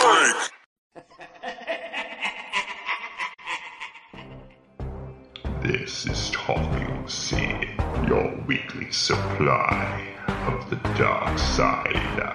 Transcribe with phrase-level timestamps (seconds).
[5.62, 7.68] This is Talking Sith,
[8.08, 10.08] your weekly supply
[10.46, 12.32] of the dark side.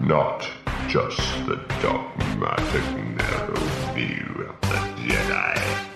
[0.00, 0.48] Not
[0.88, 3.60] just the dogmatic narrow
[3.92, 5.91] view of the Jedi.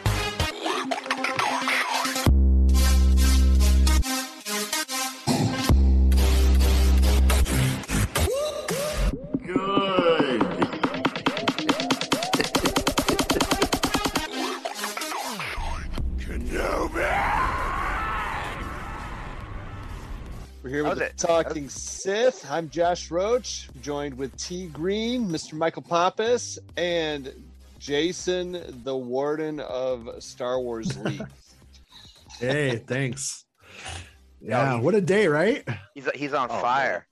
[21.16, 22.46] Talking Sith.
[22.50, 25.54] I'm Josh Roach, joined with T Green, Mr.
[25.54, 27.32] Michael Pappas, and
[27.78, 31.26] Jason, the Warden of Star Wars League.
[32.38, 33.46] Hey, thanks.
[34.42, 35.66] Yeah, what a day, right?
[35.94, 37.06] He's he's on Oh, fire.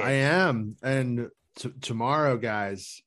[0.00, 0.76] I am.
[0.82, 3.02] And t- tomorrow, guys,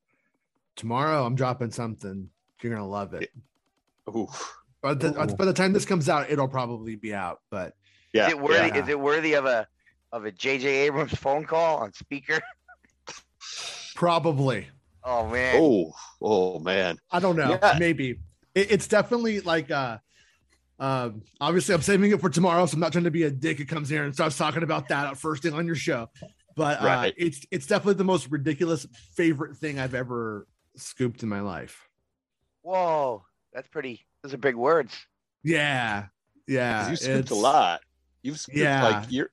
[0.75, 2.29] tomorrow I'm dropping something.
[2.61, 3.29] You're gonna love it.
[4.09, 4.27] Ooh.
[4.81, 5.35] By the, Ooh.
[5.35, 7.39] by the time this comes out, it'll probably be out.
[7.49, 7.73] But
[8.11, 8.27] Yeah.
[8.27, 8.67] is it worthy?
[8.67, 8.83] yeah.
[8.83, 9.65] Is it worthy of a
[10.11, 12.39] of a JJ Abrams phone call on speaker?
[13.95, 14.67] probably,
[15.03, 15.55] Oh man.
[15.57, 16.97] Oh, oh man.
[17.11, 17.57] I don't know.
[17.61, 17.77] Yeah.
[17.79, 18.19] Maybe
[18.53, 19.97] it, it's definitely like uh
[20.79, 23.59] um obviously I'm saving it for tomorrow, so I'm not trying to be a dick.
[23.59, 26.09] It comes here and starts talking about that at first thing on your show.
[26.55, 27.13] But uh, Right.
[27.17, 28.85] it's it's definitely the most ridiculous
[29.15, 31.87] favorite thing I've ever scooped in my life.
[32.63, 33.23] Whoa.
[33.53, 34.05] That's pretty.
[34.23, 34.93] Those are big words.
[35.43, 36.07] Yeah,
[36.47, 36.89] yeah.
[36.89, 37.81] you scooped a lot.
[38.23, 38.83] You've scooped Yeah.
[38.83, 39.29] like you're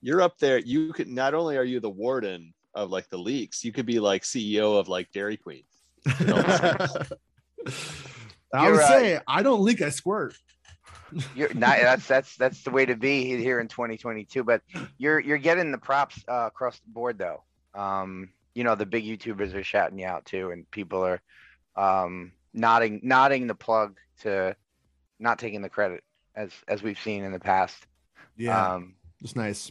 [0.00, 0.58] you're up there.
[0.58, 4.00] You could not only are you the warden of like the leaks, you could be
[4.00, 5.64] like CEO of like Dairy Queen.
[6.06, 6.88] I
[8.62, 10.34] You're, would uh, say I don't leak, I squirt.
[11.34, 11.78] You're not.
[11.80, 14.44] That's that's that's the way to be here in 2022.
[14.44, 14.62] But
[14.98, 17.42] you're you're getting the props uh, across the board though.
[17.74, 21.20] Um, you know the big YouTubers are shouting you out too, and people are
[21.76, 24.56] um, nodding nodding the plug to
[25.18, 26.02] not taking the credit
[26.34, 27.86] as as we've seen in the past.
[28.36, 29.70] Yeah, Um, it's nice.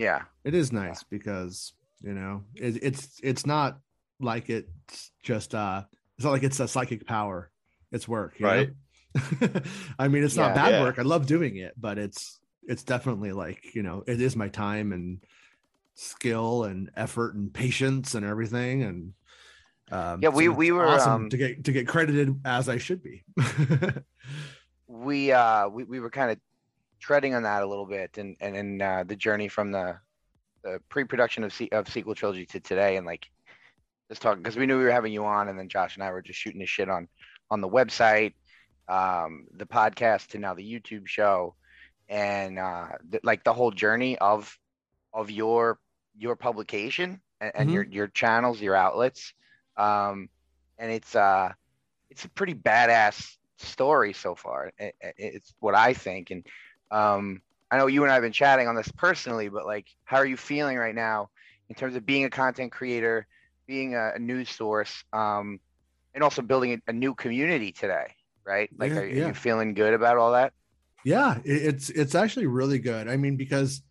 [0.00, 0.22] Yeah.
[0.44, 3.78] It is nice because you know it, it's it's not
[4.18, 5.82] like it's just uh
[6.16, 7.50] it's not like it's a psychic power.
[7.92, 8.52] It's work, you know?
[8.52, 8.70] Right.
[9.98, 10.46] I mean, it's Yeah.
[10.46, 10.82] not bad Yeah.
[10.82, 10.98] work.
[10.98, 14.92] I love doing it, but it's it's definitely like you know it is my time
[14.92, 15.18] and
[15.94, 19.12] skill and effort and patience and everything and
[19.92, 22.78] um, Yeah, we- it's we were, awesome um, to get to get credited as I
[22.78, 23.24] should be.
[24.86, 26.38] we uh we, we were kind of
[27.00, 29.98] treading on that a little bit and and in uh, the journey from the
[30.62, 33.26] the pre-production of se- of sequel trilogy to today and like
[34.08, 36.10] just talking because we knew we were having you on and then Josh and I
[36.10, 37.08] were just shooting the shit on
[37.50, 38.34] on the website
[38.88, 41.54] um the podcast to now the YouTube show
[42.08, 44.56] and uh th- like the whole journey of
[45.12, 45.78] of your
[46.16, 47.74] your publication and, and Mhm.
[47.74, 49.32] your your channels your outlets
[49.76, 50.28] um
[50.78, 51.50] and it's uh
[52.10, 54.72] it's a pretty badass story so far.
[54.80, 56.44] I- I- It's what I think, and
[56.90, 60.16] um, I know you and I have been chatting on this personally, but like, how
[60.18, 61.30] are you feeling right now
[61.68, 63.26] in terms of being a content creator,
[63.66, 65.60] being a, a news source, um,
[66.14, 68.14] and also building a, a new community today?
[68.44, 68.70] Right?
[68.78, 70.52] Like, Yeah, are, are you feeling good about all that?
[71.04, 73.08] Yeah, it- it's it's actually really good.
[73.08, 73.82] I mean, because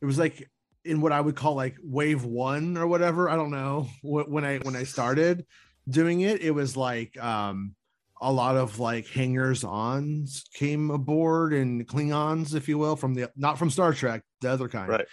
[0.00, 0.48] it was like
[0.84, 3.28] in what I would call like wave one or whatever.
[3.28, 5.46] I don't know when I when I started
[5.88, 7.74] doing it, it was like um
[8.20, 13.30] a lot of like hangers ons came aboard and Klingons, if you will, from the
[13.36, 14.88] not from Star Trek, the other kind.
[14.88, 15.06] Right.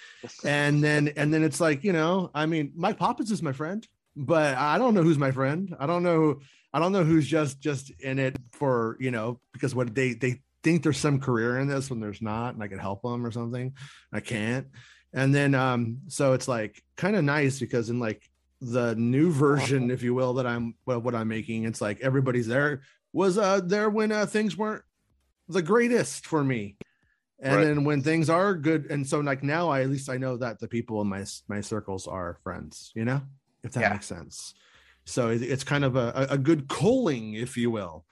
[0.43, 3.87] And then and then it's like, you know, I mean, Mike Poppins is my friend,
[4.15, 5.75] but I don't know who's my friend.
[5.79, 6.39] I don't know
[6.73, 10.41] I don't know who's just just in it for, you know, because what they they
[10.63, 13.31] think there's some career in this when there's not and I can help them or
[13.31, 13.73] something.
[14.11, 14.67] I can't.
[15.13, 18.21] And then um so it's like kind of nice because in like
[18.59, 22.47] the new version if you will that I'm well, what I'm making it's like everybody's
[22.47, 22.81] there
[23.17, 24.83] was uh there when uh, things weren't
[25.49, 26.77] the greatest for me.
[27.39, 27.65] And Right.
[27.65, 30.59] then when things are good and so like now I at least I know that
[30.59, 33.21] the people in my my circles are friends, you know?
[33.63, 33.93] If that Yeah.
[33.93, 34.53] makes sense.
[35.05, 38.05] So it, it's kind of a, a good calling if you will.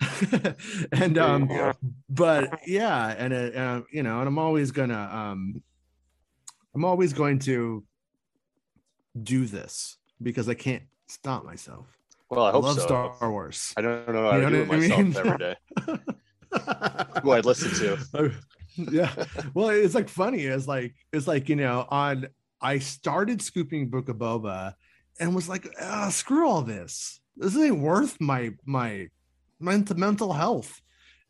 [0.92, 1.48] and um
[2.08, 5.62] but yeah and it, uh, you know and i'm always gonna um
[6.74, 7.84] i'm always going to
[9.22, 11.86] do this because i can't stop myself
[12.32, 12.82] Well, I i hope love so.
[12.86, 13.74] star wars.
[13.76, 15.56] I don't know how You to know do it I myself every day.
[17.22, 18.32] Who I'd listen to.
[18.90, 19.12] yeah.
[19.52, 20.44] Well it's like funny.
[20.44, 22.28] It's like it's like you know on
[22.62, 24.72] i started scooping book of boba
[25.20, 27.20] and was like ah, screw all this.
[27.36, 29.08] This ain't worth my my
[29.60, 30.80] mental mental health.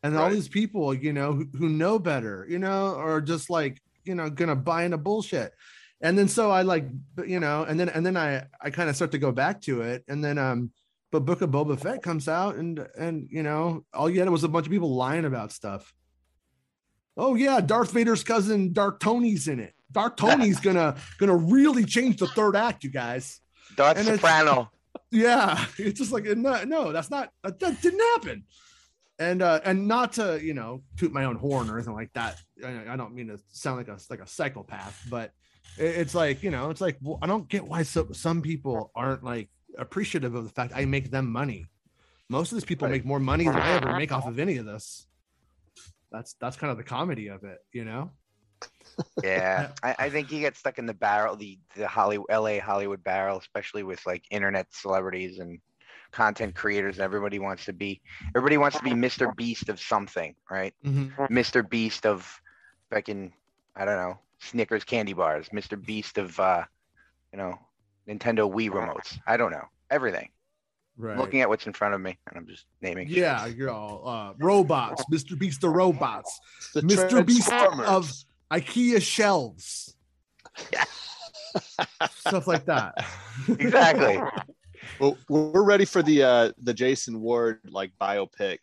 [0.03, 3.81] And all these people you know who, who know better you know are just like
[4.05, 5.51] you know gonna buy into bullshit.
[5.99, 6.85] And then so I like
[7.25, 9.81] you know, and then and then I I kind of start to go back to
[9.81, 10.71] it, and then um,
[11.13, 14.43] but Book of Boba Fett comes out, and and you know, all you had was
[14.43, 15.93] a bunch of people lying about stuff.
[17.15, 19.73] Oh yeah, Darth Vader's cousin Dark Tony's in it.
[19.91, 23.39] Dark Tony's gonna gonna really change the third act, you guys.
[23.77, 24.69] Darth And it's- Soprano.
[25.11, 28.43] Yeah, it's just like no, no, that's not that, that didn't happen.
[29.19, 32.37] And uh and not to you know toot my own horn or anything like that.
[32.65, 35.31] I, I don't mean to sound like a like a psychopath, but
[35.77, 38.91] it- it's like you know, it's like well, I don't get why so, some people
[38.95, 41.67] aren't like appreciative of the fact I make them money.
[42.29, 42.93] Most of these people Right.
[42.93, 45.07] make more money than I ever make off of any of this.
[46.11, 48.11] That's that's kind of the comedy of it, you know.
[49.23, 53.03] Yeah, I, I think he gets stuck in the barrel, the the Hollywood, LA Hollywood
[53.03, 55.59] barrel, especially with like internet celebrities and
[56.11, 56.99] content creators.
[56.99, 58.01] Everybody wants to be,
[58.35, 59.35] everybody wants to be Mr.
[59.35, 60.73] Beast of something, right?
[61.29, 61.67] Mr.
[61.67, 62.31] Beast of
[62.91, 63.33] fucking,
[63.75, 65.83] I don't know, Snickers candy bars, Mr.
[65.83, 66.63] Beast of, uh,
[67.31, 67.57] you know,
[68.07, 69.17] Nintendo Wii remotes.
[69.27, 70.29] I don't know, everything.
[70.95, 71.17] Right.
[71.17, 73.07] Looking at what's in front of me, and I'm just naming.
[73.07, 73.17] shit.
[73.17, 75.37] yeah, you're all uh, robots, Mr.
[75.37, 76.39] Beast the robots,
[76.75, 77.25] The Mr.
[77.25, 77.87] Beast Transformers.
[77.87, 78.11] of
[78.51, 79.95] IKEA shelves.
[80.71, 80.83] Yeah.
[82.15, 83.05] Stuff like that.
[83.47, 84.19] Exactly.
[84.99, 88.57] Well, we're ready for the uh the Jason Ward like biopic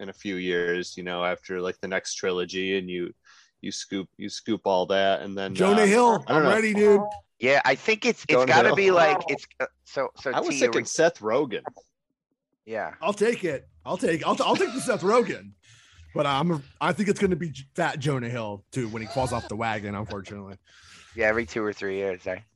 [0.00, 0.96] in a few years.
[0.96, 3.12] You know, after like the next trilogy, and you
[3.60, 6.48] you scoop you scoop all that, and then Jonah uh, Hill, I don't I'm know.
[6.54, 7.02] ready, dude.
[7.38, 8.76] Yeah, I think it's it's Jonah got to Hill.
[8.76, 10.30] be like it's uh, so so.
[10.32, 11.62] I was T, thinking Seth Rogen.
[12.64, 13.68] yeah, I'll take it.
[13.84, 14.26] I'll take.
[14.26, 15.50] I'll, I'll take the Seth Rogen.
[16.14, 16.62] But I'm.
[16.80, 19.56] I think it's going to be fat Jonah Hill too when he falls off the
[19.56, 19.94] wagon.
[19.94, 20.56] Unfortunately.
[21.14, 22.38] yeah, every two or three years, eh?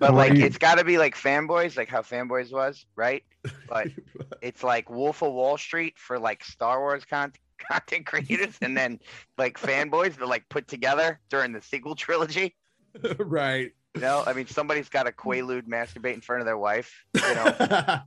[0.00, 3.22] But like, it's got to be like fanboys, like how fanboys was, right?
[3.68, 3.88] But
[4.42, 8.98] it's like Wolf of Wall Street for like Star Wars con- content creators, and then
[9.38, 12.56] like fanboys that like put together during the sequel trilogy.
[13.18, 13.72] right.
[13.94, 17.04] You know, I mean, somebody's got a Quaalude masturbate in front of their wife.
[17.14, 18.00] You know,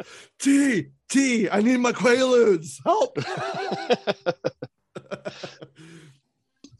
[0.38, 1.48] T T.
[1.50, 2.78] I need my Quaaludes.
[2.84, 3.16] Help.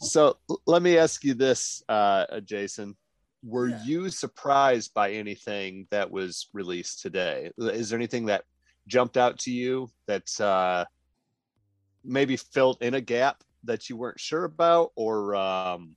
[0.05, 0.37] So
[0.67, 2.97] let me ask you this, uh, Jason.
[3.45, 3.83] Were Yeah.
[3.85, 7.53] you surprised by anything that was released today?
[7.57, 8.45] Is there anything that
[8.89, 10.85] jumped out to you that's uh,
[12.05, 15.95] maybe filled in a gap that you weren't sure about, or um,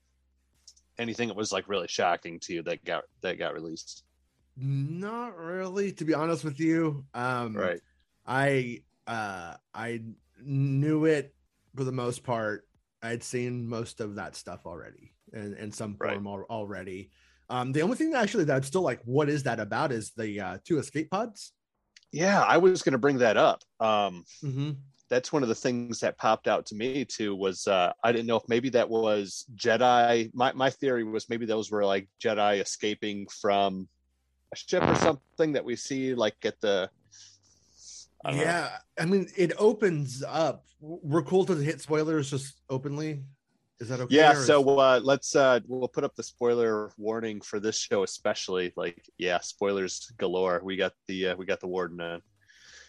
[0.98, 4.04] anything that was like really shocking to you that got that got released?
[4.56, 7.04] Not really, to be honest with you.
[7.14, 7.80] Um, Right.
[8.26, 10.02] I uh I
[10.42, 11.34] knew it
[11.76, 12.66] for the most part.
[13.02, 16.14] I'd seen most of that stuff already in, in some Right.
[16.14, 17.10] form al- already.
[17.48, 19.92] Um, the only thing that actually that I'm still like, what is that about?
[19.92, 21.52] Is the uh, two escape pods?
[22.10, 23.62] Yeah, I was going to bring that up.
[23.78, 24.70] Um, Mm-hmm.
[25.08, 28.26] That's one of the things that popped out to me too was uh i didn't
[28.26, 32.60] know if maybe that was jedi my, my theory was maybe those were like jedi
[32.60, 33.88] escaping from
[34.52, 36.88] a ship or something that we see like at the
[38.24, 38.44] I don't know.
[38.44, 40.64] Yeah, I mean, it opens up.
[40.80, 43.22] We're cool to hit spoilers just openly.
[43.78, 44.14] Is that okay?
[44.14, 48.72] yeah so uh let's uh we'll put up the spoiler warning for this show especially
[48.74, 52.22] like yeah spoilers galore we got the uh, we got the warden on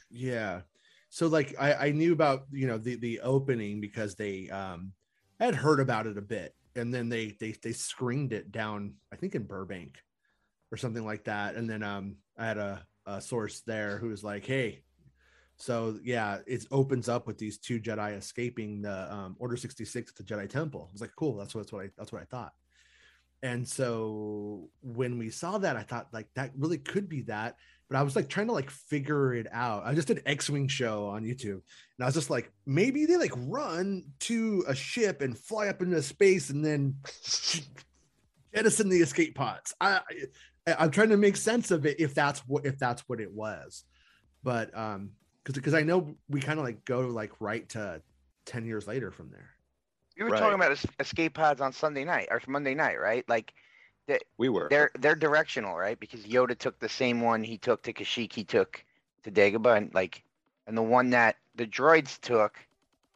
[0.09, 0.61] yeah
[1.09, 4.91] so like i i knew about you know the the opening because they um
[5.39, 9.15] had heard about it a bit and then they they they screened it down i
[9.15, 9.97] think in burbank
[10.71, 11.55] or something like that.
[11.55, 14.83] And then um i had a, a source there who was like hey
[15.57, 20.15] so yeah it opens up with these two jedi escaping the um, order 66 at
[20.15, 20.87] the jedi temple.
[20.89, 22.53] I was like cool that's what, that's what i that's what i thought.
[23.43, 27.55] And so when we saw that i thought like that really could be that
[27.89, 29.85] but I was like trying to like figure it out.
[29.85, 33.33] I just did X-wing show on YouTube, and I was just like, maybe they like
[33.35, 36.95] run to a ship and fly up into space and then
[38.53, 39.73] jettison the escape pods.
[39.79, 40.01] I,
[40.67, 43.31] I I'm trying to make sense of it if that's what if that's what it
[43.31, 43.83] was,
[44.43, 45.11] but um,
[45.43, 48.01] because because I know we kind of like go like right to
[48.45, 49.49] ten years later from there.
[50.17, 50.39] You were Right.
[50.39, 53.23] talking about escape pods on Sunday night or Monday night, right?
[53.29, 53.53] Like,
[54.37, 55.99] we were they're they're directional, right?
[55.99, 58.83] Because Yoda took the same one he took to Kashyyyk, he took
[59.23, 60.23] to Dagobah, and like,
[60.67, 62.57] and the one that the droids took,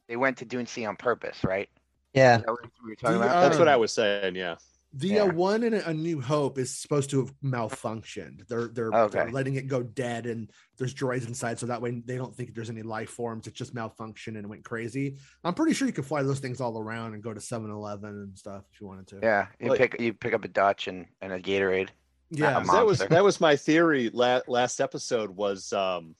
[0.07, 1.69] they went to Dune Sea on purpose, right?
[2.13, 2.37] Yeah.
[2.37, 3.41] Is that what we were talking The, about?
[3.41, 4.55] that's what um, i was saying yeah
[4.93, 5.21] The Yeah.
[5.23, 8.45] uh, one in a New Hope is supposed to have malfunctioned.
[8.49, 9.19] They're they're, Okay.
[9.19, 12.53] they're letting it go dead, and there's droids inside, so that way they don't think
[12.53, 13.47] there's any life forms.
[13.47, 15.17] It just malfunctioned and went crazy.
[15.45, 18.37] I'm pretty sure you could fly those things all around and go to 7-Eleven and
[18.37, 19.19] stuff if you wanted to.
[19.23, 21.89] yeah, you Like- pick you pick up a Dutch and, and a Gatorade.
[22.29, 22.57] yeah.
[22.57, 26.15] Um, that was that was my theory la- last episode was um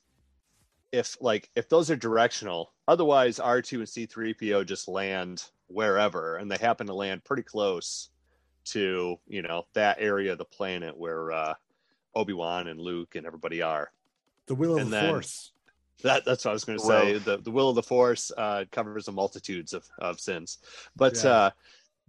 [0.92, 6.58] if like if those are directional otherwise r2 and c3po just land wherever and they
[6.58, 8.10] happen to land pretty close
[8.64, 11.54] to you know that area of the planet where uh,
[12.14, 13.90] Obi Wan and Luke and everybody are.
[14.46, 15.52] The will of And the then- force.
[16.02, 17.18] That that's what I was going to say.
[17.18, 20.58] The the will of the Force uh, covers a multitudes of of sins,
[20.96, 21.30] but Yeah.
[21.30, 21.50] uh,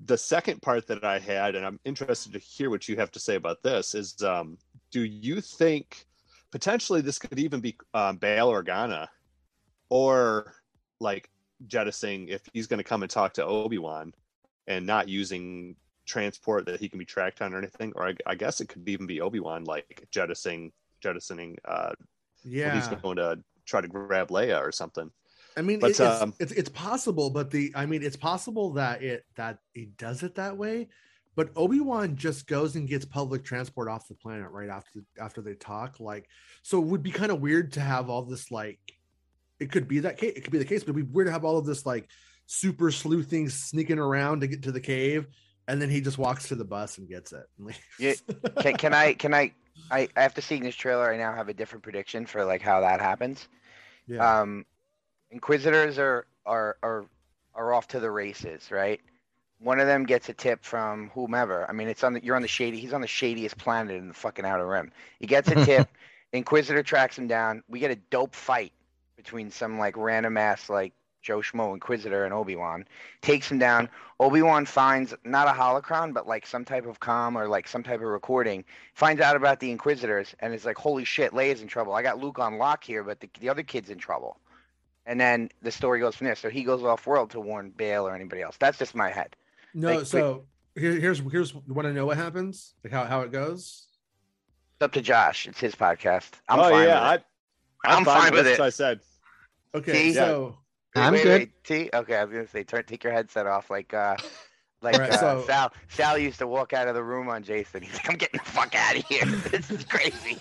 [0.05, 3.19] the second part that I had, and I'm interested to hear what you have to
[3.19, 4.57] say about this, is um,
[4.89, 6.07] do you think
[6.49, 9.09] potentially this could even be um, Bail Organa,
[9.89, 10.55] or
[10.99, 11.29] like
[11.67, 14.11] jettisoning if he's going to come and talk to Obi Wan,
[14.65, 18.35] and not using transport that he can be tracked on or anything, or I, I
[18.35, 21.93] guess it could even be Obi Wan like jettisoning jettisoning uh,
[22.43, 22.75] Yeah.
[22.75, 25.09] he's going to try to grab Leia or something.
[25.55, 29.03] I mean, But, it's, um, it's it's possible, but the I mean, it's possible that
[29.03, 30.87] it that he does it that way.
[31.35, 35.41] But Obi Wan just goes and gets public transport off the planet right after after
[35.41, 35.99] they talk.
[35.99, 36.27] Like,
[36.63, 38.79] so it would be kind of weird to have all this like,
[39.59, 40.33] it could be that case.
[40.35, 42.09] It could be the case, but it'd be weird to have all of this like
[42.45, 45.27] super sleuthing sneaking around to get to the cave,
[45.67, 47.47] and then he just walks to the bus and gets it.
[47.57, 47.79] and leaves.
[47.99, 48.13] Yeah,
[48.61, 49.13] Can, can I?
[49.23, 49.53] Can I?
[49.91, 53.01] I after seeing this trailer, I now have a different prediction for like how that
[53.01, 53.47] happens.
[54.07, 54.41] yeah.
[54.41, 54.65] Um,
[55.31, 57.05] Inquisitors are are are
[57.55, 59.01] are off to the races, right?
[59.59, 61.67] One of them gets a tip from whomever.
[61.69, 62.79] I mean, it's on the you're on the shady.
[62.79, 64.91] He's on the shadiest planet in the fucking outer rim.
[65.19, 65.87] He gets a tip.
[66.33, 67.63] Inquisitor tracks him down.
[67.67, 68.73] We get a dope fight
[69.15, 70.93] between some like random ass like
[71.23, 72.85] Joe Schmo Inquisitor and Obi Wan.
[73.21, 73.89] Takes him down.
[74.19, 77.81] Obi Wan finds not a holocron, but like some type of comm or like some
[77.81, 78.63] type of recording.
[78.93, 81.93] Finds out about the Inquisitors and is like, "Holy shit, Leia's in trouble.
[81.93, 84.37] I got Luke on lock here, but the, the other kid's in trouble."
[85.05, 86.35] And then the story goes from there.
[86.35, 88.55] So he goes off world to warn Bail or anybody else.
[88.59, 89.35] That's just my head.
[89.73, 93.21] no, like, so here, here's here's you want to know what happens, like how how
[93.21, 93.87] it goes.
[94.75, 95.47] It's up to Josh.
[95.47, 96.31] It's his podcast.
[96.49, 97.25] I'm oh fine yeah, with it.
[97.85, 98.63] I, I'm fine with That's it.
[98.63, 98.99] I said.
[99.75, 100.13] Okay, See?
[100.13, 100.55] so Wait,
[100.95, 101.39] I'm wait, good.
[101.41, 101.89] wait, T?
[101.93, 104.15] Okay, I was gonna say, turn, take your headset off, like, uh,
[104.81, 105.73] like Alright, uh, so- Sal.
[105.89, 107.81] Sal used to walk out of the room on Jason.
[107.81, 109.25] He's like, "I'm getting the fuck out of here.
[109.49, 110.37] this is crazy."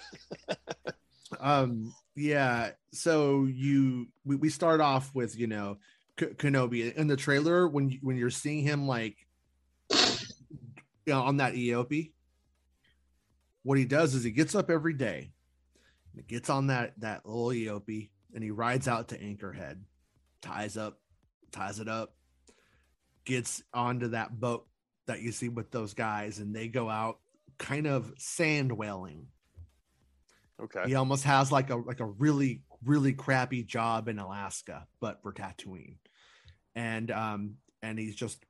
[1.41, 5.79] um yeah so you we, we start off with you know
[6.19, 9.17] K- kenobi in the trailer when you, when you're seeing him like
[9.91, 9.99] you
[11.07, 12.13] know, on that eop
[13.63, 15.33] what he does is he gets up every day
[16.15, 19.79] and gets on that that little eop and he rides out to anchorhead
[20.43, 21.01] ties up
[21.51, 22.15] ties it up
[23.25, 24.67] gets onto that boat
[25.07, 27.19] that you see with those guys and they go out
[27.59, 29.27] kind of sand whaling
[30.63, 30.85] Okay.
[30.87, 35.33] he almost has like a like a really really crappy job in Alaska, but for
[35.33, 35.97] Tatooine,
[36.75, 38.45] and um and he's just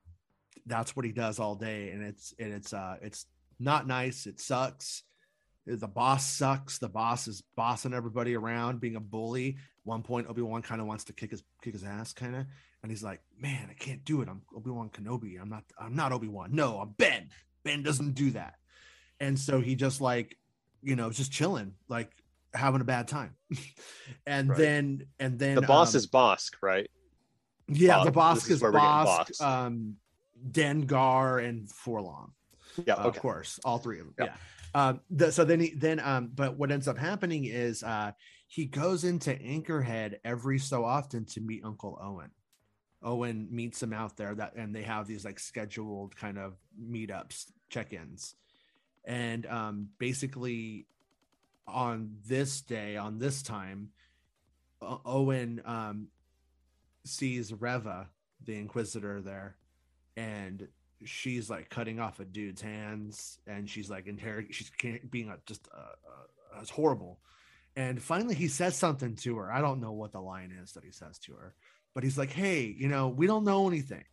[0.66, 3.26] that's what he does all day, and it's and it's uh it's
[3.58, 4.26] not nice.
[4.26, 5.02] It sucks.
[5.66, 6.78] The boss sucks.
[6.78, 9.58] The boss is bossing everybody around, being a bully.
[9.84, 12.46] One point, Obi Wan kind of wants to kick his kick his ass, kind of,
[12.82, 14.28] and he's like, "Man, I can't do it.
[14.28, 15.40] I'm Obi Wan Kenobi.
[15.40, 15.64] I'm not.
[15.78, 16.50] I'm not Obi Wan.
[16.52, 17.28] No, I'm Ben.
[17.64, 18.54] Ben doesn't do that."
[19.20, 20.36] And so he just like
[20.82, 22.10] you know, just chilling, like
[22.54, 23.34] having a bad time.
[24.26, 24.58] and Right.
[24.58, 26.88] then and then the boss um, is Bossk, right?
[27.68, 28.36] yeah, the Bossk.
[28.46, 29.44] is is where we're getting boss, Bossk.
[29.46, 29.96] um
[30.50, 32.32] Dengar and 4-LOM.
[32.84, 32.94] Yeah.
[32.94, 33.08] Uh, Okay.
[33.08, 34.14] Of course, all three of them.
[34.18, 34.24] Yeah.
[34.26, 34.34] Yeah.
[34.88, 38.12] Um, the, so then he then um, but what ends up happening is uh
[38.52, 42.30] he goes into Anchorhead every so often to meet Uncle Owen.
[43.02, 47.46] Owen meets him out there that and they have these like scheduled kind of meetups,
[47.70, 48.34] check-ins.
[49.06, 50.86] And um basically
[51.66, 53.88] on this day, on this time,
[54.82, 56.08] Owen um
[57.06, 58.10] sees Reva,
[58.44, 59.56] the Inquisitor, there,
[60.18, 60.68] and
[61.06, 64.52] she's like cutting off a dude's hands, and she's like interrogating.
[64.52, 64.70] She's
[65.10, 67.18] being a, just uh, uh, horrible.
[67.76, 69.52] And finally, he says something to her.
[69.52, 71.54] I don't know what the line is that he says to her,
[71.94, 74.04] but he's like, "Hey, you know, we don't know anything."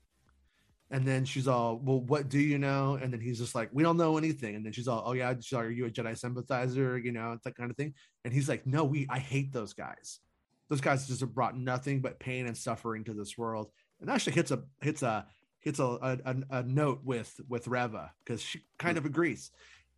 [0.91, 3.83] And then she's all, "Well, what do you know?" And then he's just like, "We
[3.83, 6.17] don't know anything." And then she's all, "Oh yeah, she's all, are you a Jedi
[6.17, 7.93] sympathizer?" You know, that kind of thing.
[8.23, 10.19] And he's like, "No, we, I hate those guys.
[10.69, 14.33] Those guys just have brought nothing but pain and suffering to this world." And actually
[14.33, 15.27] hits a hits a
[15.59, 19.51] hits a a, a, a note with with Reva because she kind of agrees.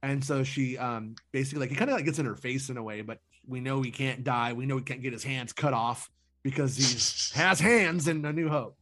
[0.03, 2.77] And so she um basically like it kind of like gets in her face in
[2.77, 4.53] a way, but we know he can't die.
[4.53, 6.09] We know he can't get his hands cut off
[6.43, 8.77] because he has hands in A New Hope.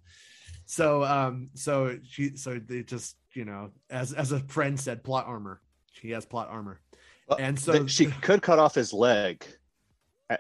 [0.66, 5.26] So um so she so they just you know as as a friend said plot
[5.28, 5.62] armor.
[5.94, 6.80] She has plot armor.
[7.28, 9.46] Well, And so she could cut off his leg.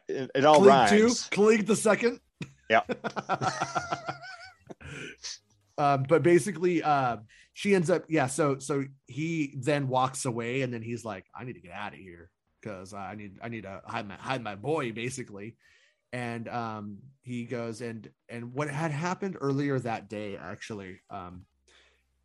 [0.08, 1.30] It, it all Cliegg two, rhymes.
[1.30, 2.20] Cliegg the second.
[2.70, 2.82] Yeah.
[5.78, 7.18] um, but basically, uh,
[7.54, 8.28] she ends up, yeah.
[8.28, 11.94] So, so he then walks away, and then he's like, "I need to get out
[11.94, 12.30] of here
[12.62, 15.56] because I need, I need to hide my, hide my boy, basically."
[16.12, 21.46] And um, he goes and and what had happened earlier that day actually um,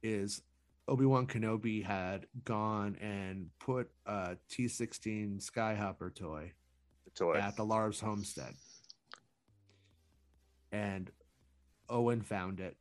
[0.03, 0.41] is
[0.88, 6.53] Obi-Wan Kenobi had gone and put a T16 Skyhopper toy
[7.14, 7.37] toy.
[7.37, 8.55] at the Lars homestead.
[10.73, 11.11] And
[11.88, 12.76] Owen found it.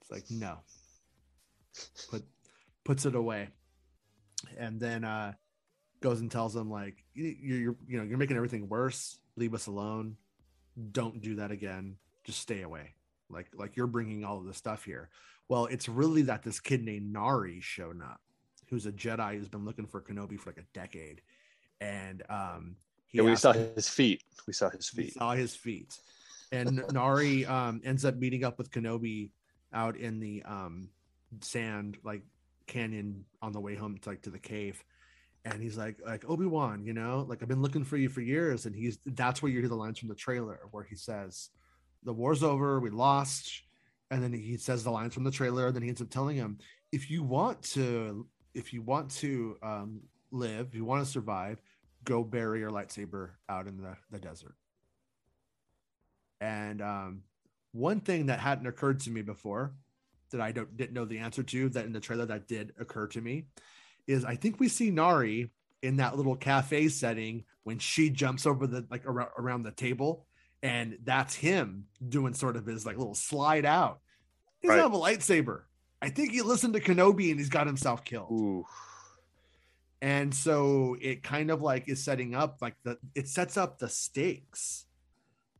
[0.00, 0.58] It's like, no.
[2.10, 2.24] Put
[2.84, 3.48] puts it away.
[4.56, 5.34] And then uh
[6.00, 9.18] goes and tells him like "You- you're, you're you know you're making everything worse.
[9.36, 10.16] Leave us alone.
[10.92, 11.96] Don't do that again.
[12.24, 12.94] Just stay away.
[13.30, 15.10] Like like you're bringing all of this stuff here.
[15.48, 18.20] Well it's really that this kid named nari showed up
[18.68, 21.20] who's a jedi who's been looking for kenobi for like a decade.
[21.80, 22.76] And um
[23.06, 24.22] he Yeah, we saw him- his feet.
[24.46, 25.14] We saw his we feet.
[25.14, 25.98] saw his feet.
[26.52, 29.30] And nari um ends up meeting up with kenobi
[29.72, 30.88] out in the um
[31.40, 32.22] sand like
[32.66, 34.82] canyon on the way home to like to the cave
[35.44, 38.66] and he's like like obi-wan you know like i've been looking for you for years
[38.66, 41.50] and he's that's where you hear the lines from the trailer where he says
[42.04, 43.62] the war's over we lost
[44.10, 46.58] and then he says the lines from the trailer then he ends up telling him
[46.92, 51.60] if you want to if you want to um live if you want to survive
[52.04, 54.54] go bury your lightsaber out in the, the desert.
[56.40, 57.22] And um
[57.72, 59.74] one thing that hadn't occurred to me before
[60.30, 63.06] that I don't didn't know the answer to that in the trailer that did occur
[63.08, 63.46] to me
[64.08, 65.50] is I think we see Nari
[65.82, 70.26] in that little cafe setting when she jumps over the like around, around the table
[70.62, 74.00] and that's him doing sort of his like little slide out.
[74.60, 74.90] He doesn't Right.
[74.90, 75.62] have a lightsaber.
[76.02, 78.32] I think he listened to Kenobi and he's got himself killed.
[78.32, 78.64] Ooh.
[80.00, 83.88] And so it kind of like is setting up like the it sets up the
[83.88, 84.86] stakes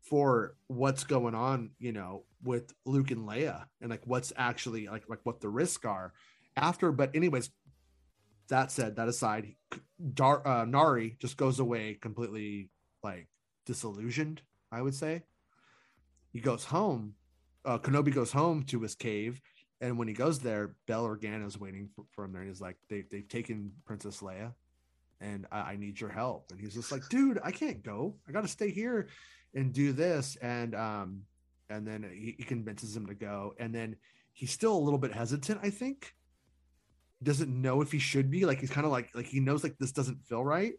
[0.03, 5.09] for what's going on, you know, with Luke and Leia and like what's actually like
[5.09, 6.13] like what the risks are
[6.57, 6.93] after.
[6.93, 7.51] But anyways,
[8.49, 9.55] that said, that aside,
[10.15, 12.71] Dar- uh, Nari just goes away completely
[13.03, 13.29] like
[13.67, 14.43] disillusioned.
[14.71, 15.23] I would say
[16.33, 17.15] he goes home.
[17.65, 19.41] Uh, Kenobi goes home to his cave,
[19.81, 22.43] and when he goes there, Bail Organa's waiting for, for him there.
[22.43, 24.55] And he's like, they, "They've taken Princess Leia,
[25.21, 28.17] and I, I need your help." And he's just like, "Dude, I can't go.
[28.29, 29.09] I got to stay here
[29.55, 31.23] and do this." And um,
[31.69, 33.97] and then he, he convinces him to go, and then
[34.33, 35.61] he's still a little bit hesitant.
[35.63, 36.15] I think
[37.23, 39.77] doesn't know if he should be like he's kind of like like he knows like
[39.79, 40.75] this doesn't feel right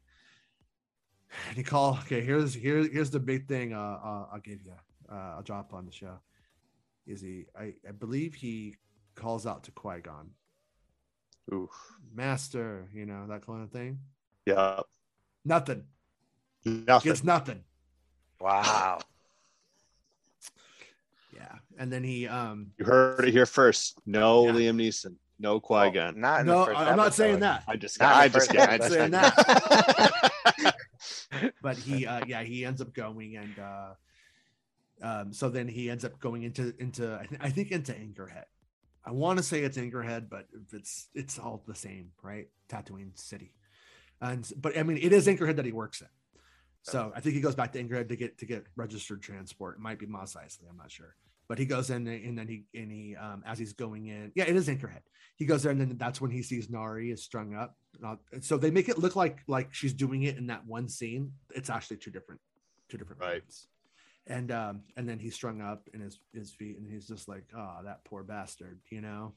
[1.50, 4.72] and he call okay here's here's here's the big thing uh, uh i'll give you
[5.12, 6.18] uh i'll drop on the show
[7.06, 8.76] is he i i believe he
[9.16, 10.30] calls out to qui-gon
[11.54, 11.70] Ooh.
[12.14, 14.00] master you know that kind of thing
[14.46, 14.80] Yeah.
[15.44, 15.84] nothing
[16.66, 17.10] Nothing.
[17.10, 17.64] gets nothing
[18.40, 19.00] Wow.
[21.36, 24.00] yeah and then he um You heard it here first.
[24.06, 24.52] No Yeah.
[24.54, 25.16] Liam Neeson.
[25.40, 26.16] No Qui Gon.
[26.18, 28.16] Oh, not in no the first i'm not saying that I just Not.
[28.16, 28.70] I just first got.
[28.70, 28.90] I episode.
[28.90, 30.76] just saying that.
[31.62, 33.94] but he uh yeah he ends up going and uh
[35.02, 38.46] um so then he ends up going into into i, th- I think into anchorhead
[39.06, 43.54] i want to say it's anchorhead but it's it's all the same right tatooine city
[44.22, 46.08] and but i mean it is anchorhead that he works in
[46.82, 49.82] so i think he goes back to anchorhead to get to get registered transport it
[49.82, 51.16] might be Mos Eisley, i'm not sure
[51.50, 54.46] but he goes in and then he and he um as he's going in yeah
[54.46, 55.02] it is anchorhead.
[55.36, 57.76] He goes there and then that's when he sees nari is strung up.
[58.42, 61.34] So they make it look like like she's doing it in that one scene.
[61.56, 62.40] It's actually two different
[62.90, 63.28] two different Right.
[63.42, 63.68] moments.
[64.28, 67.46] and um and then he's strung up in his his feet and he's just like
[67.58, 69.34] oh that poor bastard you know?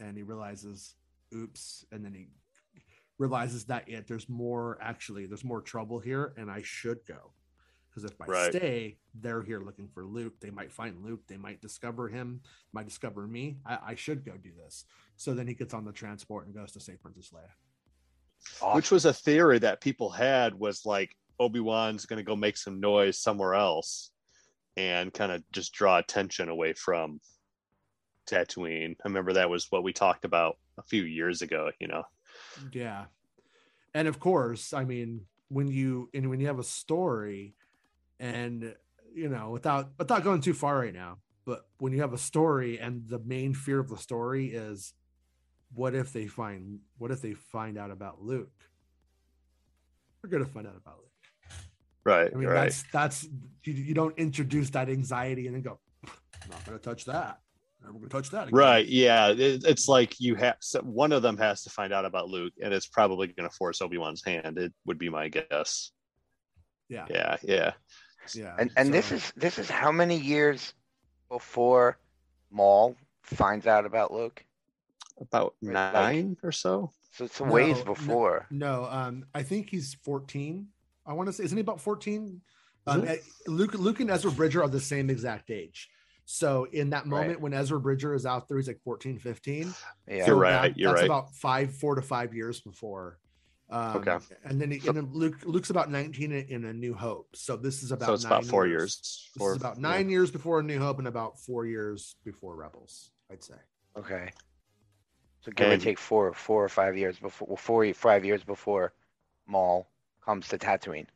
[0.00, 0.94] And he realizes
[1.34, 2.28] oops and then he
[3.18, 7.32] realizes that it there's more actually there's more trouble here and i should go
[7.90, 8.54] because if i Right.
[8.54, 12.40] stay they're here looking for luke they might find luke they might discover him
[12.72, 14.84] might discover me I, I should go do this
[15.16, 17.50] so then he gets on the transport and goes to save princess leia
[18.62, 18.76] Awesome.
[18.76, 22.56] Which was a theory that people had was like Obi Wan's going to go make
[22.56, 24.12] some noise somewhere else,
[24.76, 27.20] and kind of just draw attention away from
[28.30, 28.92] Tatooine.
[28.92, 31.70] I remember that was what we talked about a few years ago.
[31.80, 32.04] You know.
[32.72, 33.06] Yeah.
[33.94, 37.54] And of course, I mean, when you and when you have a story
[38.18, 38.74] and
[39.14, 42.78] you know, without without going too far right now, but when you have a story
[42.78, 44.92] and the main fear of the story is
[45.74, 48.52] what if they find what if they find out about Luke?
[50.22, 51.04] We're gonna find out about Luke.
[52.04, 52.30] Right.
[52.32, 52.64] I mean, right.
[52.64, 53.28] that's that's
[53.64, 57.40] you, you don't introduce that anxiety and then go, I'm not gonna touch that.
[57.82, 58.48] Never gonna touch that.
[58.48, 58.86] again." Right.
[58.86, 59.28] Yeah.
[59.28, 62.54] It, it's like you have so one of them has to find out about Luke,
[62.62, 64.58] and it's probably going to force Obi Wan's hand.
[64.58, 65.92] It would be my guess.
[66.88, 67.06] Yeah.
[67.10, 67.36] Yeah.
[67.42, 67.72] Yeah.
[68.36, 68.54] Yeah.
[68.58, 70.74] and and this so- is this is how many years
[71.28, 71.98] before
[72.50, 74.44] Maul finds out about Luke?
[75.20, 76.92] About Right, like- nine or so.
[77.12, 78.46] So it's a No, ways before.
[78.50, 80.68] No, um, I think he's 14.
[81.04, 82.40] I want to say, isn't he about 14?
[82.86, 85.90] Um, eh, Luke, Luke and Ezra Bridger are the same exact age.
[86.26, 87.40] So in that moment Right.
[87.40, 89.74] when Ezra Bridger is out there, he's like 14, 15.
[90.06, 90.16] Yeah.
[90.16, 91.06] You're So right, that- you're that's right.
[91.06, 93.18] about five, four to five years before.
[93.70, 94.16] Um, Okay.
[94.44, 97.28] And then, he, and then Luke Luke's about 19 in, in A New Hope.
[97.36, 98.96] So this is about so it's about four years.
[98.96, 102.56] This Four- is about nine years before A New Hope and about four years before
[102.56, 103.54] Rebels, I'd say.
[103.96, 104.30] Okay.
[105.42, 108.42] So give or And- take four, four or five years before, well, four, five years
[108.42, 108.94] before
[109.46, 109.90] Maul
[110.24, 111.06] comes to Tatooine.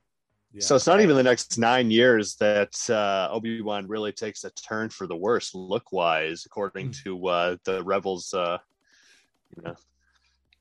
[0.52, 0.60] Yeah.
[0.60, 4.50] So it's not even the next nine years that uh, Obi Wan really takes a
[4.50, 7.02] turn for the worse look wise, according Mm.
[7.04, 8.58] to uh, the Rebels, uh,
[9.56, 9.74] you know,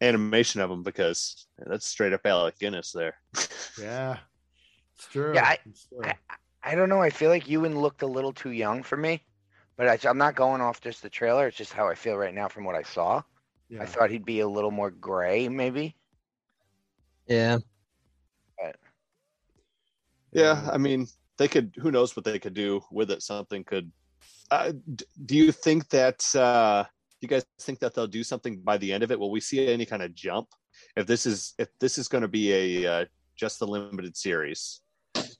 [0.01, 3.15] animation of him, because that's straight up Alec Guinness there.
[3.79, 4.17] yeah,
[4.95, 5.33] it's true.
[5.33, 6.01] Yeah, I- It's true.
[6.03, 6.15] I,
[6.63, 7.01] I don't know.
[7.01, 9.23] I feel like Ewan looked a little too young for me,
[9.77, 11.47] but I, I'm not going off just the trailer.
[11.47, 13.21] It's just how I feel right now from what I saw.
[13.69, 13.81] yeah.
[13.81, 15.95] I thought he'd be a little more gray, maybe.
[17.27, 17.57] Yeah.
[20.33, 21.73] Yeah, I mean, they could.
[21.79, 23.21] Who knows what they could do with it?
[23.21, 23.91] Something could.
[24.49, 26.23] Uh, d- do you think that?
[26.35, 26.89] Uh, do
[27.21, 29.19] you guys think that they'll do something by the end of it?
[29.19, 30.47] Will we see any kind of jump?
[30.95, 33.05] If this is if this is going to be a uh,
[33.35, 34.81] just the limited series,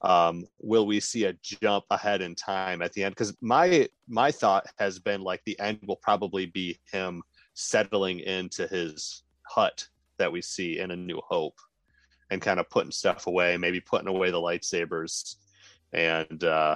[0.02, 3.16] um, will we see a jump ahead in time at the end?
[3.16, 8.68] Because my my thought has been like the end will probably be him settling into
[8.68, 9.86] his hut
[10.18, 11.60] that we see in A New Hope
[12.30, 15.36] and kind of putting stuff away, maybe putting away the lightsabers
[15.94, 16.76] and uh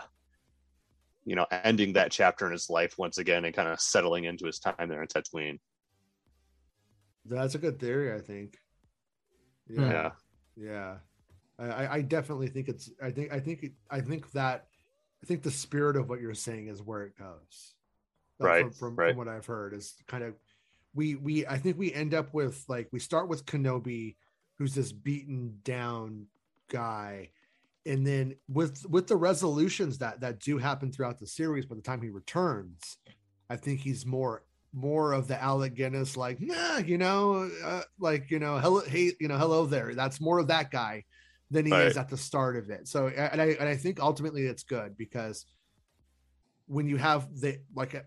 [1.25, 4.45] you know, ending that chapter in his life once again and kind of settling into
[4.45, 5.59] his time there in Tatooine.
[7.25, 8.57] That's a good theory, I think.
[9.73, 9.81] Hmm.
[9.81, 10.11] Yeah.
[10.57, 10.95] Yeah,
[11.59, 12.89] I, I- I definitely think it's.
[13.03, 13.33] I think.
[13.33, 13.65] I think.
[13.91, 14.67] I think that.
[15.21, 17.73] I think the spirit of what you're saying is where it goes.
[18.39, 19.09] Right, From, from, right.
[19.09, 20.35] from what I've heard is kind of.
[20.93, 24.15] We we I think we end up with like we start with Kenobi,
[24.57, 26.27] who's this beaten down
[26.69, 27.31] guy,
[27.86, 31.65] and then with with the resolutions that that do happen throughout the series.
[31.65, 32.98] By the time he returns,
[33.50, 34.43] I think he's more
[34.76, 39.13] more of the Alec Guinness, like, nah, you know, uh, like, you know, hello, hey,
[39.19, 39.95] you know, hello there.
[39.95, 41.06] That's more of that guy
[41.50, 42.88] than he is at the start of it.
[42.88, 45.45] So, and I, and I think ultimately it's good because
[46.67, 48.02] when you have the, like, uh,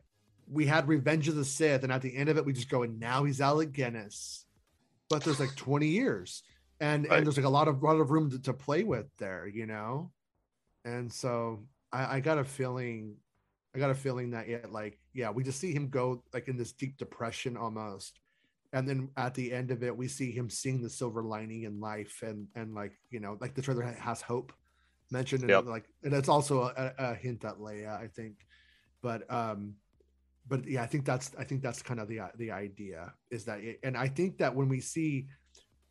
[0.50, 2.82] we had Revenge of the Sith, and at the end of it, we just go,
[2.82, 4.44] and now he's Alec Guinness.
[5.10, 6.42] But there's like 20 years,
[6.80, 7.16] and Right.
[7.18, 9.66] and there's like a lot of lot of room to, to play with there, you
[9.66, 10.12] know.
[10.84, 13.16] And so I, I got a feeling
[13.74, 16.56] I got a feeling that yeah, like yeah, we just see him go like in
[16.56, 18.20] this deep depression almost,
[18.72, 21.80] and then at the end of it, we see him seeing the silver lining in
[21.80, 24.52] life, and and like you know, like the trailer has hope
[25.10, 25.66] mentioned, and Yep.
[25.66, 28.36] like and it's also a, a hint at Leia, I think,
[29.02, 29.74] but um,
[30.48, 33.60] but yeah, I think that's I think that's kind of the the idea is that,
[33.60, 35.28] it, and I think that when we see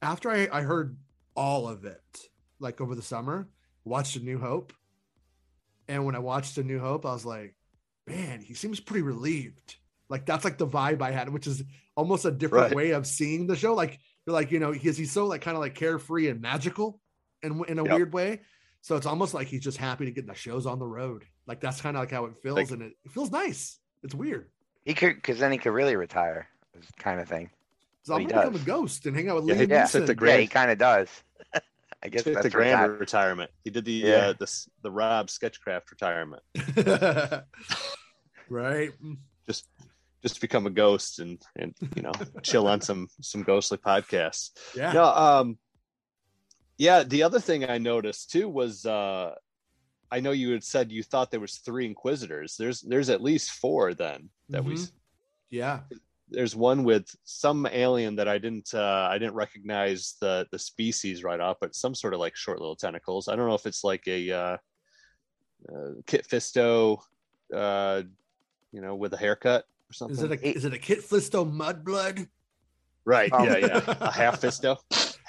[0.01, 0.97] after I I heard
[1.36, 2.01] all of it
[2.60, 3.47] like over the summer,
[3.86, 4.73] watched A New Hope,
[5.88, 7.55] and when I watched A New Hope, I was like
[8.07, 9.75] man, he seems pretty relieved.
[10.07, 11.62] Like that's like the vibe I had, which is
[11.95, 12.75] almost a different Right.
[12.75, 13.73] way of seeing the show.
[13.73, 17.01] Like you're like, you know, he's he's so like kind of like carefree and magical
[17.43, 17.93] in in a Yep.
[17.95, 18.41] weird way.
[18.81, 21.25] So it's almost like he's just happy to get the shows on the road.
[21.45, 23.77] Like that's kind of like how it feels, Like- and it, it feels nice.
[24.03, 24.49] It's weird.
[24.86, 26.47] He could, because then he could really retire,
[26.97, 27.49] kind of thing.
[28.07, 29.85] So I'm he gonna become a ghost and hang out with Yeah, Liam he Yeah.
[29.85, 31.09] took the Grand- Yeah, he kind of does.
[32.03, 33.51] I guess Took that's the grand that- retirement.
[33.63, 34.15] He did the Yeah.
[34.27, 36.41] uh, the the Rob Sketchcraft retirement.
[38.49, 38.91] right?
[39.45, 39.65] Just
[40.21, 42.11] just become a ghost and and you know
[42.43, 44.51] chill on some some ghostly podcasts.
[44.75, 44.93] Yeah.
[44.93, 45.57] No, um,
[46.77, 47.03] yeah.
[47.03, 49.35] The other thing I noticed too was uh,
[50.11, 52.55] I know you had said you thought there was three Inquisitors.
[52.57, 54.75] There's there's at least four then that we.
[54.75, 54.91] Mhm.
[55.49, 55.79] Yeah.
[56.29, 61.23] There's one with some alien that I didn't uh, I didn't recognize the the species
[61.23, 63.27] right off, but some sort of like short little tentacles.
[63.27, 64.57] I don't know if it's like a uh,
[65.73, 66.99] uh, Kit Fisto,
[67.53, 68.01] uh,
[68.71, 70.17] you know, with a haircut or something.
[70.17, 72.27] Is it a is it a Kit Flisto mudblood?
[73.07, 73.31] right?
[73.33, 73.95] Um, yeah, yeah.
[74.01, 74.77] A half fisto.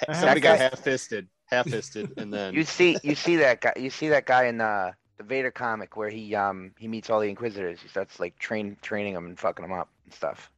[0.07, 0.83] A Somebody got half-fist?
[0.83, 3.73] fisted, half fisted, and then You see, you see that guy.
[3.77, 7.19] You see that guy in the the Vader comic where he um he meets all
[7.19, 7.81] the Inquisitors.
[7.81, 10.51] He starts like train training them and fucking them up and stuff.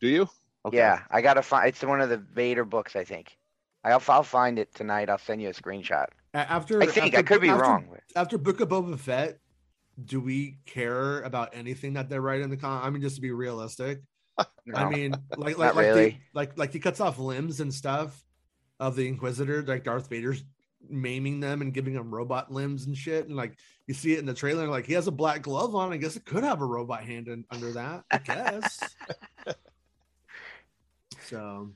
[0.00, 0.28] Do you?
[0.66, 0.76] Okay.
[0.76, 1.68] Yeah, I gotta find.
[1.68, 3.36] It's one of the Vader books, I think.
[3.84, 5.08] I'll I'll find it tonight.
[5.08, 6.06] I'll send you a screenshot.
[6.34, 7.88] After I think I could be after- wrong.
[8.14, 9.38] after Book of Boba Fett,
[10.04, 12.82] do we care about anything that they write in the con?
[12.82, 14.02] I mean, just to be realistic.
[14.74, 16.10] I mean, like like like, really.
[16.10, 18.22] they, like like he cuts off limbs and stuff
[18.78, 20.44] of the Inquisitor, like Darth Vader's
[20.88, 23.26] maiming them and giving them robot limbs and shit.
[23.26, 25.92] And like you see it in the trailer, like he has a black glove on.
[25.92, 28.04] I guess it could have a robot hand in, under that.
[28.10, 28.80] I guess.
[31.30, 31.72] so,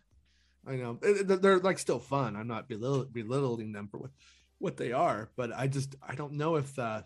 [0.66, 2.36] I know It- it- they're like still fun.
[2.36, 4.10] I'm not belittling them for what
[4.58, 7.04] what they are, but I just I don't know if the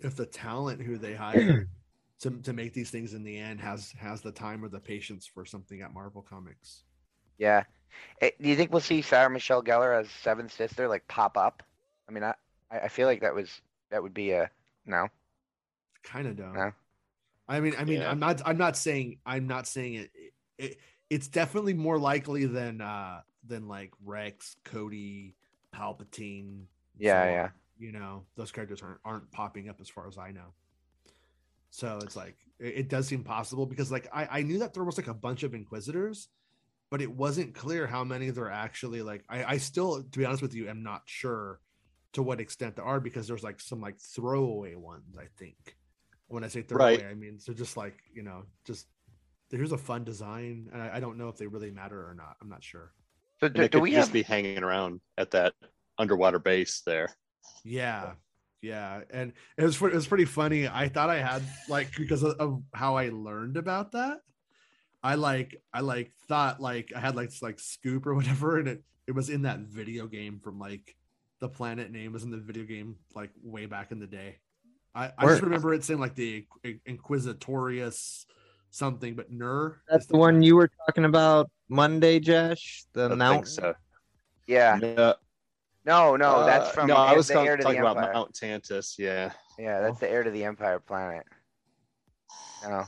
[0.00, 1.68] if the talent who they hire
[2.20, 5.26] to, to make these things in the end has has the time or the patience
[5.26, 6.84] for something at Marvel Comics.
[7.38, 7.64] Yeah.
[8.20, 11.62] Eh, do you think we'll see Sarah Michelle Gellar as seventh sister like pop up?
[12.08, 12.34] I mean, I
[12.70, 14.50] I feel like that was that would be a
[14.86, 15.08] no.
[16.02, 16.54] Kind of don't.
[16.54, 16.72] No.
[17.48, 18.10] I mean, I mean, Yeah.
[18.10, 18.42] I'm not.
[18.44, 19.18] I'm not saying.
[19.24, 20.10] I'm not saying it,
[20.58, 20.78] it.
[21.10, 25.34] It's definitely more likely than uh than like Rex, Cody,
[25.74, 26.64] Palpatine.
[26.98, 27.48] Yeah, so yeah.
[27.78, 30.54] You know, those characters aren't aren't popping up as far as I know.
[31.70, 34.84] So it's like it, it does seem possible because like I I knew that there
[34.84, 36.28] was like a bunch of Inquisitors,
[36.90, 39.24] but it wasn't clear how many there actually like.
[39.28, 41.60] I I still, to be honest with you, am not sure
[42.14, 45.16] to what extent there are because there's like some like throwaway ones.
[45.18, 45.76] I think
[46.28, 47.10] when I say throwaway, Right.
[47.10, 48.86] I mean they're just like you know just
[49.56, 52.36] here's a fun design, and I, I don't know if they really matter or not.
[52.40, 52.92] I'm not sure.
[53.40, 54.12] So do, do could we just have?
[54.12, 55.54] be hanging around at that
[55.98, 57.08] underwater base there.
[57.64, 58.12] Yeah.
[58.62, 59.02] Yeah.
[59.10, 60.68] And it was it was pretty funny.
[60.68, 64.18] I thought I had like because of, of how I learned about that.
[65.02, 68.82] I like I like thought like I had like like scoop or whatever, and it
[69.06, 70.96] it was in that video game from like
[71.40, 74.38] the planet name was in the video game like way back in the day.
[74.94, 78.24] I, I just remember it saying like the Inqu- Inquisitorius
[78.70, 79.80] something, but Nur.
[79.88, 82.84] That's is the one you were talking about Monday, Josh.
[82.92, 83.46] The I think mountain.
[83.46, 83.74] so.
[84.46, 84.78] Yeah.
[84.80, 85.14] No,
[85.84, 86.96] No, no, that's uh, from no.
[86.96, 88.12] I was the talking heir to the talking about.
[88.14, 88.98] Mount Tantiss.
[88.98, 89.32] Yeah.
[89.58, 91.24] Yeah, that's the heir to the empire planet.
[92.62, 92.84] No.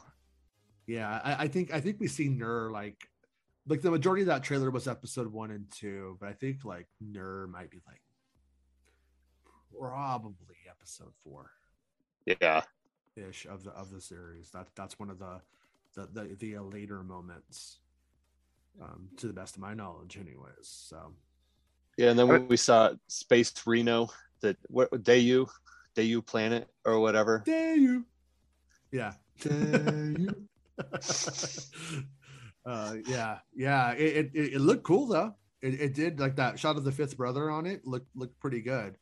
[0.86, 2.96] Yeah, I, I think I think we see Nur like
[3.68, 6.86] like the majority of that trailer was episode one and two, but I think like
[7.00, 8.00] Nur might be like
[9.78, 11.50] probably episode four
[12.26, 12.62] Yeah.
[13.16, 14.50] ish of the of the series.
[14.50, 15.40] That that's one of the
[15.94, 17.78] the the, the later moments,
[18.80, 20.62] um, to the best of my knowledge, anyways.
[20.62, 21.14] So
[21.96, 22.10] Yeah.
[22.10, 24.08] And then when we saw Space Reno,
[24.40, 25.48] that what Daiyu,
[25.96, 27.42] Daiyu planet or whatever.
[27.44, 28.04] dare you?
[28.90, 29.12] Yeah.
[29.40, 30.48] Dare you?
[32.66, 33.92] uh, yeah, yeah.
[33.92, 35.34] It, it it it looked cool though.
[35.62, 38.62] It, it did like that shot of the fifth brother on it looked looked pretty
[38.62, 38.96] good.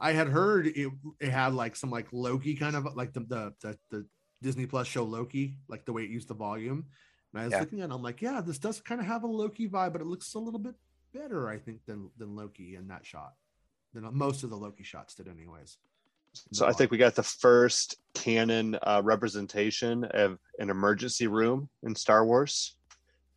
[0.00, 3.52] I had heard it it had like some like Loki kind of like the the
[3.60, 4.06] the, the
[4.42, 6.86] Disney Plus show Loki, like the way it used the volume.
[7.32, 7.60] And I was Yeah.
[7.60, 10.00] looking at it, I'm like, yeah, this does kind of have a Loki vibe, but
[10.00, 10.74] it looks a little bit
[11.12, 13.34] better, I think, than than Loki in that shot.
[13.92, 15.78] Than most of the Loki shots did, anyways.
[16.52, 21.94] So I think we got the first canon uh, representation of an emergency room in
[21.94, 22.76] Star Wars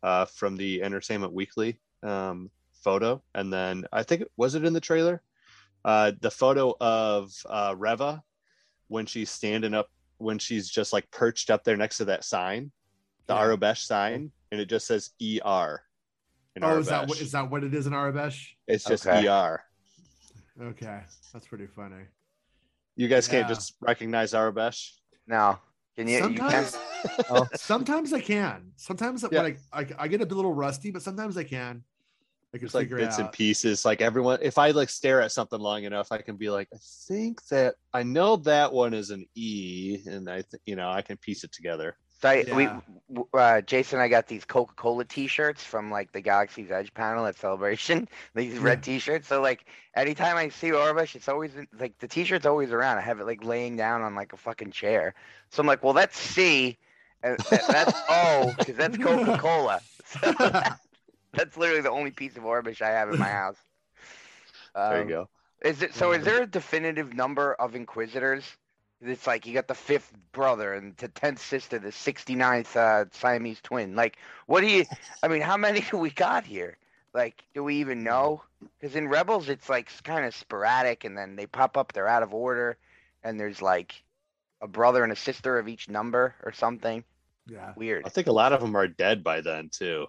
[0.02, 2.50] uh, from the Entertainment Weekly um,
[2.84, 5.22] photo, and then I think was it in the trailer,
[5.84, 8.22] uh, the photo of uh, Reva
[8.88, 9.88] when she's standing up,
[10.22, 12.70] when she's just like perched up there next to that sign,
[13.26, 13.40] the Yeah.
[13.42, 15.82] Aurebesh sign, and it just says ER.
[16.54, 18.48] In Oh, is that what is that what it is in Aurebesh?
[18.66, 19.26] It's just Okay.
[19.26, 19.62] ER.
[20.60, 21.00] Okay,
[21.32, 22.04] that's pretty funny.
[22.96, 24.92] You guys can't just recognize Aurebesh.
[25.26, 25.58] No.
[25.96, 26.16] Can you?
[26.28, 26.78] you can, Sometimes,
[27.60, 28.72] sometimes I can.
[28.76, 29.42] Sometimes Yeah.
[29.42, 31.84] when I, I I get a little rusty, but sometimes I can.
[32.54, 33.84] I can It's like bits it and pieces.
[33.84, 36.76] Like everyone, if I like stare at something long enough, I can be like, I
[37.08, 41.00] think that I know that one is an E, and I, th- you know, I
[41.02, 41.96] can piece it together.
[42.20, 42.80] So I, we, Yeah.
[43.08, 47.26] w- uh, Jason, and I got these Coca-Cola T-shirts from like the Galaxy's Edge panel
[47.26, 48.06] at Celebration.
[48.36, 49.26] These red T-shirts.
[49.26, 49.64] So like,
[49.96, 52.98] anytime I see Aurebesh, it's always like the T-shirt's always around.
[52.98, 55.14] I have it like laying down on like a fucking chair.
[55.50, 56.78] So I'm like, well, that's C,
[57.24, 59.80] and that- that's O, because that's Coca-Cola.
[60.04, 60.30] So
[61.32, 63.58] that's literally the only piece of Aurebesh I have in my house.
[64.88, 65.30] There Um, you go.
[65.64, 66.12] Is it so?
[66.12, 68.44] Is Um, there a definitive number of Inquisitors?
[69.00, 73.60] It's like you got the fifth brother and the tenth sister, the 69th uh, Siamese
[73.60, 73.94] twin.
[73.96, 74.16] Like,
[74.46, 74.86] what do you?
[75.22, 76.78] I mean, how many do we got here?
[77.14, 78.42] Like, do we even know?
[78.80, 81.92] Because in Rebels, it's like kind of sporadic, and then they pop up.
[81.92, 82.78] They're out of order,
[83.22, 84.02] and there's like
[84.60, 87.04] a brother and a sister of each number or something
[87.46, 87.74] yeah.
[87.74, 88.04] weird.
[88.04, 90.06] I think a lot of them are dead by then too.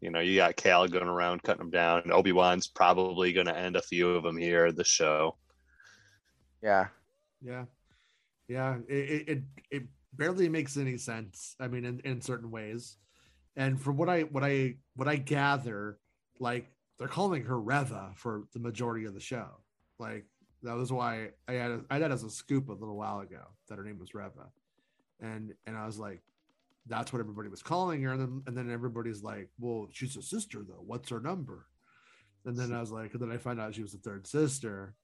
[0.00, 2.10] You know, you got Cal going around cutting them down.
[2.12, 5.36] Obi Wan's probably going to end a few of them here in the show.
[6.62, 6.88] Yeah,
[7.42, 7.64] Yeah.
[8.48, 8.78] Yeah.
[8.88, 9.82] It, it it it
[10.12, 11.56] barely makes any sense.
[11.60, 12.96] I mean, in, in certain ways.
[13.56, 15.98] And from what I what I what I gather,
[16.38, 19.48] like they're calling her Reva for the majority of the show.
[19.98, 20.26] Like
[20.62, 23.42] that was why I had I had that as a scoop a little while ago
[23.68, 24.50] that her name was Reva.
[25.20, 26.22] And and I was like,
[26.88, 28.12] that's what everybody was calling her.
[28.12, 30.82] And then and then everybody's like, Well, she's a sister though.
[30.86, 31.66] What's her number?
[32.44, 34.94] And then I was like, and then I find out she was the third sister.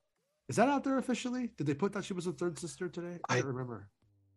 [0.48, 1.50] Is that out there officially?
[1.56, 3.18] Did they put that she was a third sister today?
[3.28, 3.88] I I- don't remember.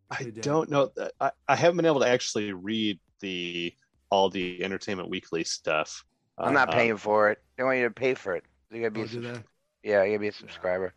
[0.10, 0.90] I don't know.
[1.20, 3.74] I, I haven't been able to actually read the
[4.10, 6.06] all the Entertainment Weekly stuff.
[6.38, 7.40] I'm not Uh, paying for it.
[7.58, 8.46] They want you to pay for it.
[8.72, 9.44] You gotta be Oh, a do
[9.84, 10.94] yeah, you gotta be a subscriber.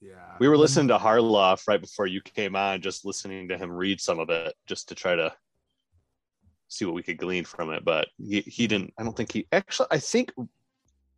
[0.00, 0.14] Yeah.
[0.38, 4.00] We were listening to Harloff right before you came on, just listening to him read
[4.00, 5.34] some of it, just to try to
[6.70, 7.84] see what we could glean from it.
[7.84, 8.94] But he, he didn't.
[8.98, 9.88] I don't think he actually.
[9.90, 10.32] I think.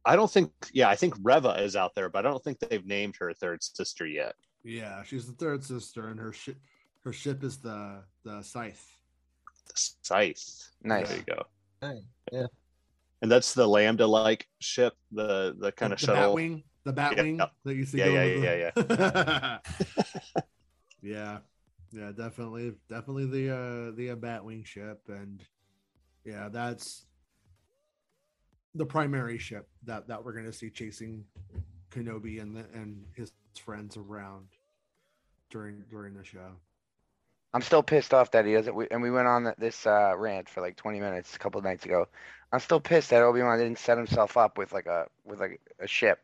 [0.05, 0.51] I don't think.
[0.73, 3.63] Yeah, I think Reva is out there, but I don't think they've named her third
[3.63, 4.35] sister yet.
[4.65, 6.57] Yeah, she's the third sister, and her ship
[7.05, 8.85] her ship is the the scythe.
[9.69, 10.71] The Scythe.
[10.83, 11.09] Nice.
[11.09, 11.43] There you go.
[11.83, 12.03] Nice.
[12.33, 12.47] Yeah.
[13.23, 16.35] And that's the Lambda like ship, the the kind of the shuttle.
[16.35, 17.47] Batwing, the Batwing Yeah.
[17.65, 17.99] that you see.
[17.99, 19.61] Yeah, going yeah, with the-
[21.03, 21.39] yeah,
[21.93, 25.43] yeah, definitely, definitely the uh the uh, Batwing ship, and
[26.25, 27.07] yeah, that's
[28.75, 31.25] the primary ship that that we're gonna see chasing
[31.91, 34.49] Kenobi and the, and his friends around
[35.51, 36.57] during during the show.
[37.55, 38.75] I'm still pissed off that he doesn't.
[38.75, 41.85] We, and we went on this uh, rant for like 20 minutes a couple nights
[41.85, 42.09] ago.
[42.51, 45.61] I'm still pissed that Obi Wan didn't set himself up with like a with like
[45.79, 46.21] a ship,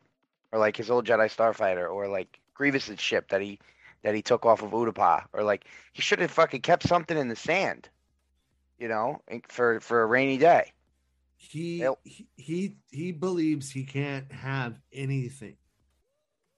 [0.52, 3.58] or like his old Jedi Starfighter, or like Grievous's ship that he
[4.02, 7.28] that he took off of Utapau, or like he should have fucking kept something in
[7.28, 7.88] the sand,
[8.78, 10.72] you know, for for a rainy day.
[11.36, 15.56] he he he he believes he can't have anything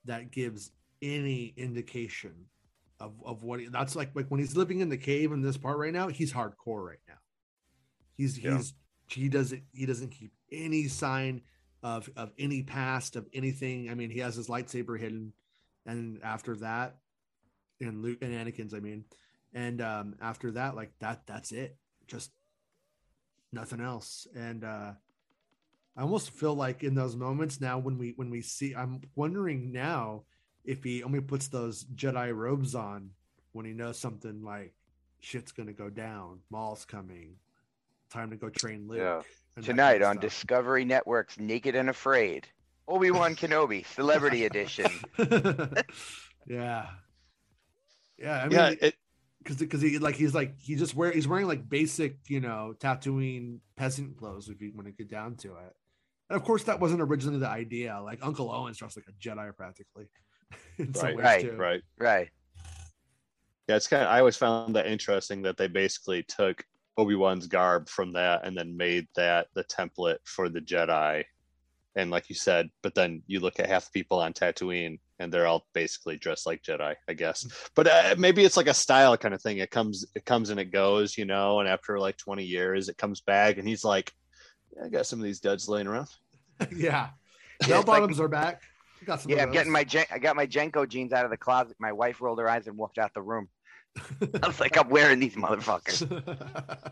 [0.05, 0.70] that gives
[1.03, 2.46] any indication
[2.98, 5.57] of of what he, that's like like when he's living in the cave in this
[5.57, 7.14] part right now he's hardcore right now
[8.16, 8.57] he's Yeah.
[8.57, 8.74] he's
[9.09, 11.42] he doesn't he doesn't keep any sign
[11.83, 15.33] of of any past of anything i mean he has his lightsaber hidden
[15.87, 16.96] and after that
[17.81, 19.05] and luke and anakin's i mean.
[19.53, 21.77] And um after that like that that's it.
[22.07, 22.31] Just
[23.53, 24.27] nothing else.
[24.35, 24.93] And uh
[25.97, 29.73] i almost feel like in those moments now when we when we see i'm wondering
[29.73, 30.23] now
[30.64, 33.11] if he only puts those jedi robes on
[33.53, 34.73] when he knows something like
[35.19, 37.35] shit's gonna go down maul's coming
[38.09, 39.23] time to go train luke Yeah.
[39.62, 42.47] Tonight kind on Discovery Network's Naked and Afraid,
[42.87, 44.87] Obi Wan Kenobi Celebrity Edition.
[46.47, 46.87] yeah
[48.20, 48.94] yeah i mean yeah, it,
[49.42, 52.74] because because he like he's like he just wear he's wearing like basic you know
[52.78, 55.74] Tatooine peasant clothes if you want to get down to it.
[56.28, 58.00] And of course, that wasn't originally the idea.
[58.00, 60.09] Like Uncle Owen's dressed like a Jedi practically.
[60.78, 61.56] in some Right, ways, right, too.
[61.56, 61.83] right.
[61.98, 62.28] Right.
[63.68, 64.11] Yeah, it's kind of.
[64.11, 66.62] I always found that interesting that they basically took
[66.96, 71.24] Obi Wan's garb from that and then made that the template for the Jedi.
[71.96, 75.33] And like you said, but then you look at half the people on Tatooine, and
[75.33, 77.46] they're all basically dressed like Jedi, I guess.
[77.76, 79.59] But uh, maybe it's like a style kind of thing.
[79.59, 81.61] It comes, it comes and it goes, you know.
[81.61, 84.12] And after like twenty years, it comes back, and he's like,
[84.76, 86.09] yeah, "I got some of these duds laying around."
[86.61, 87.11] yeah, Yeah, bell
[87.61, 88.62] it's like- bottoms are back.
[89.06, 89.30] Got some.
[89.30, 91.76] Yeah, I'm getting my Jen- I got my JNCO jeans out of the closet.
[91.78, 93.48] My wife rolled her eyes and walked out the room.
[94.42, 96.06] I was like, I'm wearing these motherfuckers.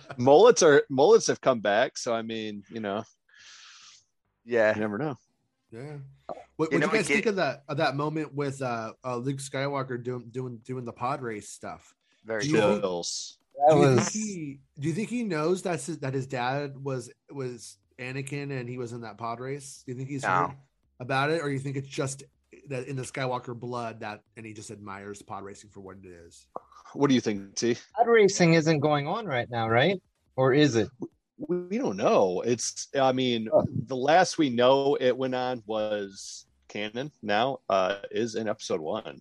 [0.19, 3.05] Mullets are mullets have come back, so I mean, you know,
[4.45, 4.75] Yeah.
[4.75, 5.17] you never know.
[5.71, 5.97] Yeah.
[6.57, 8.93] What, You what do you we guys think of that of that moment with uh,
[9.05, 11.95] uh Luke Skywalker doing doing doing the pod race stuff?
[12.25, 13.03] Very Do you cool.
[13.05, 16.15] think- That do you was think he do you think he knows that's his, that
[16.15, 19.83] his dad was was Anakin and he was in that pod race?
[19.87, 20.29] Do you think he's No.
[20.29, 20.57] heard
[21.01, 22.23] about it, or you think it's just
[22.69, 26.07] that in the Skywalker blood that and he just admires pod racing for what it
[26.09, 26.47] is?
[26.95, 27.77] What do you think, T?
[27.97, 30.01] pod racing isn't going on right now, right?
[30.37, 30.89] Or is it?
[31.39, 32.43] We we don't know.
[32.43, 33.49] It's I mean,
[33.87, 39.21] the last we know it went on was canon now, uh, is in episode one.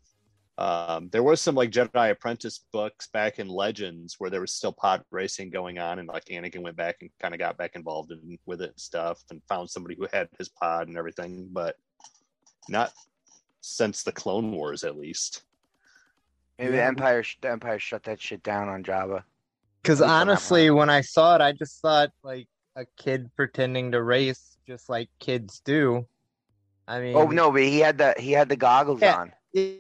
[0.59, 4.73] Um, there was some like Jedi Apprentice books back in Legends where there was still
[4.73, 8.11] pod racing going on, and like Anakin went back and kind of got back involved
[8.11, 11.75] in, with it and stuff, and found somebody who had his pod and everything, but
[12.69, 12.91] not
[13.61, 15.43] since the Clone Wars, at least.
[16.57, 19.23] Maybe the Empire, the Empire shut that shit down on Jabba.
[19.87, 22.85] Because At least on that honestly, when I saw it, I just thought like a
[22.97, 26.05] kid pretending to race, just like kids do.
[26.89, 29.15] I mean, Oh no, but he had the he had the goggles Yeah.
[29.15, 29.31] on.
[29.53, 29.79] he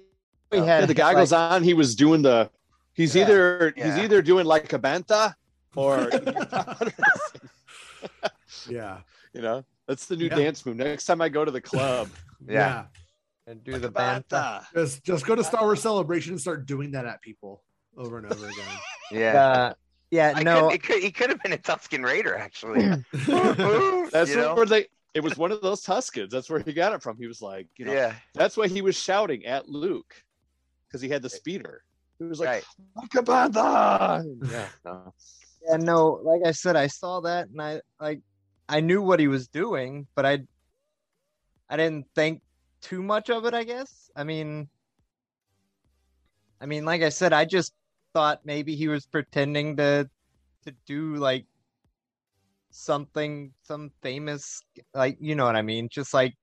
[0.49, 1.61] we Yeah, had the goggles like, on.
[1.61, 2.49] He was doing the.
[2.93, 3.23] He's Yeah.
[3.23, 5.33] either he's either doing like a bantha
[5.75, 6.09] or
[8.69, 8.99] Yeah,
[9.33, 10.35] you know that's the new Yeah.
[10.35, 10.77] dance move.
[10.77, 12.07] Next time I go to the club,
[12.47, 12.85] Yeah.
[13.45, 14.63] and do the bantha.
[14.73, 17.61] Just just go to Star Wars Celebration and start doing that at people
[17.97, 18.79] over and over again.
[19.11, 19.43] Yeah.
[19.45, 19.73] Uh,
[20.11, 22.81] yeah, I no, could, it could, he could have been a Tusken Raider actually.
[24.11, 24.55] That's You know?
[24.55, 24.87] where they.
[25.13, 26.29] It was one of those Tuskens.
[26.29, 27.17] That's where he got it from.
[27.17, 28.13] He was like, you know, yeah.
[28.35, 30.13] that's why he was shouting at Luke
[30.87, 31.81] because he had the speeder.
[32.19, 32.63] He was like, Right.
[32.95, 34.23] "Like a!
[34.43, 35.13] Yeah, no.
[35.67, 36.19] yeah, no.
[36.23, 38.21] Like I said, I saw that, and I like,
[38.69, 40.39] I knew what he was doing, but I,
[41.69, 42.41] I didn't think
[42.81, 43.53] too much of it.
[43.53, 44.11] I guess.
[44.15, 44.67] I mean,
[46.61, 47.73] I mean, like I said, I just
[48.17, 50.09] thought maybe he was pretending to,
[50.65, 51.45] to do like
[52.71, 54.61] something, some famous,
[54.95, 56.35] like you know what I mean, just like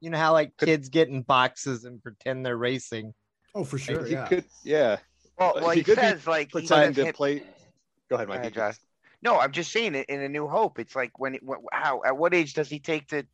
[0.00, 3.12] you know how like Could- kids get in boxes and pretend they're racing.
[3.54, 4.04] Oh, for sure.
[4.06, 4.26] he Yeah.
[4.26, 4.96] could, yeah,
[5.38, 7.42] Well, But well he he, could be says like he pretending to him- play.
[8.08, 8.38] Go ahead, Mike.
[8.40, 8.76] ahead, Josh.
[9.20, 10.78] No, I'm just saying it in A New Hope.
[10.78, 13.26] It's like when, it, wh- how at what age does he take the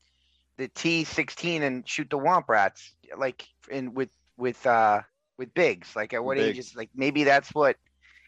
[0.56, 2.92] the T16 and shoot the Womp Rats?
[3.16, 5.02] Like in with with uh
[5.38, 5.94] with Biggs.
[5.94, 7.76] Like at what age is like maybe that's what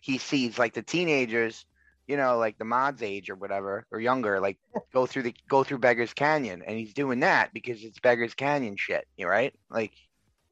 [0.07, 0.59] he sees.
[0.59, 1.67] Like the teenagers,
[2.07, 4.59] you know, like the mods age or whatever or younger, like
[4.95, 8.77] go through the go through Beggars Canyon, and he's doing that because it's Beggars Canyon
[8.77, 9.07] shit.
[9.17, 9.53] You right?
[9.69, 9.93] Like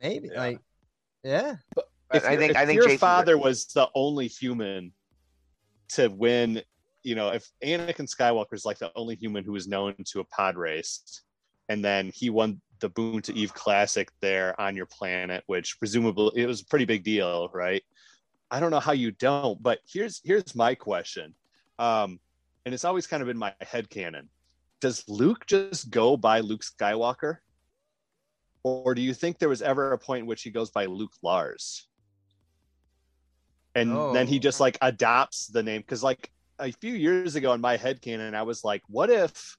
[0.02, 0.38] Maybe Yeah.
[0.38, 0.60] like
[1.22, 1.56] yeah.
[1.74, 3.08] but if I think if I think your Jason's right.
[3.08, 4.92] father was the only human
[5.90, 6.62] to win,
[7.02, 10.24] you know, if Anakin Skywalker is like the only human who was known to a
[10.24, 11.22] pod race,
[11.68, 16.46] and then he won the Boonta Eve Classic there on your planet, which presumably it
[16.46, 17.82] was a pretty big deal, right?
[18.54, 21.34] I don't know how you don't, but here's here's my question,
[21.80, 22.20] um,
[22.64, 24.28] and it's always kind of been my head canon.
[24.80, 27.38] Does Luke just go by Luke Skywalker?
[28.62, 31.14] Or do you think there was ever a point in which he goes by Luke
[31.20, 31.88] Lars?
[33.74, 34.38] And then he Oh.
[34.38, 36.30] just like adopts the name because like
[36.60, 39.56] a few years ago in my head canon, I was like, what if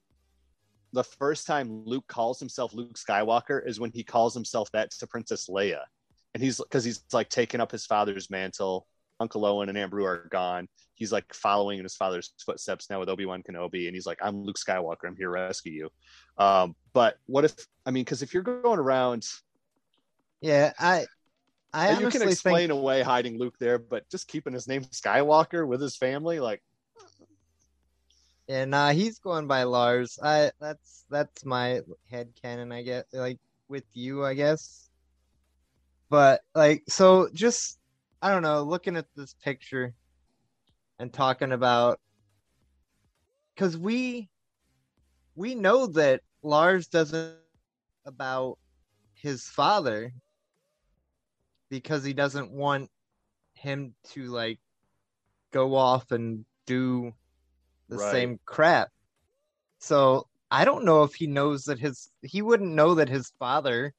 [0.94, 5.06] the first time Luke calls himself Luke Skywalker is when he calls himself that to
[5.08, 5.82] Princess Leia?
[6.36, 8.86] And he's because he's like taking up his father's mantle.
[9.20, 10.68] Uncle Owen and Aunt Beru are gone.
[10.94, 14.20] He's like following in his father's footsteps now with Obi Wan Kenobi, and he's like,
[14.22, 15.08] "I'm Luke Skywalker.
[15.08, 15.90] I'm here to rescue you."
[16.38, 17.56] Um, but what if
[17.86, 19.26] I mean, because if you're going around,
[20.42, 21.08] Yeah, I
[21.74, 25.68] I you can explain think away hiding Luke there, but just keeping his name Skywalker
[25.68, 26.62] with his family, like,
[28.48, 30.20] yeah, nah, he's going by Lars.
[30.22, 33.06] I that's that's my head canon, I guess.
[33.12, 34.85] Like with you, I guess.
[36.10, 37.80] But like so just
[38.22, 39.94] I don't know, looking at this picture
[41.00, 42.00] and talking about
[43.56, 44.30] because we
[45.36, 47.36] we know that Lars doesn't
[48.06, 48.58] about
[49.14, 50.14] his father
[51.70, 52.90] because he doesn't want
[53.56, 54.60] him to like
[55.52, 57.12] go off and do
[57.90, 58.12] the Right.
[58.12, 58.90] same crap.
[59.80, 63.94] So I don't know if he knows that his he wouldn't know that his father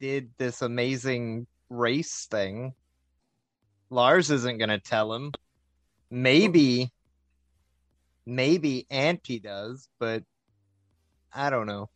[0.00, 2.74] did this amazing race thing.
[3.90, 5.32] Lars isn't gonna tell him.
[6.10, 6.90] Maybe
[8.24, 10.24] maybe Auntie does, but
[11.32, 11.88] I don't know.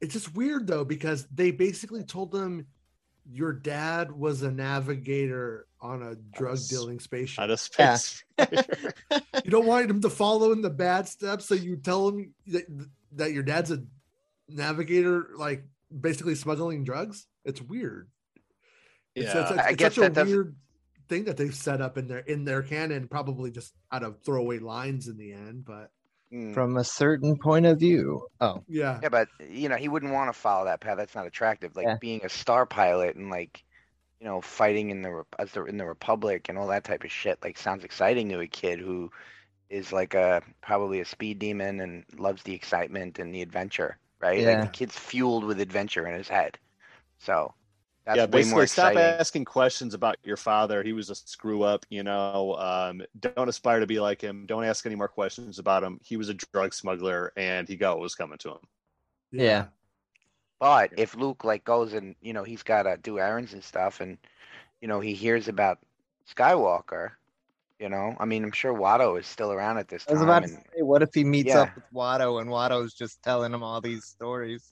[0.00, 2.66] it's just weird though because they basically told him
[3.30, 7.42] your dad was a navigator on a drug dealing spaceship.
[7.42, 8.24] out of space.
[9.44, 12.64] You don't want him to follow in the bad steps, so you tell him that,
[13.12, 13.82] that your dad's a
[14.48, 15.64] navigator, like
[15.98, 17.26] basically smuggling drugs.
[17.44, 18.08] It's weird.
[19.14, 20.56] It's, yeah, it's, it's, I it's guess such a that doesn't- weird
[21.08, 24.58] thing that they've set up in their in their canon, probably just out of throwaway
[24.60, 25.64] lines in the end.
[25.64, 25.90] But
[26.32, 26.54] Mm.
[26.54, 28.28] From a certain point of view.
[28.40, 30.96] Oh, yeah, Yeah, but you know, he wouldn't want to follow that path.
[30.96, 31.74] That's not attractive.
[31.74, 31.96] Like Yeah.
[32.00, 33.64] being a star pilot and like,
[34.20, 37.10] you know, fighting in the as the in the Republic and all that type of
[37.10, 37.40] shit.
[37.42, 39.10] Like sounds exciting to a kid who
[39.70, 44.44] is like a probably a speed demon and loves the excitement and the adventure, right?
[44.44, 46.58] Like the kid's fueled with adventure in his head.
[47.18, 47.54] So
[48.04, 50.82] that's yeah, way basically more stop asking questions about your father.
[50.82, 52.56] He was a screw up, you know.
[52.58, 54.46] Um, don't aspire to be like him.
[54.46, 56.00] Don't ask any more questions about him.
[56.02, 58.58] He was a drug smuggler and he got what was coming to him.
[59.32, 59.66] Yeah.
[60.58, 64.00] But if Luke like goes and you know he's got to do errands and stuff,
[64.00, 64.18] and
[64.80, 65.78] you know he hears about
[66.34, 67.12] Skywalker,
[67.80, 70.28] you know, I mean, I'm sure Watto is still around at this I was time.
[70.28, 71.60] about to say, what if he meets Yeah.
[71.62, 74.70] up with Watto and Watto's just telling him all these stories?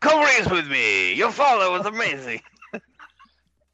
[0.00, 1.14] Come race with me.
[1.14, 2.40] Your father was amazing.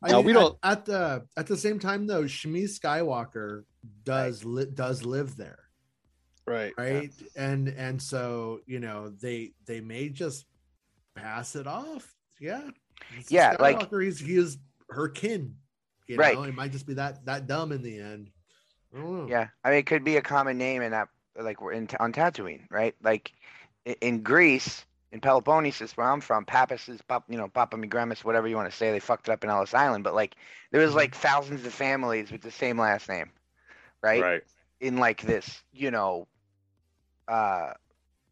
[0.03, 3.65] I No, mean, we don't- At, the at the same time, though, Shmi Skywalker
[4.05, 5.59] does li- does live there,
[6.47, 6.73] Right.
[6.79, 7.11] right?
[7.35, 10.47] And and so you know they they may just
[11.17, 12.15] pass it off.
[12.41, 12.69] Yeah.
[13.19, 14.59] It's Yeah, like- Skywalker, he's he is
[14.91, 15.57] her kin.
[16.07, 16.35] You Right.
[16.37, 18.31] know, it might just be that that dumb in the end.
[18.95, 21.89] I yeah, I mean, it could be a common name in that, like we're in
[22.01, 22.95] on Tatooine, right?
[23.03, 23.33] Like
[24.01, 28.47] in Greece, in Peloponnesus, where I'm from, Pappas is, Pap, you know, Papa Migramus, whatever
[28.49, 28.91] you want to say.
[28.91, 30.37] They fucked it up in Ellis Island, but like
[30.71, 30.97] there was Mhm.
[30.97, 33.31] like thousands of families with the same last name,
[34.03, 34.27] right?
[34.27, 34.43] Right.
[34.81, 36.27] in like this, you know,
[37.29, 37.73] uh,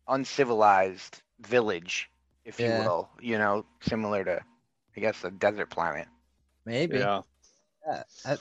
[0.09, 2.11] uncivilized village,
[2.45, 2.67] if Yeah.
[2.67, 4.45] you will, you know, similar to,
[4.97, 6.09] I guess, a desert planet.
[6.65, 6.99] Maybe.
[6.99, 7.23] Yeah.
[7.87, 8.39] Yeah, I-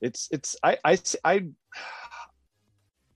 [0.00, 1.46] It's it's I I I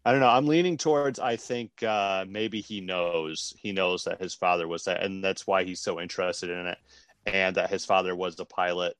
[0.05, 0.29] I don't know.
[0.29, 4.85] I'm leaning towards I think uh maybe he knows he knows that his father was
[4.85, 6.79] that and that's why he's so interested in it
[7.27, 8.97] and that his father was a pilot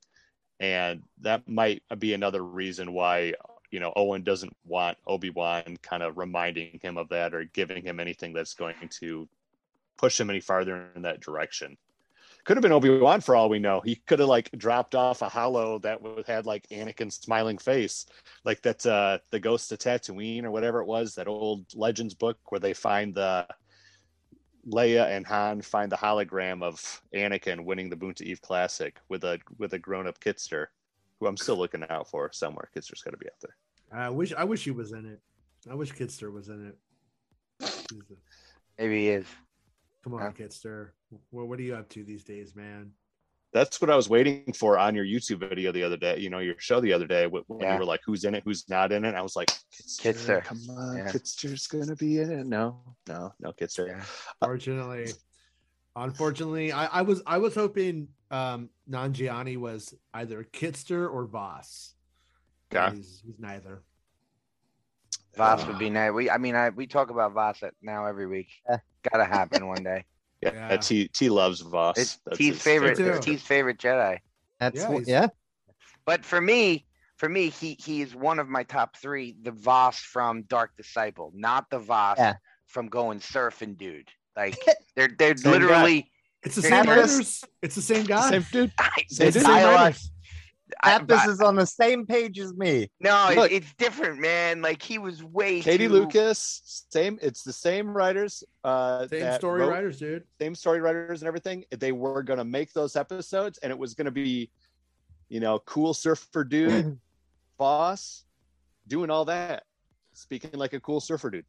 [0.61, 3.35] and that might be another reason why
[3.73, 7.99] you know Owen doesn't want Obi-Wan kind of reminding him of that or giving him
[7.99, 9.29] anything that's going to
[9.97, 11.77] push him any farther in that direction.
[12.45, 13.81] Could have been Obi Wan for all we know.
[13.81, 18.07] He could have like dropped off a holo that would had like Anakin's smiling face,
[18.45, 22.39] like that uh the Ghost of Tatooine or whatever it was, that old Legends book
[22.49, 23.47] where they find the
[24.67, 29.39] Leia and Han find the hologram of Anakin winning the Boonta Eve Classic with a
[29.59, 30.67] with a grown up Kitster,
[31.21, 32.69] who I'm still looking out for somewhere.
[32.75, 33.57] Kitster's got to be out there.
[33.93, 35.21] I wish I wish he was in it.
[35.71, 36.73] I wish Kitster was in
[37.61, 37.77] it.
[38.79, 39.27] Maybe he is.
[40.03, 40.31] Come on, Yeah.
[40.47, 40.91] Kitster.
[41.31, 42.93] What what are you up to these days, man?
[43.53, 46.19] That's what I was waiting for on your YouTube video the other day.
[46.19, 47.75] You know, your show the other day when when Yeah.
[47.75, 48.43] you were like, "Who's in it?
[48.45, 50.45] Who's not in it?" I was like, "Kitster, Kitster.
[50.45, 51.13] come on, Yeah.
[51.13, 53.89] Kitster's gonna be in it." No, no, no, Kitster.
[53.89, 54.05] Yeah.
[54.43, 55.13] Fortunately,
[55.95, 61.95] unfortunately, I, I was I was hoping um Nanjiani was either Kitster or Vos.
[62.73, 62.93] Yeah.
[62.95, 63.83] He's, he's neither.
[65.37, 66.11] Vos would be nice.
[66.13, 68.49] We, I mean, I we talk about Vos at- now every week.
[69.05, 69.11] Yeah.
[69.11, 70.05] Gotta happen one day.
[70.43, 70.77] Yeah, Yeah.
[70.79, 71.97] T T loves Vos.
[71.97, 72.97] It's That's T's his favorite.
[72.97, 73.11] too.
[73.11, 74.19] It's T's favorite Jedi.
[74.59, 75.27] That's Yeah, wh- he's- yeah.
[76.05, 76.85] But for me,
[77.17, 79.37] for me, he he is one of my top three.
[79.41, 82.35] The Vos from Dark Disciple, not the Vos Yeah.
[82.67, 84.09] from going surfing, dude.
[84.35, 84.59] Like
[84.97, 85.59] they're they're Same guy.
[85.61, 86.11] literally.
[86.43, 87.03] It's the same different.
[87.03, 87.45] writers.
[87.63, 88.31] It's the same guy.
[88.31, 88.73] Same dude.
[88.81, 89.43] I, Same the dude.
[89.47, 89.95] dialogue.
[90.83, 92.91] I- Pappas is on the same page as me.
[93.01, 93.53] no, it- Look.
[93.53, 94.63] it's different, man.
[94.63, 95.61] Like he was way.
[95.61, 97.19] Katie too, Lucas, same.
[97.23, 98.45] It's the same writers.
[98.65, 100.25] Uh, Same story wrote- writers, dude.
[100.41, 101.65] same story writers and everything.
[101.71, 104.51] They were gonna make those episodes, and it was gonna be,
[105.29, 106.99] you know, cool surfer dude,
[107.59, 108.25] boss,
[108.87, 109.65] doing all that,
[110.13, 111.45] speaking like a cool surfer dude.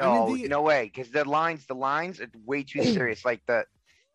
[0.00, 0.84] I No, mean, the- no way.
[0.94, 3.24] Because the lines, the lines, are way too serious.
[3.24, 3.64] Like the,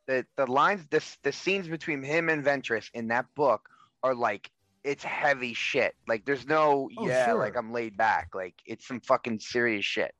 [0.07, 3.69] the, the lines, the the scenes between him and Ventress in that book
[4.03, 4.49] are like
[4.83, 5.95] it's heavy shit.
[6.07, 7.39] Like there's no, Oh, yeah, sure.
[7.39, 8.29] like I'm laid back.
[8.35, 10.13] Like it's some fucking serious shit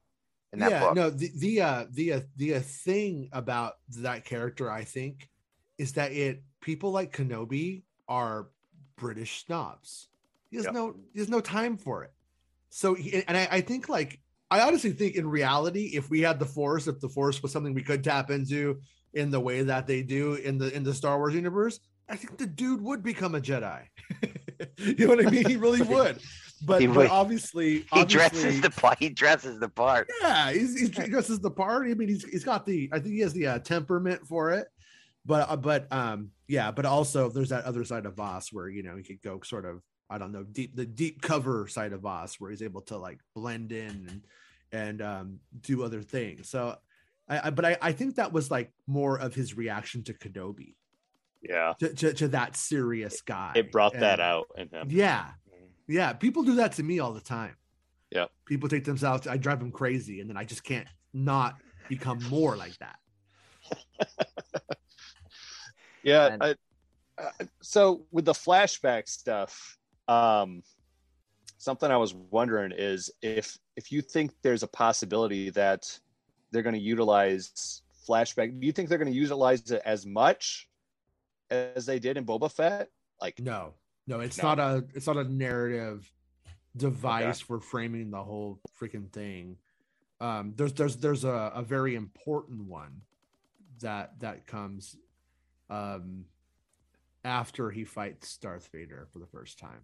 [0.54, 0.96] in that yeah, book.
[0.96, 5.30] no, the the uh, the uh, the uh, thing about that character, I think,
[5.78, 8.48] is that it people like Kenobi are
[8.96, 10.08] British snobs.
[10.50, 10.74] He has Yep.
[10.74, 12.14] no there's no time for it.
[12.70, 14.20] So, and I, I think like
[14.50, 17.74] I honestly think in reality, if we had the Force, if the Force was something
[17.74, 18.80] we could tap into
[19.14, 21.80] in the way that they do in the in the Star Wars universe,
[22.10, 23.82] I think the dude would become a Jedi.
[24.78, 25.46] you know what I mean?
[25.46, 26.20] He really would.
[26.66, 28.98] But, He but obviously, he obviously, dresses the part.
[29.00, 30.10] He dresses the part.
[30.22, 31.88] yeah, he's, he's, he dresses the part.
[31.90, 34.68] I mean, he's he's got the I think he has the uh, temperament for it.
[35.26, 38.84] But uh, but um yeah, but also there's that other side of Vos where you
[38.84, 42.02] know he could go sort of I don't know deep the deep cover side of
[42.02, 44.22] Vos where he's able to like blend in and
[44.72, 46.50] and um do other things.
[46.50, 46.78] So
[47.30, 50.76] I, I but I I think that was like more of his reaction to Kenobi
[51.48, 53.52] Yeah, to to, to that serious guy.
[53.56, 54.88] it brought that out in him.
[54.90, 55.32] Yeah,
[55.88, 57.56] yeah, people do that to me all the time.
[58.12, 61.56] yeah People take themselves, I drive them crazy, and then I just can't not
[61.90, 62.98] become more like that.
[66.04, 66.28] Yeah.
[66.34, 66.56] And- I,
[67.18, 67.32] uh,
[67.62, 69.78] so with the flashback stuff,
[70.08, 70.64] um,
[71.58, 75.98] something I was wondering is if if you think there's a possibility that
[76.52, 80.68] they're going to utilize flashback, do you think they're going to utilize it as much
[81.54, 82.90] as they did in Boba Fett?
[83.22, 83.74] Like, No,
[84.08, 84.44] no, it's No.
[84.56, 86.12] not a it's not a narrative
[86.76, 89.58] device for framing the whole freaking thing.
[90.20, 93.02] Um, there's there's there's a, a very important one
[93.82, 94.96] that that comes
[95.70, 96.26] um
[97.26, 99.82] after he fights Darth Vader for the first time.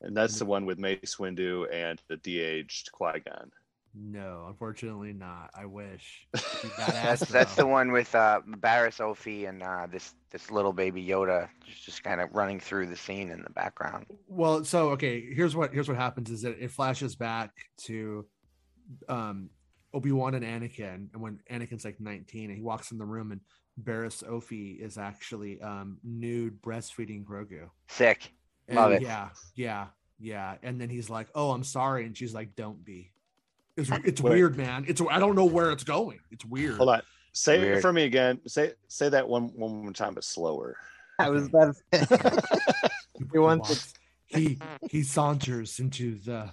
[0.00, 3.50] and that's the one with Mace Windu and the de-aged Qui Gon.
[3.94, 5.50] No, unfortunately not.
[5.58, 6.26] I wish.
[6.34, 10.50] It'd be badass, That's that's the one with uh Barriss Offee and uh this this
[10.50, 14.06] little baby Yoda just, just kind of running through the scene in the background.
[14.28, 17.50] well so okay here's what here's what happens is that it flashes back
[17.84, 18.26] to
[19.08, 19.48] um
[19.94, 23.40] obi-wan and anakin and when anakin's like 19 and he walks in the room and
[23.82, 28.32] Barriss Offee is actually um nude breastfeeding grogu Sick.
[28.68, 29.02] and Love it.
[29.02, 29.86] yeah yeah
[30.18, 33.12] yeah and then he's like oh i'm sorry and she's like don't be
[33.78, 34.32] it's, it's Wait.
[34.32, 37.02] weird man it's i don't know where it's going it's weird Hold on.
[37.32, 37.78] Say Weird.
[37.78, 38.40] it for me again.
[38.48, 40.76] Say say that one one more time, but slower.
[41.20, 42.30] I was about to say.
[43.32, 43.94] He wants walks-
[44.26, 44.58] he
[44.90, 46.50] he saunters into the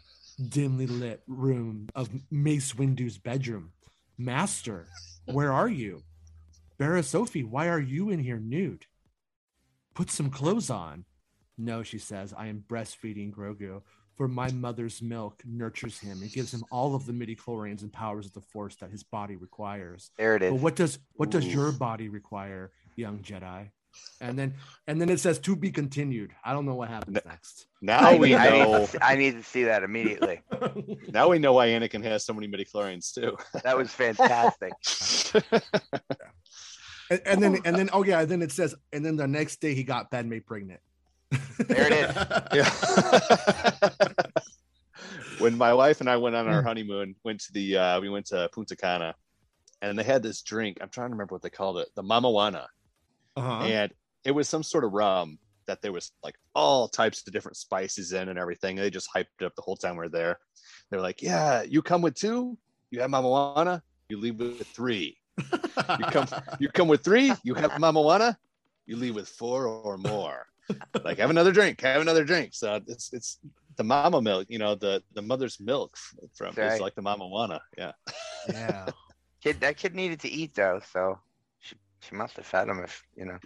[0.49, 3.71] dimly lit room of Mace Windu's bedroom.
[4.17, 4.87] Master,
[5.25, 6.03] where are you?
[6.79, 8.85] Barriss Offee, why are you in here nude?
[9.95, 11.05] Put some clothes on.
[11.57, 13.81] No, she says, I am breastfeeding Grogu,
[14.15, 18.25] for my mother's milk nurtures him and gives him all of the midi-chlorians and powers
[18.25, 20.11] of the force that his body requires.
[20.17, 20.51] There it is.
[20.51, 23.69] But what does what does your body require, young Jedi?
[24.19, 24.55] And then
[24.87, 26.31] and then it says to be continued.
[26.43, 27.67] I don't know what happens next.
[27.81, 28.79] Now I, we need, I, need know.
[28.79, 30.41] to, see- I need to see that immediately.
[31.07, 33.37] Now we know why Anakin has so many midichlorians too.
[33.63, 34.73] That was fantastic.
[37.09, 39.75] And, and then and then oh yeah, then it says, and then the next day
[39.75, 40.79] he got Padme pregnant.
[41.59, 42.15] There it is.
[42.53, 43.89] Yeah.
[45.45, 46.67] When my wife and I went on our Hmm.
[46.69, 49.13] honeymoon, went to the uh, we went to Punta Cana,
[49.83, 50.79] and they had this drink.
[50.81, 52.65] I'm trying to remember what they called it, the Mamawana,
[53.35, 53.61] uh-huh.
[53.61, 53.93] and
[54.23, 55.37] it was some sort of rum
[55.67, 58.75] that there was like all types of different spices in and everything.
[58.75, 60.39] They just hyped it up the whole time we are there.
[60.89, 62.57] They're like, "Yeah, you come with two,
[62.89, 65.17] you have Mamawana, you leave with three.
[65.99, 66.27] You come,
[66.59, 68.37] you come with three, you have Mamawana,
[68.87, 70.47] you leave with four or more.
[71.03, 72.55] Like have another drink, have another drink.
[72.55, 73.37] So it's it's
[73.77, 75.95] the mama milk, you know, the the mother's milk
[76.35, 76.73] from Right.
[76.73, 77.59] is like the Mamawana.
[77.77, 77.91] Yeah,
[78.49, 78.87] yeah.
[79.43, 81.19] Kid, that kid needed to eat though, so
[81.59, 83.37] she she must have fed him if you know.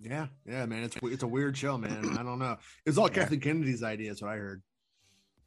[0.00, 0.82] Yeah, yeah, man.
[0.82, 2.18] It's it's a weird show, man.
[2.18, 2.56] I don't know.
[2.84, 3.14] It's all Yeah.
[3.14, 4.62] Kathleen Kennedy's idea, is what I heard.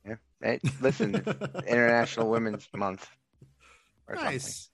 [0.07, 0.15] Yeah.
[0.41, 1.15] Hey, listen,
[1.67, 3.07] International Women's Month.
[4.07, 4.69] Or nice.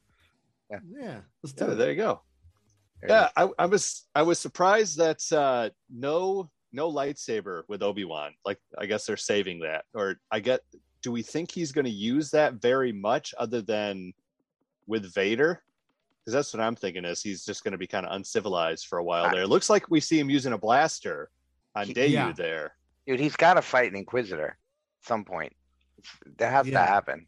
[0.72, 0.80] Yeah.
[0.98, 1.18] yeah.
[1.44, 1.76] Let's do yeah it.
[1.76, 2.22] there you go.
[3.02, 3.10] something.
[3.10, 8.34] Yeah, I, I was I was surprised that uh, no no lightsaber with Obi Wan.
[8.46, 10.62] Like I guess they're saving that, or I get.
[11.02, 14.14] Do we think he's going to use that very much, other than
[14.88, 15.62] with Vader?
[16.20, 18.98] Because that's what I'm thinking is he's just going to be kind of uncivilized for
[18.98, 19.44] a while I- there.
[19.44, 21.30] It looks like we see him using a blaster
[21.76, 22.32] on He- Daiyu Yeah.
[22.36, 22.76] there.
[23.06, 25.54] Dude, he's got to fight an Inquisitor at some point.
[26.38, 26.80] That has Yeah.
[26.84, 27.28] to happen.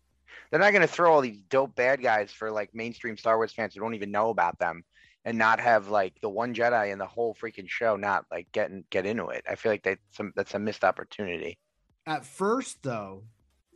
[0.49, 3.53] They're not going to throw all these dope bad guys for like mainstream Star Wars
[3.53, 4.83] fans who don't even know about them
[5.27, 8.85] and not have like the one Jedi in the whole freaking show not like getting
[8.89, 9.43] get into it.
[9.47, 11.57] I feel like that's some that's a missed opportunity.
[12.05, 13.25] At first, though,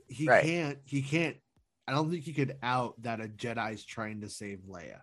[0.08, 0.44] he Right.
[0.46, 0.80] can't.
[0.86, 1.36] He can't.
[1.86, 5.02] I don't think he could out that a Jedi's trying to save Leia.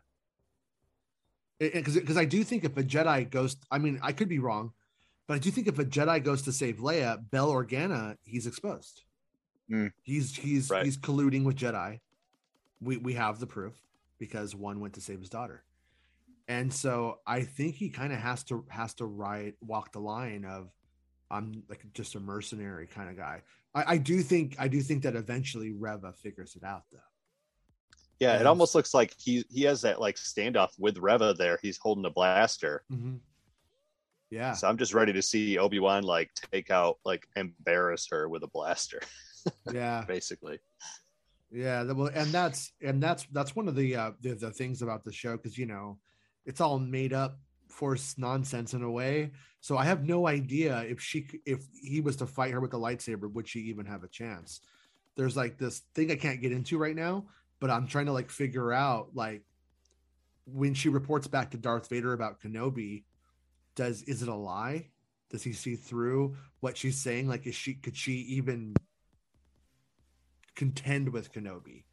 [1.58, 4.72] Because because I do think if a Jedi goes, I mean, I could be wrong,
[5.26, 9.02] but I do think if a Jedi goes to save Leia, Bail Organa, he's exposed.
[9.68, 9.88] Hmm.
[10.02, 10.86] He's he's Right.
[10.86, 12.00] he's colluding with Jedi.
[12.80, 13.74] We we have the proof
[14.18, 15.62] because one went to save his daughter,
[16.48, 20.44] and so I think he kind of has to has to ride walk the line
[20.44, 20.70] of
[21.30, 23.42] I'm like just a mercenary kind of guy.
[23.74, 26.98] I, I do think I do think that eventually Reva figures it out though.
[28.18, 28.40] Yeah, Yes.
[28.40, 31.58] it almost looks like he he has that like standoff with Reva there.
[31.62, 32.82] He's holding a blaster.
[34.30, 38.28] Yeah, So I'm just ready to see Obi Wan like take out like embarrass her
[38.28, 39.00] with a blaster,
[39.72, 40.58] yeah, basically.
[41.50, 41.82] yeah.
[41.84, 45.12] Well, and that's and that's that's one of the uh, the, the things about the
[45.12, 45.98] show because you know
[46.48, 47.38] it's all made up
[47.68, 49.32] force nonsense in a way.
[49.60, 52.78] So I have no idea if she if he was to fight her with the
[52.78, 54.60] lightsaber, would she even have a chance?
[55.14, 57.26] There's like this thing I can't get into right now,
[57.60, 59.42] but I'm trying to like figure out like
[60.46, 63.04] when she reports back to Darth Vader about Kenobi,
[63.74, 64.88] does is it a lie?
[65.30, 67.28] Does he see through what she's saying?
[67.28, 68.74] Like, is she could she even
[70.54, 71.84] contend with Kenobi?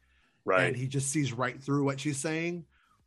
[0.46, 0.68] Right.
[0.68, 2.64] And he just sees right through what she's saying,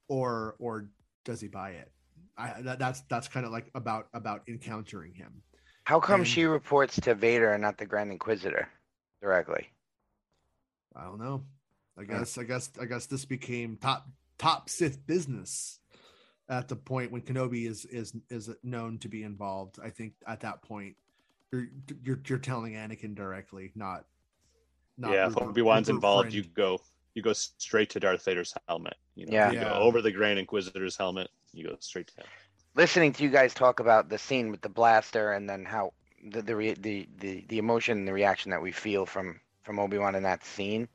[0.07, 0.89] or or
[1.25, 1.91] does he buy it?
[2.37, 5.41] I that, that's that's kind of like about about encountering him.
[5.83, 8.69] How come And- she reports to Vader and not the Grand Inquisitor
[9.21, 9.69] directly?
[10.95, 11.43] I don't know.
[11.97, 12.19] I Yeah.
[12.19, 14.07] guess I guess I guess this became top
[14.37, 15.79] top Sith business
[16.47, 19.79] at the point when Kenobi is is is known to be involved.
[19.83, 20.95] I think at that point
[21.51, 21.67] you're
[22.03, 24.05] you're you're telling Anakin directly, not
[24.97, 26.79] not yeah, if Obi Wan's Rupert involved, you go
[27.15, 28.95] you go straight to Darth Vader's helmet.
[29.19, 29.51] You know, Yeah.
[29.51, 29.69] you Yeah.
[29.69, 31.31] go over the Grand Inquisitor's helmet.
[31.53, 32.27] You go straight to him.
[32.75, 35.93] Listening to you guys talk about the scene with the blaster and then how
[36.23, 39.79] the the re- the, the, the emotion and the reaction that we feel from from
[39.79, 40.87] Obi Wan in that scene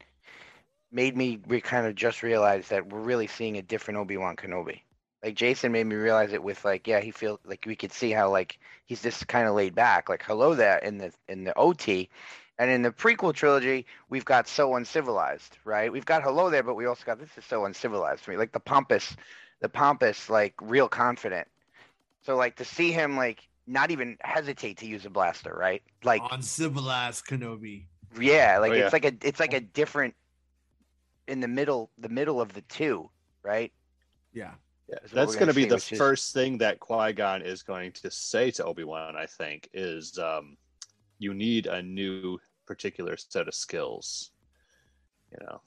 [0.91, 4.37] made me re- kind of just realize that we're really seeing a different Obi Wan
[4.37, 4.81] Kenobi.
[5.23, 8.11] Like Jason made me realize it with like yeah he feels like we could see
[8.11, 11.57] how like he's just kind of laid back like hello there in the in the
[11.57, 12.09] OT
[12.59, 16.75] and in the prequel trilogy we've got so uncivilized right we've got hello there but
[16.75, 19.17] we also got this is so uncivilized to me like the pompous
[19.61, 21.49] the pompous like real confident
[22.23, 26.23] so like to see him like not even hesitate to use a blaster right like
[26.31, 27.87] uncivilized Kenobi.
[28.21, 30.15] yeah like Oh, it's like a it's like a different
[31.27, 33.09] in the middle the middle of the two
[33.43, 33.73] right
[34.33, 34.53] Yeah.
[34.87, 37.93] Yeah, that's going gonna be the which is- first thing that Qui Gon is going
[37.93, 39.17] to say to Obi Wan.
[39.17, 40.59] I think is um,
[41.19, 44.31] you need a new particular set of skills.
[45.33, 45.61] You know,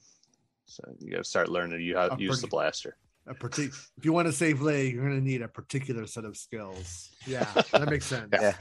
[0.66, 2.98] so you got to start learning you how to A use the blaster.
[3.28, 6.24] A partic- if you want to save Leia, you're going to need a particular set
[6.24, 7.10] of skills.
[7.26, 8.30] Yeah, that makes sense.
[8.32, 8.54] yeah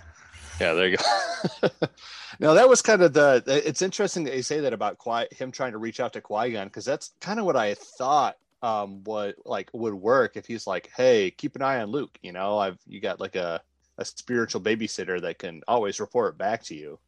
[0.61, 1.68] Yeah, there you go.
[2.41, 3.43] now that was kind of the.
[3.47, 6.53] It's interesting that you say that about Qui, him trying to reach out to Qui
[6.53, 10.66] Gon because that's kind of what I thought um what like would work if he's
[10.66, 12.18] like, hey, keep an eye on Luke.
[12.22, 13.61] You know, I've you got like a
[13.99, 16.99] a spiritual babysitter that can always report back to you.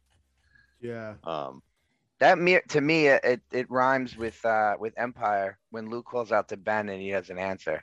[0.81, 1.15] Yeah.
[1.23, 1.61] Um,
[2.19, 6.33] that me to me it, it it rhymes with uh with empire when luke calls
[6.33, 7.81] out to ben and he doesn't answer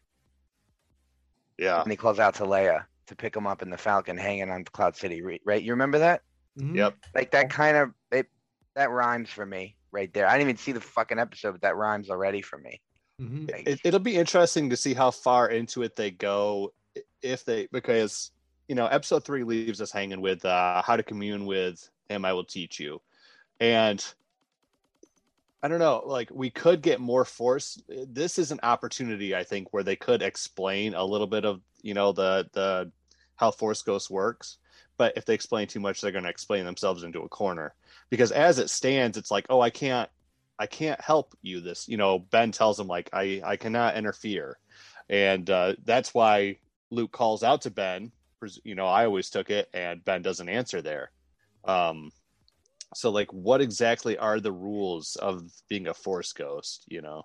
[1.58, 1.80] Yeah.
[1.80, 4.64] And he calls out to Leia to pick him up in the Falcon hanging on
[4.64, 5.62] Cloud City, right?
[5.62, 6.22] You remember that?
[6.58, 6.76] Mhm.
[6.76, 6.96] Yep.
[7.14, 8.28] Like that kind of it
[8.74, 10.26] that rhymes for me right there.
[10.26, 12.82] I didn't even see the fucking episode, but that rhymes already for me.
[13.20, 13.50] Mhm.
[13.50, 16.74] Like, It, it'll be interesting to see how far into it they go
[17.22, 18.32] if they because
[18.68, 22.24] you know episode three leaves us hanging with uh, how to commune with him.
[22.24, 23.00] I will teach you,
[23.60, 24.04] and
[25.62, 26.02] I don't know.
[26.04, 27.80] Like we could get more force.
[27.88, 31.94] This is an opportunity, I think, where they could explain a little bit of you
[31.94, 32.92] know the the
[33.36, 34.58] how Force Ghost works.
[34.98, 37.74] But if they explain too much, they're going to explain themselves into a corner.
[38.10, 40.08] Because as it stands, it's like, oh, I can't,
[40.58, 41.60] I can't help you.
[41.60, 44.58] This, you know, Ben tells him like, I, I cannot interfere,
[45.08, 46.58] and uh, that's why
[46.90, 48.10] Luke calls out to Ben.
[48.64, 51.10] You know, I always took it, and Ben doesn't answer there.
[51.64, 52.10] Um,
[52.94, 56.84] so like, what exactly are the rules of being a Force Ghost?
[56.88, 57.24] You know,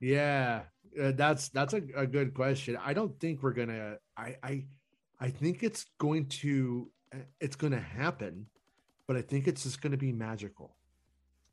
[0.00, 0.62] Yeah,
[1.00, 2.78] uh, that's that's a, a good question.
[2.82, 3.96] I don't think we're gonna.
[4.16, 4.64] I I
[5.20, 8.46] I think it's going to uh, it's going to happen,
[9.06, 10.76] but I think it's just going to be magical.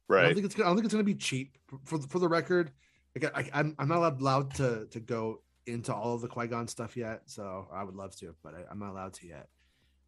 [0.08, 0.22] Right.
[0.22, 1.58] I don't think it's gonna, I don't think it's going to be cheap.
[1.84, 2.72] For for the record,
[3.16, 6.68] like I, I'm I'm not allowed to to go into all of the Qui Gon
[6.68, 7.22] stuff yet.
[7.26, 9.48] So I would love to, but I, I'm not allowed to yet.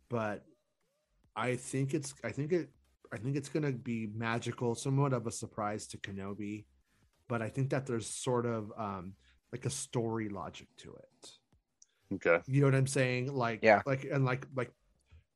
[0.10, 0.44] But
[1.36, 2.70] I think it's I think it
[3.14, 6.66] I think it's going to be magical, somewhat of a surprise to Kenobi.
[7.28, 9.14] But I think that there's sort of um
[9.52, 11.30] like a story logic to it.
[12.16, 12.42] Okay.
[12.48, 13.34] You know what I'm saying?
[13.34, 13.82] Like, Yeah.
[13.86, 14.72] like, and like, like,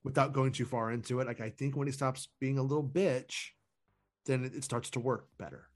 [0.04, 2.84] without going too far into it, like, I think when he stops being a little
[2.84, 3.50] bitch,
[4.26, 5.70] then it, it starts to work better.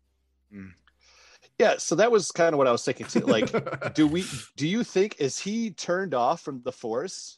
[1.60, 1.76] Yeah.
[1.78, 3.22] So that was kind of what I was thinking too.
[3.22, 4.26] Like, do we?
[4.56, 7.38] Do you think is he turned off from the Force?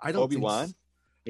[0.00, 0.64] I don't think Obi-Wan?
[0.64, 0.74] s-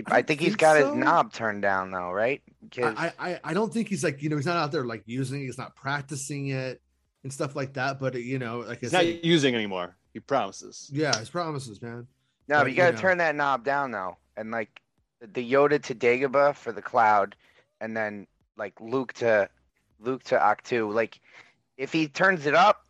[0.08, 0.86] I, I think don't he's think got so.
[0.94, 2.42] his knob turned down though, right?
[2.82, 5.40] I, I, I don't think he's like, you know, he's not out there like using
[5.40, 6.82] it, he's not practicing it
[7.22, 7.98] and stuff like that.
[7.98, 9.96] But, you know, like I He's not said, using anymore.
[10.12, 10.90] He promises.
[10.92, 12.06] yeah, his promises, man.
[12.48, 13.00] no, but, but you you gotta know.
[13.00, 14.80] turn that knob down though, and like
[15.20, 17.36] the Yoda to Dagobah for the Cloud,
[17.80, 18.26] and then
[18.58, 19.48] like Luke to
[20.00, 20.90] Luke to Ahch-To.
[20.92, 21.20] Like
[21.76, 22.84] if he turns it up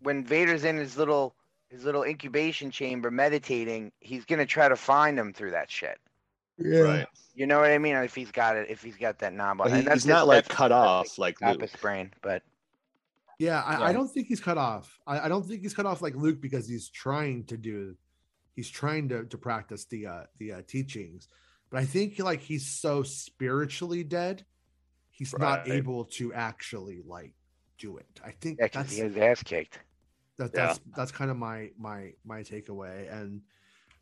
[0.00, 1.34] when Vader's in his little
[1.68, 5.98] his little incubation chamber meditating, he's gonna try to find him through that shit.
[6.58, 7.06] Right.
[7.34, 7.96] You know what I mean?
[7.96, 10.06] If he's got it, if he's got that knob on, But he- and that's he's
[10.06, 11.58] not like that's- cut off like Luke.
[11.60, 12.42] Pappas brain, but
[13.38, 14.98] Yeah, I, I don't think he's cut off.
[15.06, 17.96] I, I don't think he's cut off like Luke because he's trying to do,
[18.54, 21.28] he's trying to to practice the uh the uh, teachings,
[21.68, 24.46] but I think like he's so spiritually dead,
[25.10, 27.34] he's not able to actually like
[27.78, 28.06] do it.
[28.24, 29.78] I think yeah, 'cause that's his ass kicked.
[30.38, 30.66] that, Yeah.
[30.66, 33.10] that's that's kind of my my my takeaway.
[33.12, 33.42] And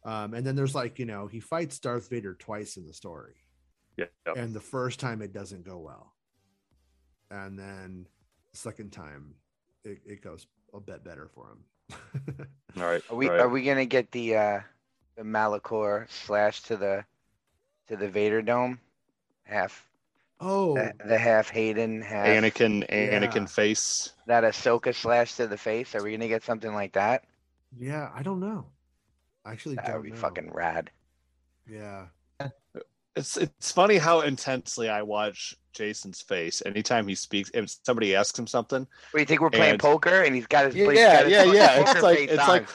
[0.05, 3.35] um and then there's like you know he fights Darth Vader twice in the story,
[3.97, 4.07] Yeah.
[4.27, 4.37] Yep.
[4.37, 6.14] and the first time it doesn't go well,
[7.31, 8.07] and then
[8.53, 9.35] the second time
[9.85, 11.64] it, it goes a bit better for him.
[12.77, 13.03] All right.
[13.11, 13.41] Are we all right.
[13.43, 14.61] are we gonna get the uh
[15.16, 17.05] the Malachor slash to the
[17.89, 18.81] to the Vader dome?
[19.45, 19.87] Half
[20.41, 23.18] oh, the, the half Hayden, half Anakin, Yeah.
[23.20, 24.12] Anakin face.
[24.26, 25.95] that Ahsoka slash to the face.
[25.95, 27.24] Are we gonna get something like that?
[27.76, 28.66] yeah, I don't know.
[29.45, 30.16] I actually That don't would be know.
[30.16, 30.91] fucking rad.
[31.68, 32.07] yeah.
[33.16, 37.49] It's it's funny how intensely I watch Jason's face anytime he speaks.
[37.55, 40.66] If somebody asks him something, What you think we're playing And- poker and he's got
[40.66, 41.91] his yeah, yeah, his yeah, yeah.
[41.93, 42.49] It's like it's on.
[42.49, 42.68] like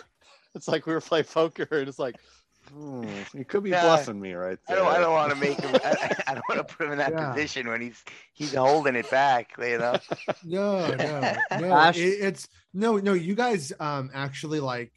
[0.55, 2.16] it's like we were playing poker, and it's like,
[2.72, 3.82] hmm, you could be Yeah.
[3.84, 4.84] bluffing me right I there.
[4.84, 6.97] don't I don't want to make him I, I don't want to put him in
[6.99, 7.32] that Yeah.
[7.32, 8.03] position when he's
[8.34, 9.97] he's holding it back, you know.
[10.43, 11.72] No, no, no.
[11.74, 13.13] Ash- it- it's no, no.
[13.13, 14.91] You guys um actually like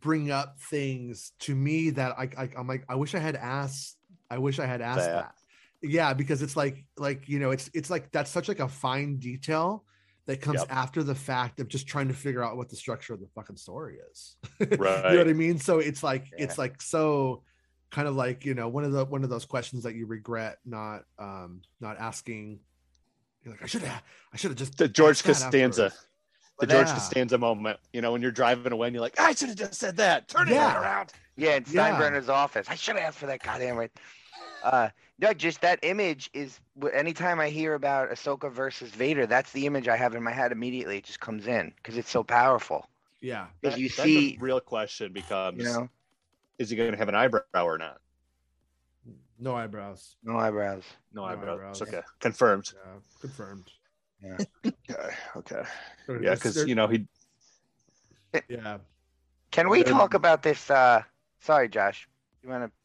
[0.00, 3.96] bring up things to me that I, I I'm like I wish I had asked.
[4.30, 5.12] I wish I had asked That.
[5.14, 5.34] that.
[5.82, 9.16] Yeah, because it's like like you know it's it's like that's such like a fine
[9.18, 9.84] detail
[10.26, 10.68] that comes Yep.
[10.70, 13.56] after the fact of just trying to figure out what the structure of the fucking
[13.56, 14.36] story is.
[14.60, 14.70] Right.
[15.10, 15.58] you know what I mean?
[15.58, 17.42] So it's like it's like so
[17.90, 20.58] kind of like you know one of the one of those questions that you regret
[20.64, 22.60] not um not asking.
[23.44, 24.02] You're like I should have
[24.32, 26.06] I should have just The George Costanza, afterwards."
[26.60, 26.94] the But George yeah.
[26.94, 27.80] Costanza moment.
[27.92, 30.28] You know, when you're driving away, and you're like, I should have just said that.
[30.28, 30.80] Turn it Yeah.
[30.80, 31.12] around.
[31.36, 31.98] Yeah, in Yeah.
[31.98, 32.68] Steinbrenner's office.
[32.70, 33.90] I should have asked for that goddamn right.
[34.62, 34.90] Uh,
[35.22, 36.58] no, just that image is.
[36.92, 40.50] Anytime I hear about Ahsoka versus Vader, that's the image I have in my head
[40.52, 40.98] immediately.
[40.98, 42.88] It just comes in because it's so powerful.
[43.20, 43.46] Yeah.
[43.60, 45.88] Because That- you then see, the real question becomes: you know,
[46.58, 48.00] Is he going to have an eyebrow or not?
[49.38, 50.16] No eyebrows.
[50.22, 50.84] no eyebrows.
[51.12, 51.58] No, No eyebrows.
[51.58, 51.82] eyebrows.
[51.82, 52.72] Okay, confirmed.
[52.74, 53.70] Yeah, confirmed.
[54.64, 55.62] Okay, okay.
[56.20, 57.06] Yeah, because you know he.
[58.48, 58.78] yeah.
[59.50, 60.70] Can we talk about this?
[60.70, 61.02] Uh,
[61.40, 62.08] sorry, Josh.
[62.42, 62.81] You want to?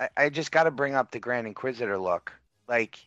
[0.00, 2.32] I, I just got to bring up the Grand Inquisitor look.
[2.66, 2.98] Like,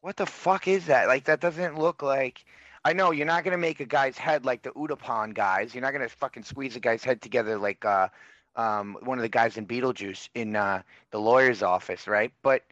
[0.00, 1.06] what the fuck is that?
[1.06, 2.44] Like, that doesn't look like.
[2.84, 5.72] I know you're not gonna make a guy's head like the Utapaun guys.
[5.72, 8.08] You're not gonna fucking squeeze a guy's head together like uh,
[8.56, 10.82] um, one of the guys in Beetlejuice in uh,
[11.12, 12.32] the lawyer's office, right?
[12.42, 12.62] But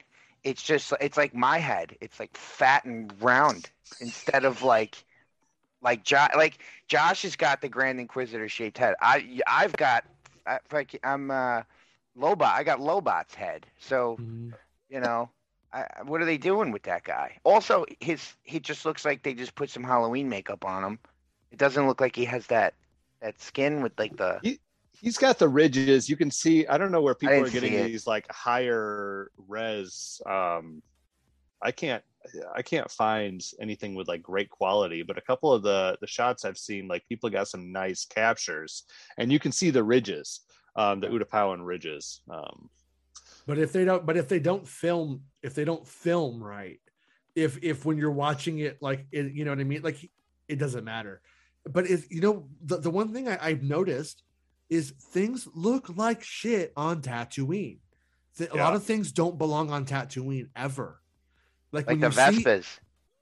[0.43, 1.97] it's just it's like my head.
[2.01, 3.71] It's like fat and round
[4.01, 5.05] instead of like
[5.81, 6.31] like Josh.
[6.35, 6.59] Like
[6.89, 8.97] Josh has got the Grand Inquisitor shaped head.
[9.01, 10.05] I I've got
[10.45, 10.59] I,
[11.05, 11.63] I'm uh,
[12.17, 12.53] Lobot.
[12.53, 13.67] I got Lobot's head.
[13.79, 14.55] So Mhm.
[14.89, 15.31] you know.
[15.73, 17.39] I, I- what are they doing with that guy?
[17.45, 20.99] Also, his he just looks like they just put some Halloween makeup on him.
[21.53, 22.75] It doesn't look like he has that
[23.21, 24.41] that skin with like the
[25.01, 26.11] He's got the ridges.
[26.11, 26.67] You can see.
[26.67, 30.21] I don't know where people are getting these like higher res.
[30.27, 30.83] Um,
[31.63, 32.05] I can't.
[32.55, 36.45] I can't find anything with like great quality, but a couple of the the shots
[36.45, 38.85] I've seen, like people got some nice captures,
[39.17, 40.41] and you can see the ridges,
[40.77, 42.21] um, the Utapaun ridges.
[42.31, 42.71] Um,
[43.47, 46.81] But if they don't, but if they don't film, if they don't film right,
[47.35, 50.11] if if when you're watching it, like it, you know what I mean, like
[50.49, 51.21] it doesn't matter.
[51.65, 54.23] But if you know, the, the one thing I, I've noticed
[54.69, 57.79] is things look like shit on Tatooine.
[58.39, 61.01] Th- A lot of things don't belong on Tatooine ever.
[61.73, 62.79] Like, like when the you see- Vespas.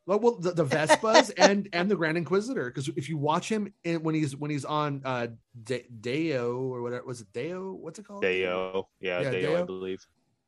[0.09, 2.71] Well, well the, the Vespas and and the Grand Inquisitor.
[2.71, 5.29] Because if you watch him in, when he's when he's on uh
[5.63, 7.73] De- Deo or whatever was it Deo?
[7.73, 8.23] What's it called?
[8.23, 10.05] Deo, yeah, Yeah, Deo, I believe.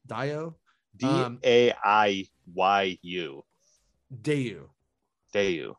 [0.06, 0.56] Dio.
[0.96, 1.24] D a i y u.
[1.26, 3.44] Um, A I Y U.
[4.12, 4.68] Deu.
[5.32, 5.74] Deu.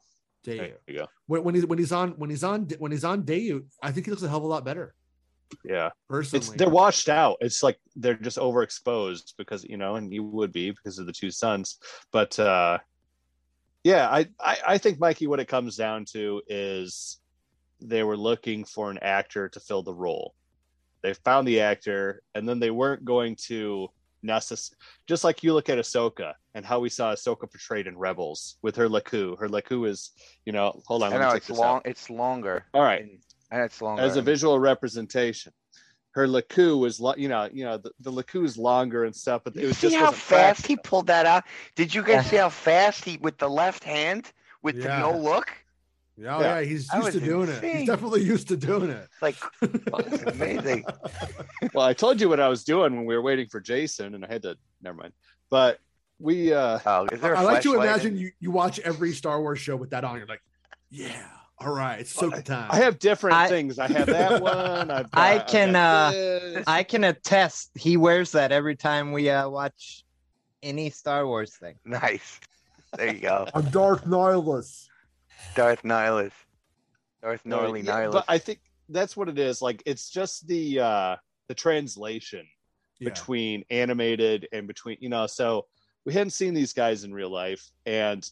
[0.46, 0.58] Deu.
[0.58, 1.08] There you go.
[1.26, 4.06] when, when he's when he's on when he's on when he's on Daiyu, I think
[4.06, 4.94] he looks a hell of a lot better
[5.66, 5.90] Yeah.
[6.08, 6.46] personally.
[6.46, 7.38] it's they're washed out.
[7.42, 11.14] It's like they're just overexposed because you know, and you would be because of the
[11.14, 11.78] two sons.
[12.12, 12.78] But uh
[13.84, 17.18] yeah, I, I I think Mikey, what it comes down to is
[17.80, 20.36] they were looking for an actor to fill the role.
[21.02, 23.90] They found the actor, and then they weren't going to
[24.24, 24.72] necess
[25.08, 28.76] just like you look at Ahsoka and how we saw Ahsoka portrayed in Rebels with
[28.76, 29.40] her Lekku.
[29.40, 30.12] Her Lekku is,
[30.46, 31.78] you know, hold on, I let me know it's long.
[31.78, 31.86] out.
[31.86, 32.66] It's longer.
[32.74, 33.18] All right and,
[33.52, 34.02] and it's longer.
[34.04, 35.54] as a visual representation.
[36.14, 39.44] Her lekku was, lo- you know, you know, the, the lekku is longer and stuff,
[39.46, 41.46] but it You was see just how fast he pulled that out?
[41.76, 42.30] Did you guys Yeah.
[42.30, 44.32] see how fast he with the left hand
[44.62, 45.00] with Yeah.
[45.00, 45.52] the no look?
[46.18, 46.60] yeah, oh, Yeah.
[46.60, 47.64] yeah, he's That used to doing it.
[47.64, 49.08] He's definitely used to doing it.
[49.22, 50.86] Like it's amazing.
[51.74, 54.26] Well, I told you what I was doing when we were waiting for Jason, and
[54.26, 54.58] I had to.
[54.82, 55.14] Never mind.
[55.50, 55.80] But
[56.20, 58.80] we, uh Oh, is there a I like to flashlight in- imagine you you watch
[58.80, 60.18] every Star Wars show with that on.
[60.18, 60.42] You're like,
[60.90, 61.24] yeah,
[61.64, 62.70] all right, it's Ahsoka time.
[62.72, 63.78] I have different I- things.
[63.80, 64.90] I have that one.
[64.92, 66.64] I've got, I I've can, got uh, this.
[66.68, 70.04] I can attest he wears that every time we uh, watch
[70.64, 71.76] any Star Wars thing.
[71.86, 72.40] Nice.
[72.98, 73.48] There you go.
[73.56, 74.88] I'm Darth Nihilus.
[75.56, 76.32] Darth Nihilus.
[77.22, 78.12] Darth No, yeah, Nihilus.
[78.12, 78.60] but I think
[78.90, 79.62] that's what it is.
[79.62, 81.16] Like it's just the uh
[81.48, 82.46] the translation
[83.00, 83.10] Yeah.
[83.10, 85.68] between animated and between you know so
[86.06, 88.28] we hadn't seen these guys in real life and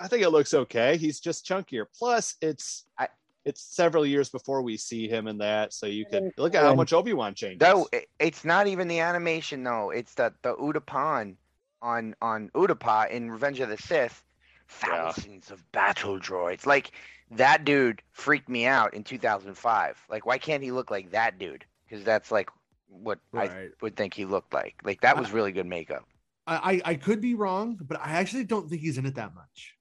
[0.00, 3.08] i think it looks okay he's just chunkier plus it's I-
[3.44, 6.74] it's several years before we see him in that so you can look at how
[6.74, 7.86] much obi-wan changes No,
[8.18, 9.90] it's not even the animation though.
[9.90, 11.36] It's the the Utapaun
[11.82, 14.24] on on Utapau in Revenge of the Sith.
[14.82, 15.12] Yeah.
[15.12, 16.64] Thousands of battle droids.
[16.64, 16.92] Like
[17.32, 20.02] that dude freaked me out in 2005.
[20.08, 21.66] Like, why can't he look like that dude?
[21.86, 22.48] Because that's like
[22.88, 24.76] what I would think he looked like.
[24.84, 26.06] Like that was really good makeup.
[26.46, 29.34] I, I I could be wrong, but I actually don't think he's in it that
[29.34, 29.73] much.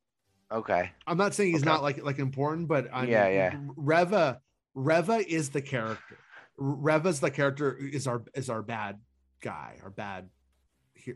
[0.54, 0.91] Okay.
[1.08, 1.70] I'm not saying he's Okay.
[1.72, 3.58] not like like important, but I Yeah, mean, yeah.
[3.76, 4.39] Reva
[4.76, 6.18] Reva is the character.
[6.58, 8.99] Reva's the character is our is our bad
[9.41, 10.30] guy, our bad,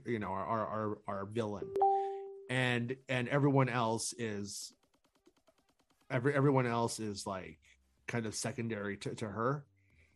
[0.05, 1.65] you know, our our our, our villain,
[2.49, 4.73] and and everyone else is
[6.09, 7.59] every everyone else is like
[8.07, 9.65] kind of secondary to, to her.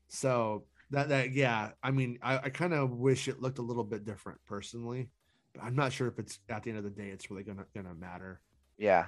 [0.08, 3.84] So that that yeah, I mean, I, I kind of wish it looked a little
[3.84, 5.10] bit different personally,
[5.54, 7.66] but I'm not sure if it's at the end of the day it's really gonna
[7.76, 8.42] gonna matter.
[8.82, 9.06] Yeah.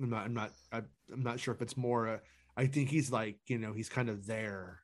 [0.00, 0.24] I'm not.
[0.24, 0.52] I'm not.
[0.72, 2.08] I'm I'm not sure if it's more.
[2.08, 2.18] Uh,
[2.56, 4.80] I think he's like you know he's kind of there,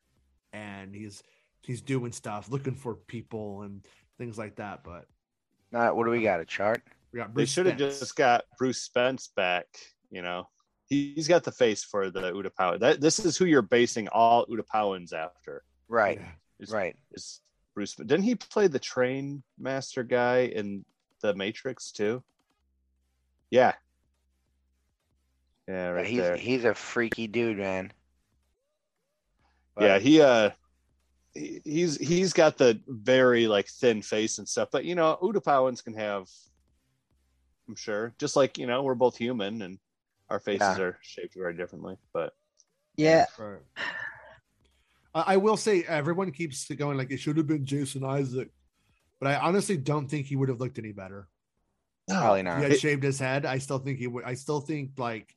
[0.53, 1.23] and he's
[1.63, 3.87] he's doing stuff, looking for people and
[4.19, 4.85] things like that.
[4.85, 5.07] But
[5.71, 6.41] Now, what do we got?
[6.41, 6.83] A chart?
[7.13, 9.67] we got they should have just got bruce spence back
[10.11, 10.49] you know
[10.93, 12.79] he, he's got the face for the Utapawa.
[12.79, 15.63] That this is who you're basing all Utapauns after.
[15.89, 16.19] Right.
[16.21, 16.31] Yeah.
[16.61, 16.97] Is, Right.
[17.13, 17.41] Is
[17.75, 17.95] Bruce?
[17.95, 20.85] Didn't he play the train master guy in
[21.23, 22.23] the Matrix too?
[23.51, 23.73] Yeah.
[25.73, 26.37] Yeah, right he's there.
[26.37, 27.93] he's a freaky dude, man.
[29.81, 30.51] yeah, he uh,
[31.35, 34.69] he, he's he's got the very like thin face and stuff.
[34.71, 36.29] But you know, Utapauns can have,
[37.69, 39.79] I'm sure, just like you know, we're both human and
[40.29, 40.85] our faces Yeah.
[40.85, 41.97] are shaped very differently.
[42.13, 42.35] But
[42.97, 43.61] Yeah, Right.
[45.15, 48.51] I, I will say everyone keeps going like it should have been Jason Isaac,
[49.21, 51.29] but I honestly don't think he would have looked any better.
[52.09, 52.59] Probably not.
[52.59, 54.25] he had It- shaved his head, I still think he would.
[54.25, 55.35] I still think like,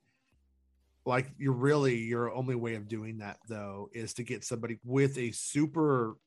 [1.05, 5.17] like you're really your only way of doing that though is to get somebody with
[5.17, 6.17] a super,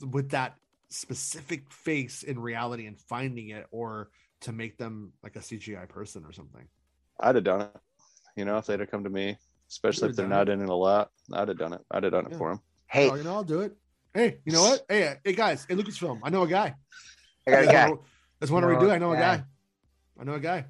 [0.00, 0.54] with that
[0.90, 4.10] specific face in reality and finding it, or
[4.42, 6.66] to make them like a CGI person or something.
[7.20, 7.76] I'd have done it.
[8.36, 9.36] You know, if they'd have come to me,
[9.68, 11.80] especially if they're not done in it a lot, I'd have done it.
[11.90, 12.60] I'd have done it for them.
[12.86, 13.76] Hey, Oh, you know, I'll do it.
[14.14, 14.82] Hey, you know what?
[14.88, 16.74] Hey, hey guys, hey Lucasfilm, I know a guy.
[17.46, 17.92] I got a guy.
[18.40, 18.90] That's what Know we a do.
[18.90, 19.36] I know a guy.
[19.38, 19.44] guy.
[20.20, 20.64] I know a guy.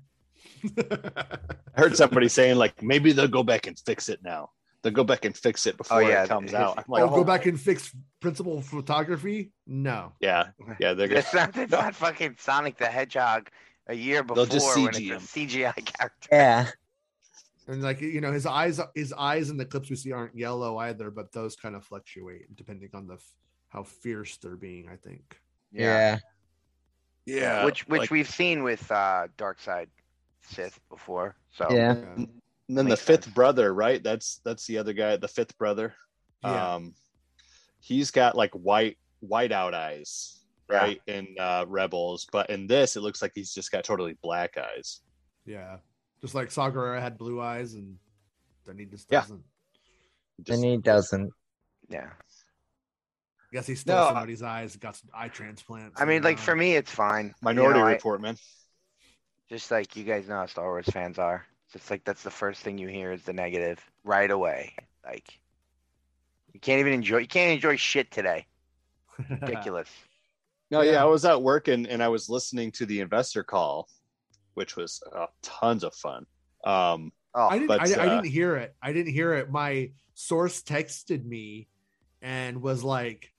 [0.79, 4.51] I heard somebody saying like maybe they'll go back and fix it now.
[4.83, 6.79] They'll go back and fix it before yeah, it comes out.
[6.79, 9.51] I'm like, oh, go oh, back and fix principal photography?
[9.67, 10.13] No.
[10.21, 11.21] yeah, yeah, they're gonna.
[11.21, 13.51] It's not, it's not fucking Sonic the Hedgehog
[13.89, 16.29] a year before They'll just when CG it's a CGI character.
[16.31, 16.69] Yeah.
[17.67, 20.79] And like you know, his eyes, his eyes in the clips we see aren't yellow
[20.79, 23.33] either, but those kind of fluctuate depending on the f-
[23.69, 24.89] how fierce they're being.
[24.89, 25.39] I think.
[25.73, 26.19] Yeah.
[27.27, 29.91] Yeah, which which like- we've seen with uh Dark Side
[30.49, 31.37] Sith before.
[31.53, 31.97] So Yeah.
[31.97, 32.25] Yeah.
[32.69, 33.35] And then the fifth sense.
[33.35, 34.03] brother, right?
[34.03, 35.95] That's that's the other guy, the fifth brother.
[36.45, 36.75] Yeah.
[36.75, 36.95] Um,
[37.81, 40.77] he's got like white white out eyes, Yeah.
[40.77, 41.01] right?
[41.07, 45.01] In uh, Rebels, but in this, it looks like he's just got totally black eyes.
[45.47, 45.79] Yeah.
[46.21, 47.97] Just like Saw Gerrera had blue eyes, and
[48.67, 49.43] then he just doesn't.
[50.43, 51.31] Just- And he doesn't.
[51.89, 52.11] yeah.
[52.11, 55.99] I guess he stole No, I- somebody's eyes, got some eye transplants.
[56.01, 57.35] I mean, and, like uh, for me, it's fine.
[57.41, 58.37] Minority You know, I- Report, man.
[59.49, 61.45] Just like you guys know how Star Wars fans are.
[61.65, 64.75] It's just like that's the first thing you hear is the negative right away.
[65.05, 65.39] Like
[66.53, 67.19] you can't even enjoy.
[67.19, 68.47] You can't enjoy shit today.
[69.31, 69.89] Ridiculous.
[70.71, 70.93] No, yeah.
[70.93, 71.03] Yeah.
[71.03, 73.89] I was at work and and I was listening to the investor call,
[74.55, 76.27] which was uh, tons of fun.
[76.65, 77.69] Um, Oh, I didn't.
[77.69, 78.75] But, I, I uh, didn't hear it.
[78.83, 79.51] I didn't hear it.
[79.51, 81.69] My source texted me
[82.21, 83.33] and was like,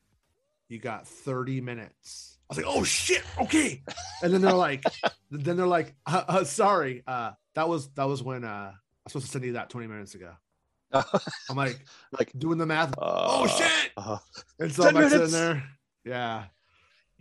[0.70, 3.84] "You got 30 minutes." I was like, "Oh shit, okay."
[4.24, 4.84] And then they're like,
[5.32, 8.74] "Then they're like, uh, uh, sorry, uh, that was that was when uh, I
[9.04, 10.32] was supposed to send you that 20 minutes ago."
[10.94, 11.80] I'm like,
[12.18, 12.94] like, doing the math.
[12.98, 13.92] uh, oh shit!
[13.98, 14.18] uh,
[14.60, 15.64] And so 10 I'm like sitting there.
[16.04, 16.46] Yeah.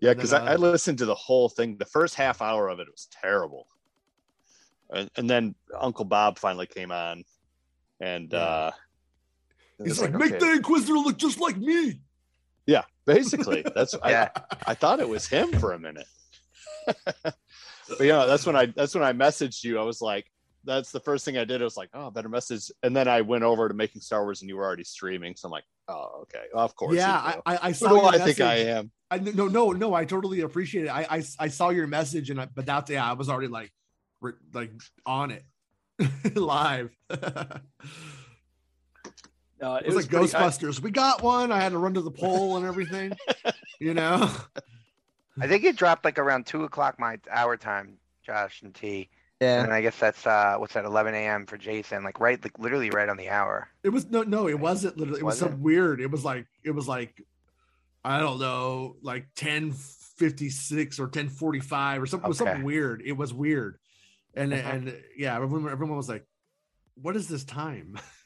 [0.00, 1.76] yeah, because then, I, I uh, listened to the whole thing.
[1.76, 3.66] The first half hour of it was terrible,
[4.90, 7.24] and, and then Uncle Bob finally came on,
[8.00, 8.38] and Yeah.
[8.38, 8.70] uh,
[9.78, 10.38] He's was like, make okay.
[10.38, 12.00] the Inquisitor look just like me.
[13.09, 14.28] Basically that's yeah.
[14.36, 16.06] I, I thought it was him for a minute.
[17.24, 17.34] but
[18.00, 19.78] you know, that's when I that's when I messaged you.
[19.78, 20.26] I was like,
[20.64, 21.61] that's the first thing I did.
[21.61, 22.70] I was like, oh, better message.
[22.82, 25.34] And then I went over to making Star Wars, and you were already streaming.
[25.34, 26.96] So I'm like, oh, okay, well, of course.
[26.96, 27.12] Yeah.
[27.12, 28.09] I, I, I saw.
[28.09, 28.92] I think I am?
[29.11, 30.90] I no no no I totally appreciate it.
[30.90, 33.72] I I, I saw your message and I, but that's yeah I was already like
[34.52, 34.70] like
[35.06, 35.44] on it
[36.36, 36.94] live.
[39.61, 40.80] it it was, like pretty- I- Ghostbusters.
[40.80, 41.50] we got one.
[41.52, 43.12] I had to run to the pole and everything.
[43.80, 44.30] you know.
[45.40, 49.09] I think it dropped like around two o'clock my hour time, Josh and T.
[49.40, 49.62] Yeah.
[49.62, 52.90] And I guess that's uh what's that, eleven AM for Jason, like right like literally
[52.90, 53.68] right on the hour.
[53.84, 56.00] It was no no it wasn't literally it was, Was some weird.
[56.00, 57.22] It was like it was like
[58.04, 62.26] I don't know like ten fifty six or ten forty five or something.
[62.26, 63.00] It was something weird.
[63.06, 63.78] It was weird,
[64.34, 64.64] and Mhm.
[64.74, 66.26] and yeah everyone everyone was like,
[67.00, 67.96] "What is this time?"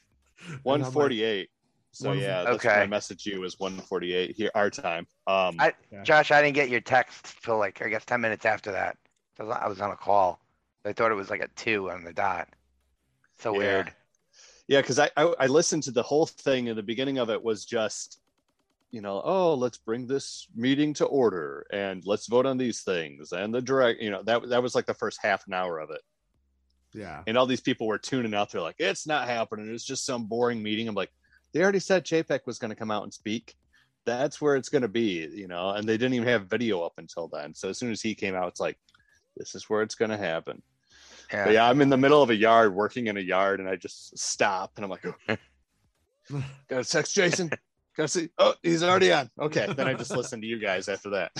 [0.47, 1.49] And I'm One like.
[1.91, 2.79] So One- yeah, that's Okay.
[2.79, 5.05] when I messaged you was one forty-eight here our time.
[5.27, 5.73] Um, I-
[6.03, 8.97] Josh, I didn't get your text till like I guess ten minutes after that.
[9.39, 10.39] I was, I was on a call.
[10.85, 12.49] I thought it was like a two on the dot.
[13.39, 13.57] So Yeah.
[13.59, 13.93] weird.
[14.67, 17.41] yeah, because I, I I listened to the whole thing, and the beginning of it
[17.43, 18.19] was just,
[18.91, 23.31] you know, oh, let's bring this meeting to order, and let's vote on these things,
[23.33, 25.89] and the direct, you know, that that was like the first half an hour of
[25.91, 26.01] it,
[26.93, 27.23] yeah.
[27.27, 28.51] and all these people were tuning out.
[28.51, 29.73] They're like, it's not happening.
[29.73, 30.87] It's just some boring meeting.
[30.87, 31.11] I'm like,
[31.53, 33.55] they already said Chapek was going to come out and speak.
[34.05, 36.93] That's where it's going to be, you know, and they didn't even have video up
[36.97, 37.53] until then.
[37.53, 38.77] So as soon as he came out, it's like,
[39.37, 40.61] this is where it's going to happen.
[41.31, 41.45] Yeah.
[41.45, 43.75] But yeah, I'm in the middle of a yard working in a yard and I
[43.75, 45.37] just stop and I'm like, oh,
[46.69, 47.49] gotta text Jason.
[47.95, 48.29] Gotta see.
[48.37, 49.29] Oh, he's already on.
[49.39, 49.71] Okay.
[49.75, 51.31] Then I just listen to you guys after that.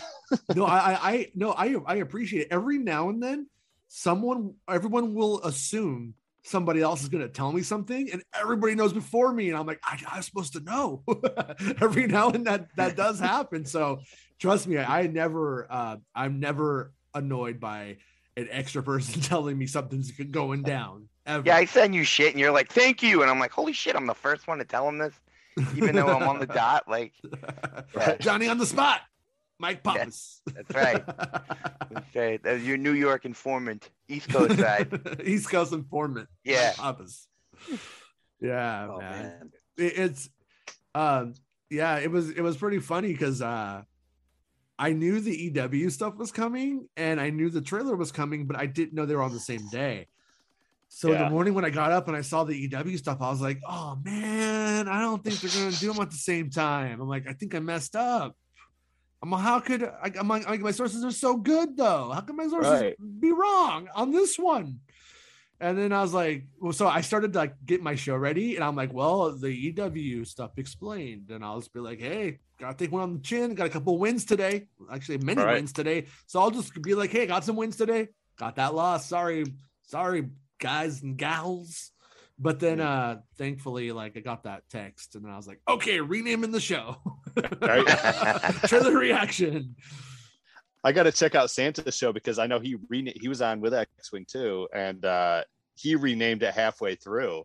[0.55, 2.47] no, I, I, I, no, I, I appreciate it.
[2.51, 3.47] Every now and then,
[3.95, 8.91] someone, everyone will assume somebody else is going to tell me something, and everybody knows
[8.91, 11.03] before me, and I'm like, I, I'm supposed to know.
[11.81, 13.65] Every now and that that does happen.
[13.65, 14.01] So
[14.39, 17.97] trust me, I, I never, uh, I'm never annoyed by
[18.35, 21.07] an extra person telling me something's going down.
[21.27, 21.43] Ever.
[21.45, 23.21] Yeah, I send you shit and you're like, thank you.
[23.21, 25.13] And I'm like, holy shit, I'm the first one to tell him this,
[25.77, 26.85] even though I'm on the dot.
[26.89, 27.13] Like,
[27.95, 28.15] Yeah.
[28.17, 29.01] Johnny on the spot,
[29.63, 30.41] Mike Pappas.
[30.53, 31.03] that's right.
[31.93, 32.41] That's right.
[32.43, 35.21] That's your New York informant, East Coast side.
[35.23, 36.27] East Coast informant.
[36.43, 36.73] Yeah.
[36.75, 37.27] Pappas.
[38.41, 39.51] Yeah, Oh, man.
[39.77, 40.29] It- it's
[40.93, 41.33] um
[41.69, 43.83] yeah, it was it was pretty funny because uh
[44.77, 48.57] I knew the EW stuff was coming and I knew the trailer was coming, but
[48.57, 50.07] I didn't know they were on the same day.
[50.89, 53.29] So in the morning when I got up and I saw the EW stuff, I
[53.29, 56.99] was like, oh man, I don't think they're gonna do them at the same time.
[57.01, 58.35] I'm like, I think I messed up.
[59.23, 62.11] I'm like, how could I, I'm like, my sources are so good though?
[62.13, 62.95] How can my sources Right.
[63.21, 64.81] be wrong on this one?
[65.61, 68.55] And then I was like, well, so I started to like get my show ready,
[68.55, 72.75] and I'm like, well, the EW stuff explained, and I'll just be like, hey, gotta
[72.75, 75.53] take one on the chin, got a couple wins today, actually many right.
[75.53, 76.07] wins today.
[76.27, 79.07] So I'll just be like, hey, got some wins today, got that loss.
[79.07, 79.45] Sorry,
[79.83, 80.27] sorry,
[80.59, 81.92] guys and gals.
[82.43, 85.99] But then uh thankfully, like I got that text, and then I was like, okay,
[86.01, 86.97] renaming the show.
[87.61, 87.87] Right.
[88.67, 89.75] Trailer reaction.
[90.83, 93.61] I got to check out Santa's show because I know he rena- he was on
[93.61, 95.43] with X Wing too, and uh,
[95.75, 97.43] he renamed it halfway through.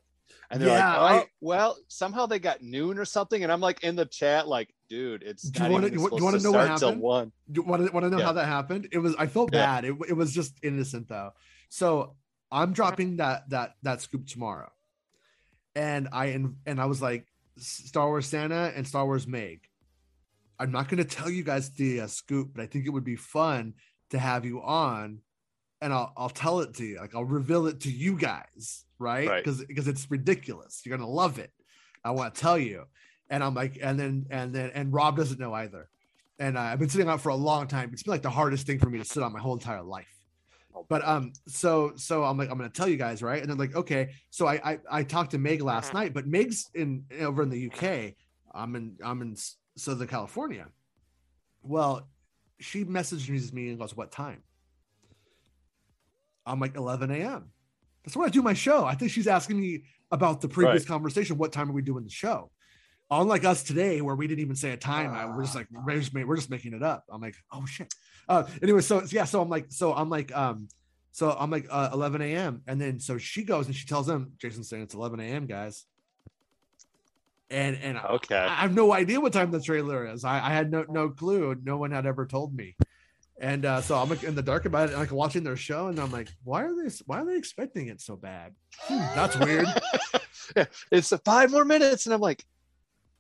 [0.51, 3.61] And they're Yeah, like, "Oh, I- well, somehow they got noon or something." And I'm
[3.61, 6.39] like in the chat, like, "Dude, it's Do you wanna- you wa- you supposed wanna
[6.41, 7.01] know what happened?
[7.01, 8.25] one." Do want to want to know Yeah.
[8.25, 8.89] how that happened?
[8.91, 9.65] It was I felt Yeah.
[9.67, 9.85] bad.
[9.85, 11.31] It, it was just innocent though.
[11.69, 12.17] So
[12.51, 14.73] I'm dropping that that that scoop tomorrow,
[15.75, 16.27] and I
[16.67, 17.27] and I was like
[17.59, 19.61] Star Wars Santa and Star Wars Meg.
[20.59, 23.05] I'm not going to tell you guys the uh, scoop, but I think it would
[23.05, 23.75] be fun
[24.11, 25.21] to have you on,
[25.81, 26.99] and I'll I'll tell it to you.
[26.99, 29.29] Like I'll reveal it to you guys, right?
[29.29, 29.45] Right.
[29.45, 30.83] Because because it's ridiculous.
[30.85, 31.53] You're gonna love it.
[32.05, 32.85] I want to tell you,
[33.31, 35.89] and I'm like, and then and then and Rob doesn't know either
[36.39, 37.91] and uh, I've been sitting out for a long time.
[37.93, 40.07] It's been like the hardest thing for me to sit on my whole entire life.
[40.89, 43.75] But um, so so I'm like I'm gonna tell you guys right, and they're like
[43.75, 44.11] okay.
[44.31, 47.71] So I I, I talked to Meg last night, but Meg's in over in the
[47.71, 48.15] UK.
[48.55, 49.37] I'm in I'm in
[49.77, 50.67] Southern California.
[51.63, 52.09] Well,
[52.61, 54.43] she messages me and goes, "What time?"
[56.47, 57.51] I'm like 11 a.m.
[58.05, 58.85] That's when I do my show.
[58.85, 60.89] I think she's asking me about the previous Right.
[60.89, 61.37] conversation.
[61.37, 62.51] What time are we doing the show?
[63.11, 65.99] Unlike us today, where we didn't even say a time, I- we're just like we're
[65.99, 67.05] just, we're just making it up.
[67.11, 67.93] I'm like, oh shit.
[68.29, 70.69] Uh, anyway, so yeah, so I'm like, so I'm like, um,
[71.13, 72.63] so I'm like uh, 11 a.m.
[72.67, 75.47] and then so she goes and she tells them, Jason's saying it's 11 a.m.
[75.47, 75.87] guys.
[77.51, 78.37] And and I- Okay.
[78.37, 80.25] I have no idea what time the trailer is.
[80.25, 81.57] I, I had no no clue.
[81.65, 82.77] No one had ever told me.
[83.41, 85.99] And uh, so I'm like in the dark about it, like watching their show, and
[85.99, 88.53] I'm like, why are they why are they expecting it so bad?
[88.81, 89.67] Hmm, that's weird.
[90.93, 92.45] it's five more minutes, and I'm like,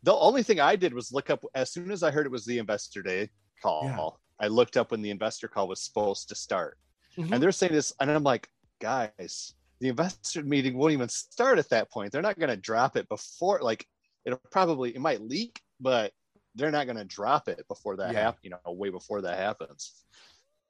[0.02, 2.44] the only thing I did was look up as soon as I heard it was
[2.44, 3.30] the investor day
[3.62, 4.20] call.
[4.40, 6.78] I looked up when the investor call was supposed to start,
[7.16, 7.32] Mhm.
[7.32, 8.48] and they're saying this, and I'm like,
[8.80, 12.12] guys, the investor meeting won't even start at that point.
[12.12, 13.86] They're not going to drop it before, like,
[14.24, 16.12] it'll probably it might leak, but
[16.54, 18.22] they're not going to drop it before that Yeah.
[18.22, 18.44] happens.
[18.44, 20.04] You know, way before that happens.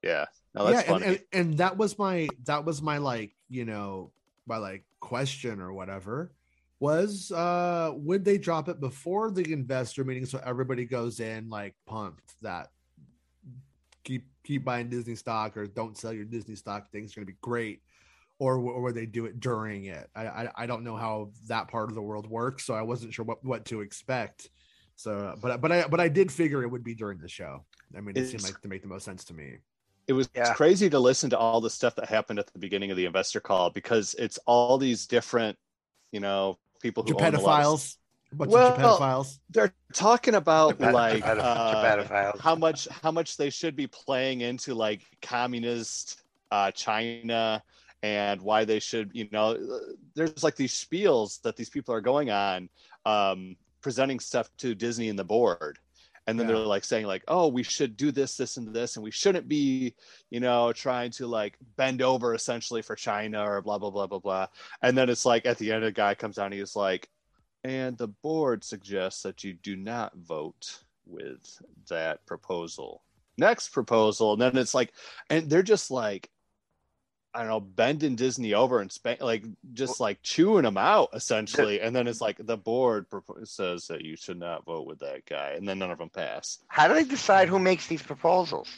[0.02, 1.16] Yeah, no, that's yeah, and, funny.
[1.16, 4.12] and, and that was my that was my like you know
[4.46, 6.32] my like question or whatever
[6.80, 11.74] was uh would they drop it before the investor meeting so everybody goes in like
[11.86, 12.68] pumped that
[14.04, 17.38] keep keep buying Disney stock or don't sell your Disney stock things going to be
[17.42, 17.82] great?
[18.40, 20.08] Or, or would they do it during it?
[20.14, 23.12] I, I I don't know how that part of the world works so I wasn't
[23.12, 24.48] sure what what to expect.
[24.94, 27.64] So but but I but I did figure it would be during the show.
[27.96, 29.56] I mean it seemed like to make the most sense to me.
[30.06, 30.54] It was Yeah.
[30.54, 33.40] crazy to listen to all the stuff that happened at the beginning of the investor
[33.40, 35.58] call because it's all these different,
[36.12, 37.96] you know, people who own a lot of- Japetophiles.
[38.30, 39.38] Bunch Well, of Japetophiles.
[39.50, 41.74] They're talking about Japet- like Japet- uh,
[42.04, 42.40] Japetophiles.
[42.40, 47.62] how much how much they should be playing into like communist uh, China
[48.02, 49.56] and why they should, you know,
[50.14, 52.68] there's like these spiels that these people are going on,
[53.06, 55.78] um, presenting stuff to Disney and the board.
[56.28, 56.56] And then Yeah.
[56.56, 59.48] they're like saying like, oh, we should do this, this, and this, and we shouldn't
[59.48, 59.94] be,
[60.28, 64.18] you know, trying to like bend over essentially for China or blah blah blah blah
[64.18, 64.46] blah.
[64.82, 67.09] And then it's like at the end, a guy comes down, he's like,
[67.64, 73.02] and the board suggests that you do not vote with that proposal.
[73.38, 74.92] Next proposal, and then it's like,
[75.30, 76.28] and they're just like,
[77.34, 81.80] I don't know, bending Disney over and spank, like just like chewing them out essentially.
[81.80, 83.06] And then it's like the board
[83.44, 86.59] says that you should not vote with that guy, and then none of them pass.
[86.68, 88.68] How do they decide who makes these proposals?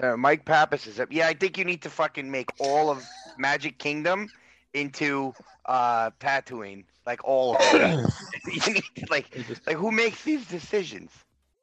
[0.00, 1.08] Uh, Mike Pappas is up.
[1.10, 3.04] Yeah, I think you need to fucking make all of
[3.38, 4.28] Magic Kingdom
[4.74, 5.32] into
[5.66, 8.10] uh Tatooine, like all of it.
[8.66, 9.36] you need to, like,
[9.66, 11.10] like who makes these decisions?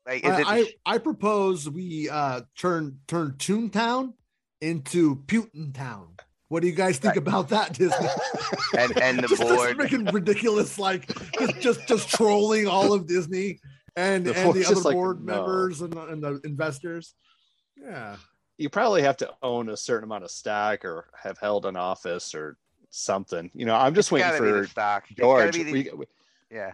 [0.05, 0.77] Like, is I, it?
[0.85, 4.13] I I propose we uh turn turn Toontown
[4.61, 6.07] into Putin Town.
[6.49, 8.07] What do you guys think about that, Disney?
[8.77, 9.77] and and the just, just board.
[9.77, 11.07] making ridiculous, like
[11.39, 13.59] just just just trolling all of Disney
[13.97, 15.35] and The and the other like, board no.
[15.35, 17.15] members and, the- and the investors.
[17.75, 18.15] Yeah,
[18.57, 22.33] You probably have to own a certain amount of stock or have held an office
[22.33, 22.57] or
[22.89, 23.51] something.
[23.53, 25.03] You know, I'm just It's waiting gotta the for stock.
[25.17, 25.53] George.
[25.53, 26.05] be the- We, we-
[26.49, 26.71] yeah.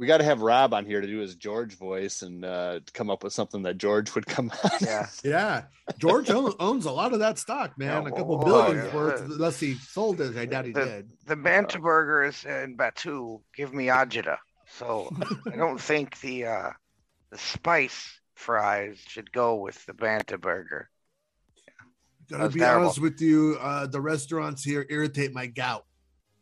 [0.00, 3.10] We got to have Rob on here to do his George voice and uh, come
[3.10, 4.70] up with something that George would come on.
[4.80, 5.06] Yeah.
[5.22, 5.64] Yeah,
[5.98, 8.04] George own, owns a lot of that stock, man.
[8.04, 8.96] Yeah, a couple oh, billions yeah.
[8.96, 10.38] worth, unless he sold it.
[10.38, 11.10] I doubt he The- did.
[11.26, 14.38] The Bantha burgers in Batuu give me agita,
[14.78, 15.14] so
[15.52, 16.70] I don't think the uh,
[17.30, 20.88] the spice fries should go with the Bantha burger.
[22.30, 22.86] Gotta be terrible.
[22.86, 25.84] honest with you, uh, the restaurants here irritate my gout.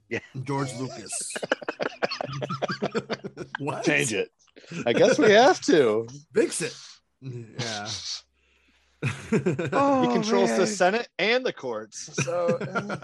[0.08, 0.20] Yeah.
[0.44, 1.34] George Lucas.
[3.58, 3.84] what?
[3.84, 4.28] Change it.
[4.86, 6.06] I guess we have to.
[6.34, 6.74] Fix it.
[7.22, 7.88] Yeah.
[9.72, 10.66] Oh, he controls the.
[10.66, 12.10] Senate and the courts.
[12.24, 12.58] So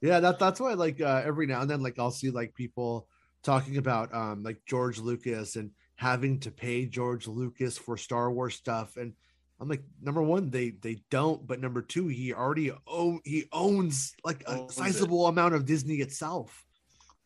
[0.00, 3.06] yeah, that that's why like uh, every now and then like I'll see like people
[3.42, 8.54] talking about um like George Lucas and having to pay George Lucas for Star Wars
[8.56, 9.12] stuff and
[9.60, 14.12] I'm like number one they they don't but number two he already own he owns
[14.24, 14.74] like a Owns it.
[14.74, 16.63] sizable amount of Disney itself.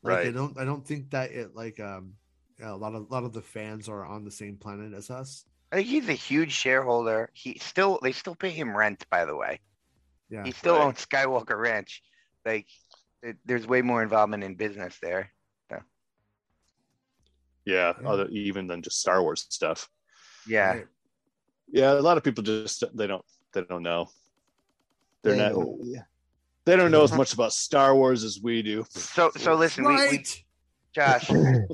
[0.03, 2.15] Like I don't I don't think that it like um
[2.59, 5.11] yeah, a lot of a lot of the fans are on the same planet as
[5.11, 5.45] us.
[5.73, 7.31] I think he's a huge shareholder.
[7.35, 9.61] He still they still pay him rent, by the way.
[10.31, 10.45] Yeah.
[10.45, 10.85] He still Right.
[10.85, 12.03] owns Skywalker Ranch.
[12.45, 12.67] Like
[13.23, 15.33] it, there's way more involvement in business there.
[17.65, 18.09] yeah, Yeah.
[18.09, 19.89] other even than just Star Wars stuff.
[20.47, 20.73] Yeah.
[20.73, 20.87] Right.
[21.71, 24.09] Yeah, a lot of people just they don't they don't know.
[25.23, 25.53] They're They not.
[25.53, 25.79] know.
[26.69, 28.85] They don't know as much about Star Wars as we do.
[28.91, 30.25] So so listen, we, we.
[30.95, 31.67] Josh, I'm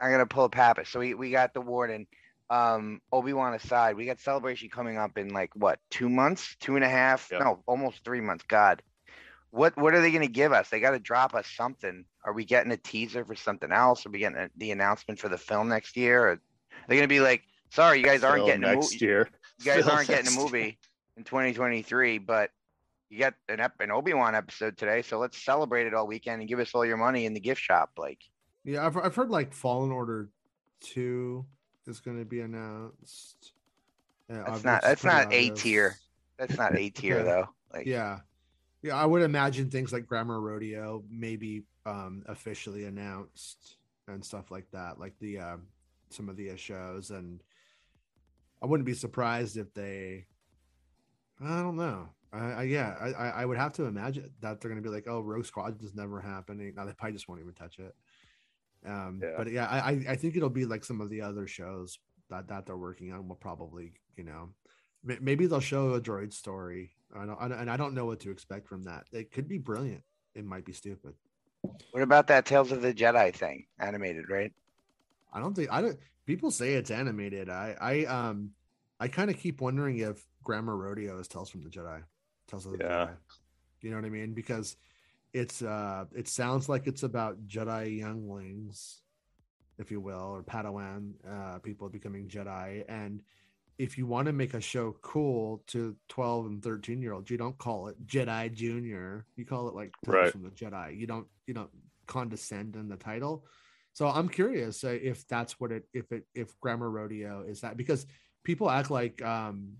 [0.00, 0.88] gonna pull a Pappas.
[0.88, 2.06] So we, we got the warden.
[2.48, 6.76] Um, Obi Wan aside, we got celebration coming up in like what two months, two
[6.76, 7.40] and a half, Yep.
[7.42, 8.42] no, almost three months.
[8.48, 8.82] God,
[9.50, 10.70] what what are they gonna give us?
[10.70, 12.06] They got to drop us something.
[12.24, 14.06] Are we getting a teaser for something else?
[14.06, 16.22] Are we getting a, the announcement for the film next year?
[16.22, 16.40] Or are
[16.88, 19.04] they gonna be like, sorry, you guys aren't Film getting a next movie.
[19.04, 19.28] year.
[19.58, 20.44] You guys Film aren't getting a next year.
[20.44, 20.78] movie
[21.18, 22.50] in 2023, but
[23.10, 26.40] you got an ep- an Obi Wan episode today, so let's celebrate it all weekend
[26.40, 27.90] and give us all your money in the gift shop.
[27.98, 28.20] Like,
[28.64, 30.30] Yeah, I've I've heard like Fallen Order
[30.80, 31.44] two
[31.86, 33.52] is going to be announced.
[34.28, 35.96] Yeah, That's not- that's not A tier.
[36.38, 37.22] that's not A tier Yeah.
[37.24, 37.48] though.
[37.72, 38.20] Like, Yeah,
[38.82, 43.76] yeah, I would imagine things like Grammar Rodeo maybe um officially announced
[44.06, 45.66] and stuff like that, like the um
[46.10, 47.42] some of the uh, shows, and
[48.62, 50.26] I wouldn't be surprised if they.
[51.42, 52.08] I don't know.
[52.32, 53.12] I, I yeah, I
[53.42, 55.94] I would have to imagine that they're going to be like, oh, Rogue Squadron is
[55.94, 56.74] never happening.
[56.76, 57.94] Now they probably just won't even touch it.
[58.86, 59.34] Um, Yeah.
[59.36, 61.98] but yeah, I I- think it'll be like some of the other shows
[62.30, 64.50] that that they're working on will probably you know
[65.02, 68.06] May- maybe they'll show a droid story I don't, I don't- and i don't know
[68.06, 70.04] what to expect from that it could be brilliant
[70.36, 71.14] it might be stupid
[71.90, 73.66] what about that Tales of the Jedi thing?
[73.80, 74.52] Animated, right?
[75.32, 78.50] i don't think i don't people say it's animated i i um
[79.00, 82.00] i kind of keep wondering if grammar rodeo is tales from the jedi
[82.50, 83.06] tales of the Yeah.
[83.06, 83.16] jedi
[83.82, 84.34] you know what i mean?
[84.34, 84.76] Because
[85.32, 89.00] it's uh it sounds like it's about jedi younglings
[89.78, 92.84] if you will or padawan uh people becoming jedi.
[92.88, 93.22] And
[93.78, 97.38] if you want to make a show cool to 12 and 13 year olds you
[97.38, 99.24] don't call it jedi junior.
[99.36, 100.32] You call it like Tales Right.
[100.32, 100.98] from the jedi.
[100.98, 101.70] You don't you don't
[102.06, 103.46] condescend in the title.
[103.92, 107.76] So i'm curious uh, if that's what it if it if grammar rodeo is that
[107.76, 108.04] because
[108.44, 109.76] people act like um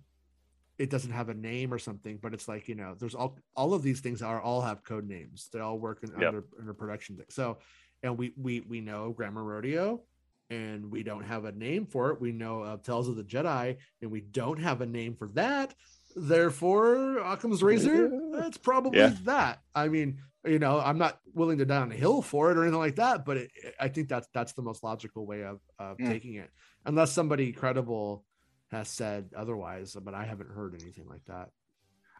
[0.80, 3.74] it doesn't have a name or something but it's like you know there's all all
[3.74, 6.28] of these things are all have code names they all work in Yep.
[6.28, 7.26] under under production thing.
[7.28, 7.58] so
[8.02, 10.00] and we we we know grammar rodeo
[10.48, 13.76] and we don't have a name for it we know of tales of the jedi
[14.02, 15.74] and we don't have a name for that
[16.34, 19.14] therefore occam's razor that's probably Yeah.
[19.24, 22.56] that i mean you know i'm not willing to die on a hill for it
[22.56, 25.60] or anything like that but it, i think that's that's the most logical way of,
[25.78, 26.08] of Mm.
[26.08, 26.50] taking it
[26.86, 28.24] unless somebody credible
[28.70, 31.50] has said otherwise but i haven't heard anything like that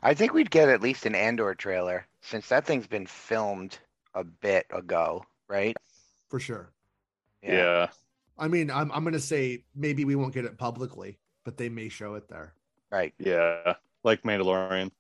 [0.03, 3.79] I think we'd get at least an Andor trailer since that thing's been filmed
[4.15, 5.77] a bit ago, right?
[6.29, 6.73] for sure
[7.43, 7.89] Yeah.
[8.39, 11.89] i mean i'm, I'm gonna say maybe we won't get it publicly but they may
[11.91, 12.55] show it there
[12.91, 13.15] Right.
[13.19, 13.75] Yeah.
[14.03, 14.91] Like Mandalorian.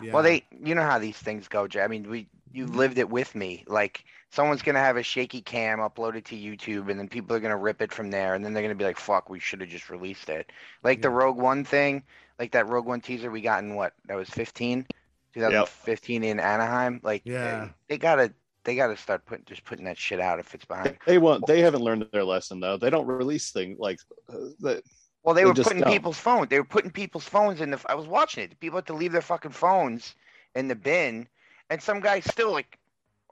[0.00, 1.80] Yeah Well, they, you know how these things go, Jay.
[1.82, 3.64] I mean, we, you lived it with me.
[3.66, 7.56] Like, someone's gonna have a shaky cam uploaded to YouTube, and then people are gonna
[7.56, 9.90] rip it from there, and then they're gonna be like, "Fuck, we should have just
[9.90, 10.50] released it."
[10.82, 12.02] Like the Rogue One thing,
[12.38, 13.92] like that Rogue One teaser we got in what?
[14.06, 14.86] That was 15,
[15.34, 17.00] 2015 in Anaheim.
[17.02, 17.68] Like, Yeah.
[17.88, 18.32] they, they gotta,
[18.64, 20.98] they gotta start putting just putting that shit out if it's behind.
[21.06, 21.46] They won't.
[21.46, 22.76] They haven't learned their lesson though.
[22.76, 24.82] They don't release things like uh, the,
[25.26, 25.92] Well, they They were putting don't.
[25.92, 26.48] people's phones.
[26.48, 27.80] They were putting people's phones in the.
[27.86, 28.60] I was watching it.
[28.60, 30.14] People had to leave their fucking phones
[30.54, 31.26] in the bin,
[31.68, 32.78] and some guy still like,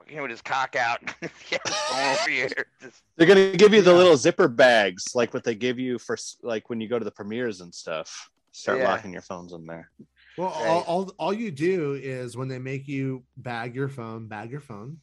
[0.05, 0.99] you know, with his cock out,
[1.49, 2.49] yeah, phone over here.
[2.81, 3.97] Just, They're gonna give you the Yeah.
[3.97, 7.11] little zipper bags, like what they give you for like when you go to the
[7.11, 8.29] premieres and stuff.
[8.51, 8.83] Start Yeah.
[8.89, 9.89] locking your phones in there.
[10.37, 10.85] Well, all, Right.
[10.85, 14.99] all all you do is when they make you bag your phone, bag your phone,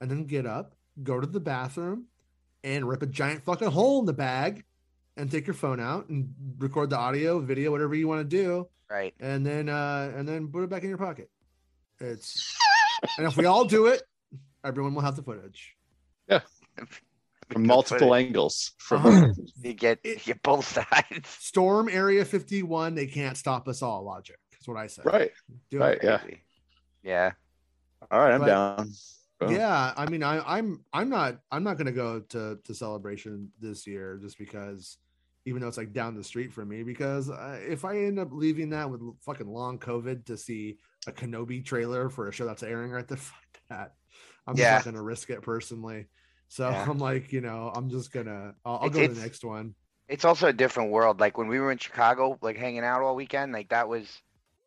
[0.00, 2.06] and then get up, go to the bathroom,
[2.64, 4.64] and rip a giant fucking hole in the bag
[5.16, 8.68] and take your phone out and record the audio, video, whatever you want to do,
[8.90, 9.14] Right.
[9.20, 11.30] and then uh and then put it back in your pocket.
[12.00, 12.56] It's
[13.18, 14.02] and if we all do it,
[14.64, 15.76] everyone will have the footage.
[16.28, 16.40] Yeah.
[17.50, 18.72] From multiple angles.
[18.78, 19.32] From Uh-huh.
[19.62, 21.28] You get you It- get both sides.
[21.28, 24.04] Storm Area 51, they can't stop us all.
[24.04, 24.38] Logic.
[24.52, 25.04] That's what I said.
[25.06, 25.30] right.
[25.70, 25.98] Do right.
[25.98, 26.04] it.
[26.04, 26.20] Yeah.
[27.02, 27.32] Yeah.
[28.10, 28.32] All right.
[28.32, 28.90] I'm But- down.
[29.50, 33.86] Yeah, I mean, I, I'm I'm not I'm not gonna go to to celebration this
[33.86, 34.98] year just because,
[35.44, 38.28] even though it's like down the street from me, because uh, if I end up
[38.32, 42.62] leaving that with fucking long COVID to see a Kenobi trailer for a show that's
[42.62, 43.94] airing right the fuck that.
[44.46, 44.74] I'm Yeah.
[44.74, 46.06] not gonna risk it personally.
[46.48, 46.84] So Yeah.
[46.88, 49.74] I'm like, you know, I'm just gonna I'll, I'll go to the next one.
[50.08, 51.20] It's also a different world.
[51.20, 54.04] Like when we were in Chicago, like hanging out all weekend, like that was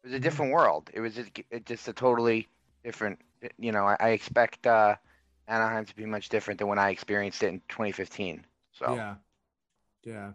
[0.04, 0.90] it was a different world.
[0.94, 2.48] It was just, it just a totally
[2.84, 3.20] different.
[3.58, 4.96] You know, I, I expect uh,
[5.48, 8.46] Anaheim to be much different than when I experienced it in 2015.
[8.74, 9.16] So Yeah,
[10.04, 10.32] yeah,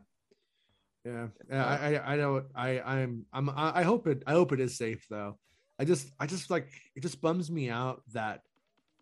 [1.04, 1.26] yeah.
[1.50, 4.60] yeah I, I I know I I'm I'm I I hope it I hope it
[4.60, 5.38] is safe though.
[5.78, 8.42] I just I just like it just bums me out that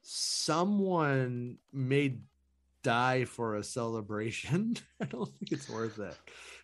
[0.02, 2.18] someone may
[2.82, 4.76] die for a celebration.
[5.01, 6.16] I don't think it's worth it.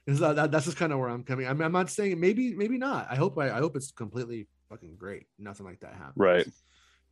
[0.06, 1.46] Is that, that that's just kind of where I'm coming.
[1.46, 3.08] I mean, I'm not saying maybe maybe not.
[3.10, 5.26] I hope I, I hope it's completely fucking great.
[5.38, 6.16] Nothing like that happens.
[6.16, 6.46] Right.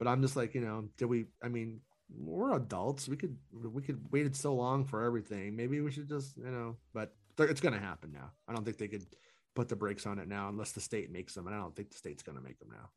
[0.03, 1.27] But I'm just like, you know, did we?
[1.45, 1.79] I mean,
[2.13, 3.07] we're adults.
[3.09, 5.55] We could we could waited so long for everything.
[5.55, 6.77] Maybe we should just, you know.
[6.93, 8.33] But it's gonna happen now.
[8.49, 9.07] I don't think they could
[9.55, 11.91] put the brakes on it now unless the state makes them, and I don't think
[11.91, 12.91] the state's gonna make them now.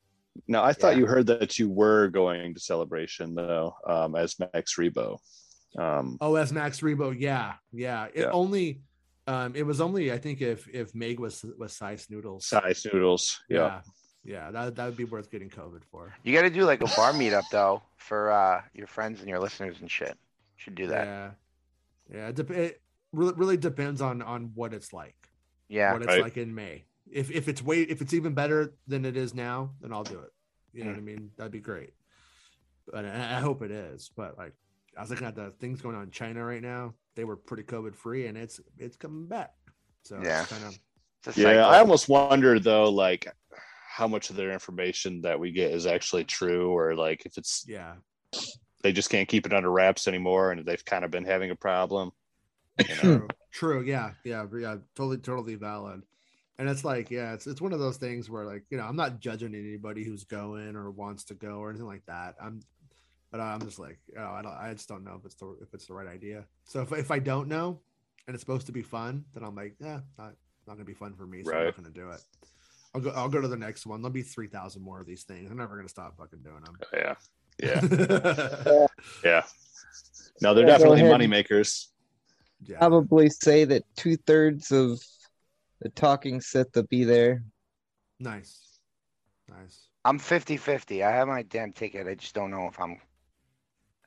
[0.48, 1.02] Now, I thought Yeah.
[1.02, 5.19] you heard that you were going to celebration though, um, as Max Rebo.
[5.77, 8.06] Um, Oh, as Max Rebo, yeah, yeah.
[8.15, 8.32] It Yeah.
[8.32, 8.82] only,
[9.27, 12.48] um, it was only I think if if Meg was was size noodles.
[12.48, 13.40] size noodles.
[13.48, 13.57] Yeah.
[13.60, 13.82] yeah,
[14.26, 14.52] yeah.
[14.52, 16.14] That that would be worth getting COVID for.
[16.23, 19.39] you got to do like a bar meetup though for uh, your friends and your
[19.39, 20.18] listeners and shit.
[20.57, 21.06] Should do that.
[21.06, 21.30] Yeah,
[22.14, 22.27] yeah.
[22.30, 22.81] It, dep- it
[23.14, 25.15] really, really depends on on what it's like.
[25.69, 25.93] Yeah.
[25.93, 26.22] what it's Right.
[26.23, 26.84] like in May.
[27.11, 30.19] If if it's way if it's even better than it is now, then I'll do
[30.19, 30.31] it.
[30.73, 30.93] You know Mm.
[30.95, 31.31] what I mean?
[31.38, 31.93] That'd be great.
[32.91, 34.10] But I, I hope it is.
[34.15, 34.53] But like
[34.97, 36.93] I was looking at the things going on in China right now.
[37.15, 39.53] They were pretty COVID free, and it's it's coming back.
[40.03, 40.45] So Yeah.
[40.45, 41.65] kind of Yeah.
[41.68, 43.27] I almost wonder though, like
[43.95, 47.63] how much of their information that we get is actually true, or like if it's
[47.65, 47.93] yeah,
[48.84, 51.55] they just can't keep it under wraps anymore, and they've kind of been having a
[51.55, 52.11] problem.
[52.77, 52.95] You know?
[52.95, 53.81] true, true.
[53.84, 54.76] Yeah, yeah, yeah.
[54.97, 56.01] Totally, totally valid.
[56.59, 58.97] And it's like, yeah, it's it's one of those things where like you know I'm
[58.97, 62.35] not judging anybody who's going or wants to go or anything like that.
[62.43, 62.59] I'm,
[63.31, 65.73] but I'm just like, oh, I don't, I just don't know if it's the if
[65.73, 66.43] it's the right idea.
[66.65, 67.80] So if if I don't know,
[68.27, 70.34] and it's supposed to be fun, then I'm like, yeah, not
[70.67, 72.22] not gonna be fun for me, so I'm not gonna do it.
[72.95, 73.09] I'll go.
[73.11, 74.01] I'll go to the next one.
[74.01, 75.51] There'll be three thousand more of these things.
[75.51, 76.77] I'm never gonna stop fucking doing them.
[76.81, 77.15] Oh, yeah.
[77.63, 78.88] Yeah.
[79.23, 79.43] Yeah.
[80.41, 81.11] No, they're Yeah, definitely ahead.
[81.11, 81.91] money makers.
[82.65, 82.77] yeah.
[82.80, 85.01] Probably say that two thirds of
[85.81, 87.43] the Talking Sith will be there.
[88.19, 88.77] Nice.
[89.49, 89.88] Nice.
[90.03, 91.03] I'm 50 50.
[91.03, 92.07] I have my damn ticket.
[92.07, 92.99] I just don't know if I'm.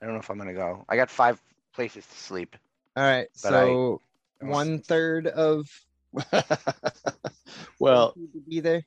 [0.01, 0.85] I don't know if I'm gonna go.
[0.89, 1.41] I got five
[1.73, 2.55] places to sleep.
[2.95, 4.01] All right, But I- so
[4.41, 5.67] one third of
[7.79, 8.15] well,
[8.47, 8.83] be there.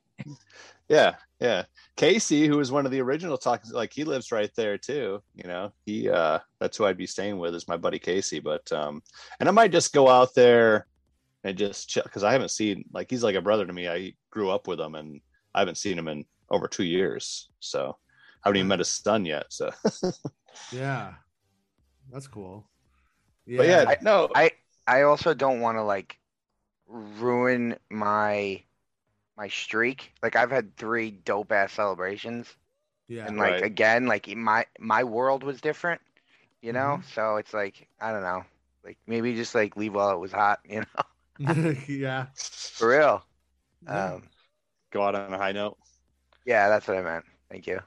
[0.89, 1.63] yeah, yeah.
[1.95, 5.21] Casey, who was one of the original talkers, like he lives right there too.
[5.35, 8.39] You know, he uh that's who I'd be staying with is my buddy Casey.
[8.39, 9.01] But um
[9.39, 10.87] and I might just go out there
[11.43, 13.87] and just chill because I haven't seen like he's like a brother to me.
[13.87, 15.21] I grew up with him and
[15.53, 17.49] I haven't seen him in over two years.
[17.59, 17.95] So
[18.43, 19.45] I haven't even met his son yet.
[19.49, 19.71] So
[20.71, 21.13] Yeah.
[22.11, 22.69] That's cool.
[23.45, 23.57] Yeah.
[23.57, 24.51] but yeah, I- no, I
[24.85, 26.17] I also don't want to like
[26.93, 28.63] ruin my
[29.37, 30.13] my streak.
[30.23, 32.55] Like I've had three dope ass celebrations,
[33.07, 33.27] yeah.
[33.27, 33.61] and like Right.
[33.61, 36.01] again, like my my world was different,
[36.61, 36.99] you know.
[36.99, 37.01] Mm-hmm.
[37.03, 38.43] So it's like I don't know,
[38.85, 41.03] like maybe just like leave while it was hot, you know,
[41.87, 42.27] yeah.
[42.75, 43.23] for real.
[43.81, 44.13] Yeah.
[44.13, 44.29] Um,
[44.91, 45.77] go out on a high note.
[46.45, 47.25] yeah, that's what I meant.
[47.49, 47.79] Thank you.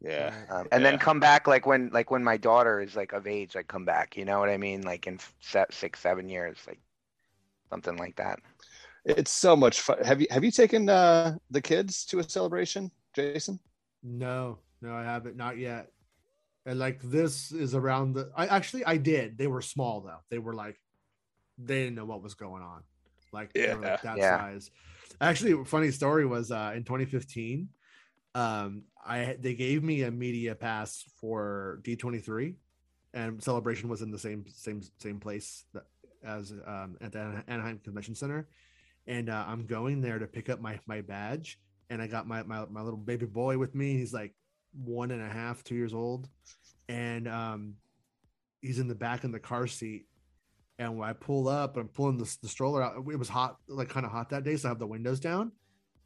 [0.00, 0.34] Yeah.
[0.48, 3.54] Um, and then come back like when like when my daughter is like of age,
[3.54, 4.16] like come back.
[4.16, 4.82] You know what I mean?
[4.82, 5.34] Like in f-
[5.70, 6.80] six, seven years, like
[7.72, 8.38] something like that.
[9.04, 9.98] It's so much fun.
[10.04, 13.58] Have you have you taken uh the kids to a celebration, Jason?
[14.02, 15.36] No, no, I haven't.
[15.36, 15.88] Not yet.
[16.66, 18.30] And like this is around the.
[18.36, 19.38] I actually I did.
[19.38, 20.22] They were small though.
[20.30, 20.78] They were like,
[21.58, 22.82] they didn't know what was going on.
[23.32, 24.36] Like they were like that Yeah.
[24.38, 24.70] size.
[25.20, 27.68] Actually, funny story was uh in 2015.
[28.34, 32.54] Um, I they gave me a media pass for D23,
[33.14, 35.84] and celebration was in the same same same place that,
[36.24, 38.48] as um at the Anaheim Convention Center,
[39.06, 41.58] and uh, I'm going there to pick up my my badge,
[41.90, 43.96] and I got my my, my little baby boy with me.
[43.96, 44.34] He's like
[44.72, 46.28] one and a half, two years old,
[46.88, 47.74] and um,
[48.60, 50.06] he's in the back in the car seat,
[50.78, 52.96] And when I pull up, I'm pulling the, the stroller out.
[52.96, 55.52] It was hot, like kind of hot that day, so I have the windows down.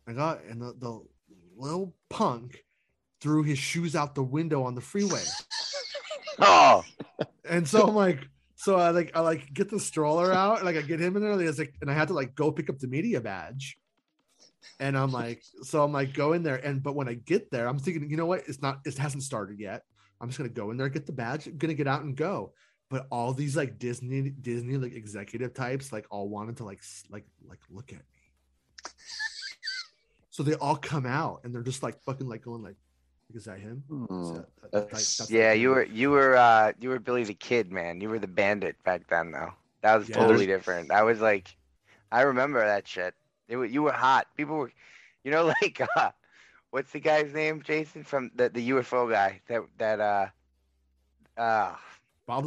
[0.08, 1.00] I got and the, the
[1.56, 2.64] little punk
[3.20, 5.22] threw his shoes out the window on the freeway.
[6.38, 6.84] Oh,
[7.48, 8.28] And so I'm like,
[8.66, 11.22] so I like I like get the stroller out, and like I get him in
[11.22, 13.78] there, and, it's like, and I had to like go pick up the media badge.
[14.80, 16.56] And I'm like, so I'm like, go in there.
[16.56, 18.42] And but when I get there, I'm thinking, you know what?
[18.48, 19.84] It's not, it hasn't started yet.
[20.20, 22.54] I'm just gonna go in there, get the badge, gonna get out and go.
[22.90, 27.24] But all these like Disney, Disney like executive types, like all wanted to like like
[27.48, 28.90] like look at me.
[30.30, 32.78] So they all come out and they're just like fucking like going like,
[33.34, 33.82] is that him?
[33.90, 34.34] Is Hmm.
[34.34, 37.34] that- that- that- That's- that's yeah, you were you were uh you were Billy the
[37.34, 38.00] Kid, man.
[38.00, 39.52] You were the bandit back then, though.
[39.82, 40.16] That was Yeah.
[40.16, 40.90] totally different.
[40.90, 41.56] I was like,
[42.10, 43.14] I remember that shit.
[43.48, 44.26] It, wa- you were hot.
[44.36, 44.72] People were,
[45.24, 46.10] you know, like uh,
[46.70, 50.26] what's the guy's name, Jason, from the the UFO guy that that uh
[51.40, 51.74] uh
[52.26, 52.44] Bob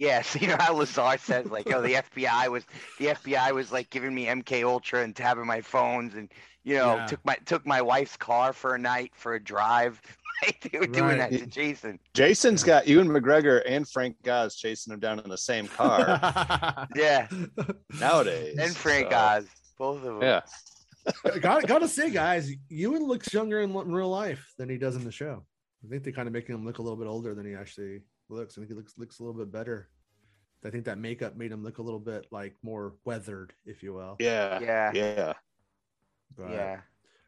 [0.00, 0.22] Lazar.
[0.38, 2.64] yeah, you know how Lazar says like, oh, the FBI was
[2.98, 6.30] the FBI was like giving me MK Ultra and tapping my phones and
[6.64, 7.06] you know Yeah.
[7.06, 10.00] took my took my wife's car for a night for a drive.
[10.70, 11.30] They were doing Right.
[11.32, 11.98] that to Jason.
[12.14, 17.26] Jason's got Ewan McGregor and Frank Oz chasing him down in the same car Yeah,
[17.98, 18.56] nowadays.
[18.56, 19.46] and Frank so, Oz,
[19.76, 20.22] both of them.
[20.22, 20.40] Yeah.
[21.40, 25.02] got gotta say, guys, Ewan looks younger in, in real life than he does in
[25.02, 25.44] the show.
[25.84, 28.02] I think they kind of making him look a little bit older than he actually
[28.28, 28.56] looks.
[28.56, 29.88] I think he looks looks a little bit better.
[30.64, 33.94] I think that makeup made him look a little bit like more weathered, if you
[33.94, 34.16] will.
[34.18, 34.58] Yeah.
[34.60, 34.90] Yeah.
[34.94, 35.32] Yeah.
[36.36, 36.80] But, yeah.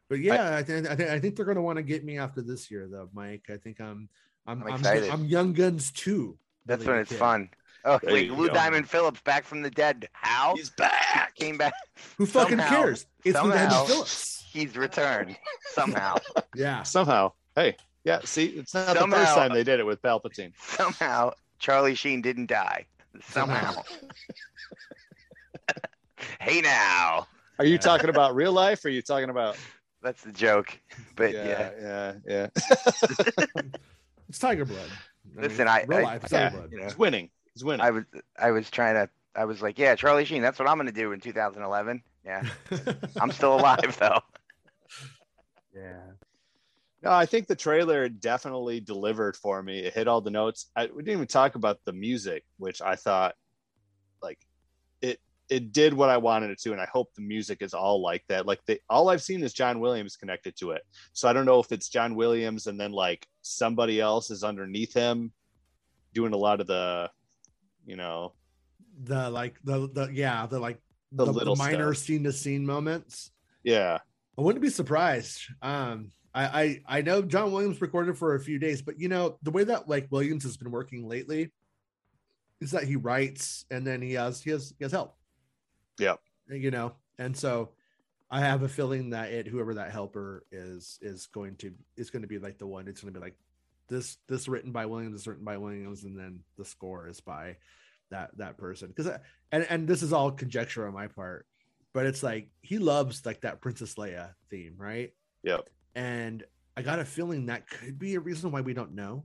[0.08, 2.42] but yeah, I, think I think I think they're gonna want to get me after
[2.42, 3.46] this year, though, Mike.
[3.48, 4.08] I think I'm
[4.46, 5.10] I'm I'm I'm.
[5.10, 6.38] I'm young guns too.
[6.66, 7.18] That's Billy when it's Kid.
[7.18, 7.50] fun.
[7.84, 8.54] Oh, There wait, Lou go.
[8.54, 10.08] Diamond Phillips back from the dead.
[10.12, 10.54] How?
[10.54, 11.34] He's back.
[11.36, 11.72] Came back.
[12.18, 13.06] Who fucking Somehow- cares?
[13.24, 14.44] It's Lou Diamond Phillips.
[14.52, 15.36] He's returned
[15.72, 16.16] somehow.
[16.54, 16.82] Yeah.
[16.82, 17.32] Somehow.
[17.54, 17.76] Hey.
[18.04, 18.20] Yeah.
[18.24, 20.52] See, it's not the first time they did it with Palpatine.
[20.58, 22.86] somehow Charlie Sheen didn't die.
[23.22, 23.82] Somehow.
[26.40, 27.26] hey now.
[27.58, 28.84] Are you talking about real life?
[28.84, 29.56] Or are you talking about?
[30.02, 30.78] That's the joke.
[31.14, 31.46] But yeah.
[31.46, 33.64] yeah, yeah, yeah.
[34.30, 34.88] It's Tiger Blood.
[35.36, 36.48] Listen, I- real I- life, it's yeah.
[36.48, 36.72] Tiger Blood.
[36.72, 37.28] You know, He's winning.
[37.54, 37.84] It's winning.
[37.84, 38.04] I was
[38.38, 41.12] I was trying to I was like, yeah, Charlie Sheen, that's what I'm gonna do
[41.12, 42.02] in 2011.
[42.24, 42.42] Yeah.
[43.20, 44.20] I'm still alive though.
[45.74, 45.98] yeah.
[47.02, 49.78] No, I think the trailer definitely delivered for me.
[49.80, 50.70] It hit all the notes.
[50.76, 53.34] I, we didn't even talk about the music, which I thought,
[54.22, 54.38] like,
[55.00, 55.18] it
[55.48, 58.22] it did what I wanted it to, and I hope the music is all like
[58.28, 58.44] that.
[58.44, 60.82] Like, the all I've seen is John Williams connected to it,
[61.14, 64.92] so I don't know if it's John Williams and then like somebody else is underneath
[64.92, 65.32] him,
[66.12, 67.10] doing a lot of the,
[67.86, 68.34] you know,
[69.04, 70.78] The like the the yeah the like
[71.12, 72.04] The the, little minor stuff.
[72.04, 73.30] scene to scene moments.
[73.64, 73.98] yeah,
[74.36, 75.40] I wouldn't be surprised.
[75.62, 79.38] Um, I, I I know John Williams recorded for a few days, but you know
[79.42, 81.50] the way that like Williams has been working lately
[82.60, 85.16] is that he writes and then he has he has he has help.
[85.98, 86.14] Yeah,
[86.50, 87.70] uh, You know, and so
[88.30, 92.22] I have a feeling that it whoever that helper is is going to is going
[92.22, 92.86] to be like the one.
[92.86, 93.36] It's going to be like
[93.88, 97.56] this this written by Williams, is written by Williams, and then the score is by
[98.10, 98.88] that that person.
[98.88, 99.18] Because uh,
[99.50, 101.46] and and this is all conjecture on my part,
[101.92, 105.12] but it's like he loves like that Princess Leia theme, right?
[105.42, 105.68] Yep.
[105.94, 106.44] And
[106.76, 109.24] I got a feeling that could be a reason why we don't know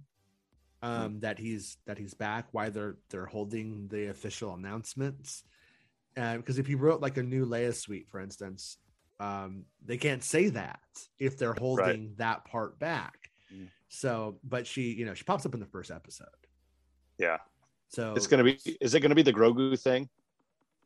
[0.81, 5.43] um that he's that he's back, why they're they're holding the official announcements.
[6.17, 8.77] Uh, because if you wrote like a new Leia suite, for instance,
[9.19, 10.79] um, they can't say that
[11.19, 13.31] if they're holding that part back.
[13.53, 13.67] Mm.
[13.89, 16.27] So, but she, you know, she pops up in the first episode.
[17.17, 17.37] yeah.
[17.89, 18.59] So It's gonna be.
[18.81, 20.09] Is it gonna be the Grogu thing?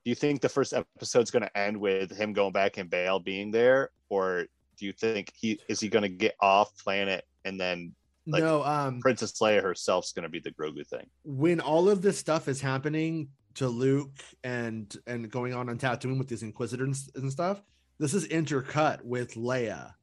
[0.04, 3.52] Do you think the first episode's gonna end with him going back and Bail being
[3.52, 4.46] there, or
[4.80, 7.94] do you think he is he gonna get off planet and then
[8.26, 11.06] like- no, um, Princess Leia herself's gonna be the Grogu thing?
[11.24, 16.18] when all of this stuff is happening to Luke and and going on on Tatooine
[16.18, 17.62] with these Inquisitors and stuff,
[18.00, 19.94] this is intercut with Leia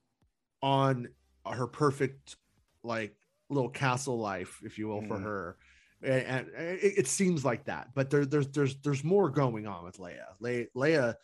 [0.63, 1.09] on
[1.51, 2.37] her perfect
[2.83, 3.17] like
[3.49, 5.23] little castle life, if you will, for Mhm.
[5.23, 5.57] her.
[6.03, 9.85] And, and it, it seems like that, but there, there's there's there's more going on
[9.85, 10.27] with Leia.
[10.41, 11.15] Le- Leia,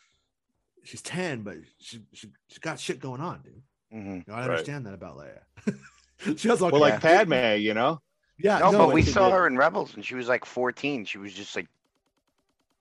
[0.84, 3.62] she's ten, but she she she got shit going on, dude.
[3.90, 4.50] hmm You know, I Right.
[4.50, 6.36] understand that about Leia.
[6.38, 8.00] she has all Well, like Padme, you know.
[8.38, 11.04] yeah, No, no, but we it's- saw her in Rebels and she was like 14.
[11.04, 11.68] She was just like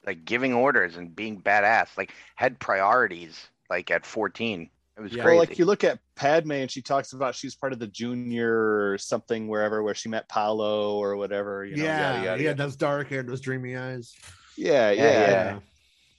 [0.05, 4.69] like giving orders and being badass, like had priorities like at 14.
[4.97, 5.23] It was Yeah.
[5.23, 5.35] crazy.
[5.35, 8.91] Well, like you look at Padme and she talks about she's part of the junior
[8.91, 11.65] or something wherever where she met Paolo or whatever.
[11.65, 12.63] You know, yeah, yada, yada, yeah, yada.
[12.63, 14.15] those dark hair, those dreamy eyes.
[14.57, 15.59] yeah, Yeah, yeah, yeah.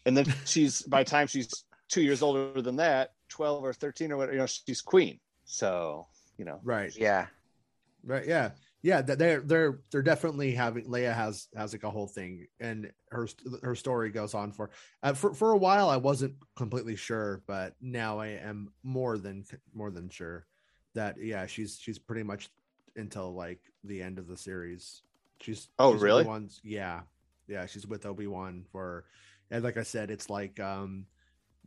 [0.07, 4.11] And then she's by the time she's two years older than that, twelve or thirteen
[4.11, 5.21] or whatever, you know, she's queen.
[5.45, 6.07] So
[6.39, 6.93] you know, Right.
[6.97, 7.27] yeah.
[8.05, 8.27] Right.
[8.27, 8.51] Yeah.
[8.83, 12.91] yeah that they're they're they're definitely having leia has has like a whole thing and
[13.11, 13.29] her
[13.63, 14.71] her story goes on for
[15.05, 19.45] uh, for for a while i wasn't completely sure but now i am more than
[19.73, 20.47] more than sure
[20.95, 22.49] that yeah she's she's pretty much
[22.97, 25.03] until like the end of the series
[25.41, 26.23] she's Oh, she's really?
[26.23, 27.03] Obi-Wan's- yeah
[27.47, 29.05] yeah she's with obi-wan for
[29.53, 31.07] and like i said it's like um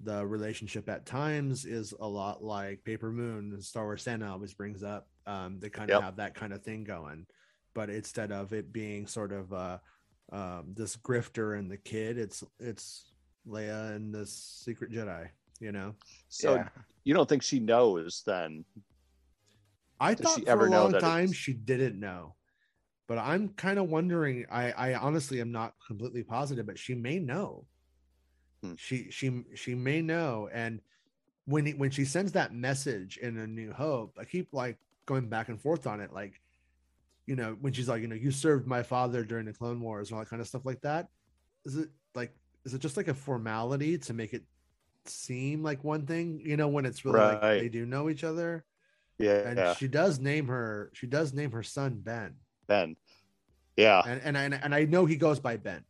[0.03, 4.83] the relationship at times is a lot like paper moon star wars santa always brings
[4.83, 6.03] up um they kind of Yep.
[6.03, 7.25] have that kind of thing going
[7.73, 9.77] but instead of it being sort of uh
[10.33, 13.13] um this grifter and the kid it's it's
[13.47, 14.33] leia and this
[14.65, 15.29] secret jedi
[15.61, 15.93] you know
[16.27, 16.67] So yeah.
[17.05, 18.65] you don't think she knows then?
[19.99, 22.35] i Does thought she for ever a long time it's- she didn't know
[23.07, 27.17] but i'm kind of wondering i i honestly am not completely positive but she may
[27.19, 27.65] know
[28.69, 28.75] Hmm.
[28.77, 30.81] she she she may know and
[31.45, 35.27] when he, when she sends that message in a new hope i keep like going
[35.29, 36.41] back and forth on it like
[37.27, 40.09] you know when she's like you know you served my father during the clone wars
[40.09, 41.09] and all that kind of stuff like that
[41.65, 42.33] is it like
[42.65, 44.43] is it just like a formality to make it
[45.05, 48.65] seem like one thing you know when it's really like they do know each other
[49.19, 49.73] Yeah, and yeah.
[49.75, 52.35] she does name her she does name her son ben
[52.67, 52.95] Ben.
[53.77, 55.83] Yeah, and and I, and I know he goes by Ben.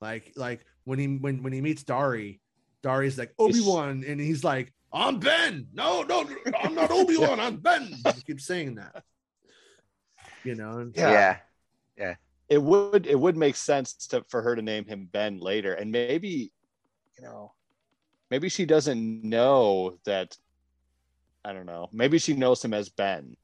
[0.00, 2.40] Like like when he when when he meets Dari,
[2.82, 5.66] Dari's like Obi Wan, and he's like, "I'm Ben.
[5.72, 6.28] No, no,
[6.62, 7.40] I'm not Obi Wan.
[7.40, 9.02] I'm Ben." He keeps saying that.
[10.44, 10.78] You know.
[10.78, 11.38] and- Yeah.
[11.96, 12.14] Yeah.
[12.48, 15.90] it would it would make sense to for her to name him Ben later, and
[15.90, 16.52] maybe
[17.16, 17.52] you know,
[18.30, 20.36] maybe she doesn't know that.
[21.44, 21.88] I don't know.
[21.92, 23.36] Maybe she knows him as Ben,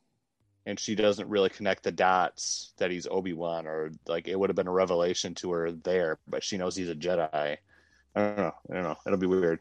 [0.71, 4.49] and she doesn't really connect the dots that he's Obi Wan, or like it would
[4.49, 7.29] have been a revelation to her there, but she knows he's a Jedi.
[7.33, 7.59] I
[8.15, 8.53] don't know.
[8.71, 8.97] I don't know.
[9.05, 9.59] It'll be weird.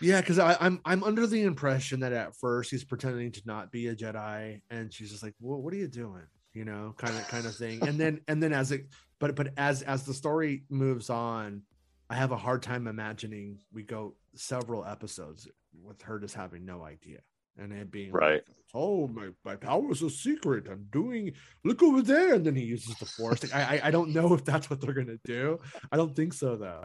[0.00, 3.86] Yeah, because I'm I'm under the impression that at first he's pretending to not be
[3.86, 7.26] a Jedi, and she's just like, "Well, what are you doing?" You know, kind of
[7.28, 7.86] kind of thing.
[7.86, 8.86] And then and then as it,
[9.20, 11.62] but but as as the story moves on,
[12.10, 15.48] I have a hard time imagining we go several episodes
[15.84, 17.20] with her just having no idea
[17.58, 18.42] and it being like, Right.
[18.74, 20.68] oh, my my power is a secret.
[20.70, 21.32] I'm doing.
[21.64, 23.42] Look over there, and then he uses the force.
[23.42, 25.58] Like, I, I I don't know if that's what they're gonna do.
[25.92, 26.84] I don't think so though.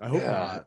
[0.00, 0.30] I hope Yeah.
[0.30, 0.66] not.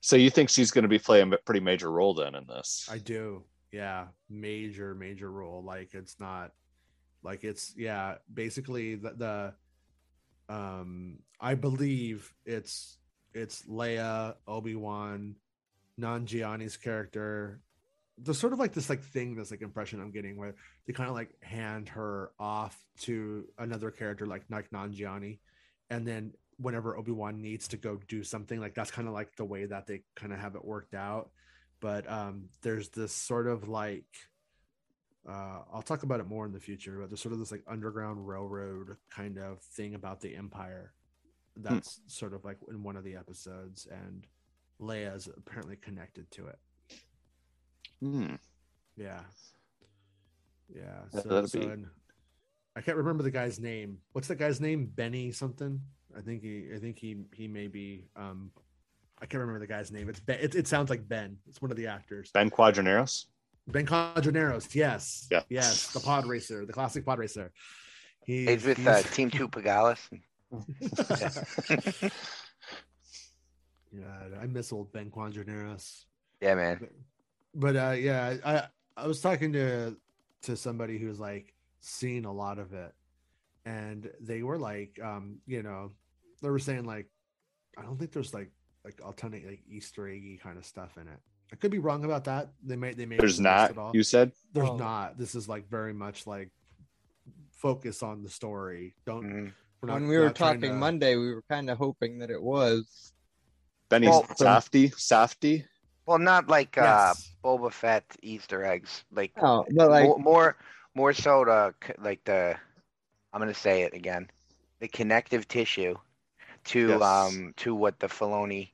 [0.00, 2.88] So you think she's going to be playing a pretty major role then in this?
[2.90, 3.44] I do.
[3.72, 5.62] Yeah, major major role.
[5.62, 6.52] Like it's not
[7.22, 9.12] like it's yeah, basically the,
[10.48, 12.96] the um I believe it's
[13.34, 15.34] it's Leia, Obi-Wan,
[15.98, 17.60] Nanjiani's character.
[18.16, 20.54] There's sort of like this like thing this like impression I'm getting where
[20.86, 25.38] they kind of like hand her off to another character like like Nanjiani
[25.90, 29.44] and then whenever Obi-Wan needs to go do something like that's kind of like the
[29.44, 31.30] way that they kind of have it worked out
[31.78, 34.06] but um there's this sort of like
[35.28, 37.62] uh I'll talk about it more in the future but there's sort of this like
[37.68, 40.92] underground railroad kind of thing about the empire
[41.56, 44.26] that's sort of like in one of the episodes and
[44.80, 46.58] Leia is apparently connected to it
[48.00, 48.34] Hmm.
[48.96, 49.20] yeah
[50.74, 50.82] yeah
[51.12, 51.86] Yeah, so, that'd so be- and
[52.76, 55.80] I can't remember the guy's name what's the guy's name Benny something
[56.16, 58.50] I think he I think he he may be um
[59.20, 61.70] I can't remember the guy's name it's ben, it, it sounds like Ben it's one
[61.72, 63.24] of the actors Ben Quadinaros.
[63.66, 65.42] Ben Quadinaros, yes, Yeah.
[65.50, 67.52] yes, the pod racer, the classic pod racer.
[68.24, 70.08] He, He's with uh, Teemto Pagalies.
[73.92, 76.04] yeah, I miss old Ben Quadinaros.
[76.40, 76.88] Yeah, man.
[77.54, 79.96] But uh, yeah, I I was talking to
[80.42, 82.92] to somebody who's like seen a lot of it,
[83.64, 85.92] and they were like, um, you know,
[86.42, 87.06] they were saying like,
[87.76, 88.50] I don't think there's like
[88.84, 91.18] like alternate like Easter eggy kind of stuff in it.
[91.52, 92.50] I could be wrong about that.
[92.62, 93.70] They may they may There's not.
[93.70, 93.90] it all.
[93.94, 94.76] You said There's Oh.
[94.76, 95.18] not.
[95.18, 96.50] This is like very much like
[97.50, 98.94] focus on the story.
[99.06, 99.24] Don't.
[99.24, 99.52] Mhm.
[99.80, 102.42] we're not- when we were talking to- Monday, we were kind of hoping that it
[102.42, 103.12] was.
[103.88, 104.88] Benny Well, Safety.
[104.96, 105.64] Safety.
[106.06, 109.04] Well, not like uh, Boba Fett Easter eggs.
[109.12, 110.56] Like Oh, but like, more, more,
[110.94, 112.56] more so to like the.
[113.32, 114.28] I'm gonna say it again.
[114.80, 115.96] The connective tissue
[116.66, 117.02] to Yes.
[117.02, 118.70] um to what the Filoni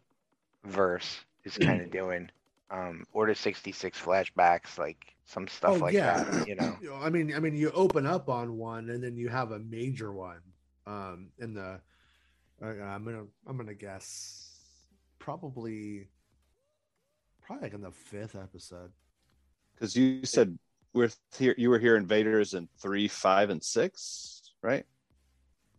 [0.64, 2.30] verse is kind of doing.
[2.70, 6.24] Um, Order 66 flashbacks, like some stuff Oh, like yeah.
[6.24, 6.46] that.
[6.46, 6.76] You know.
[6.82, 9.52] You know, I mean, I mean, you open up on one, and then you have
[9.52, 10.40] a major one.
[10.86, 11.80] Um, in the,
[12.62, 14.53] uh, I'm gonna, I'm gonna guess,
[15.24, 16.08] probably,
[17.46, 18.92] probably like in the fifth episode.
[19.74, 20.58] Because you said
[20.92, 21.54] we're here.
[21.56, 24.84] You were here invaders in three, five, and six, right?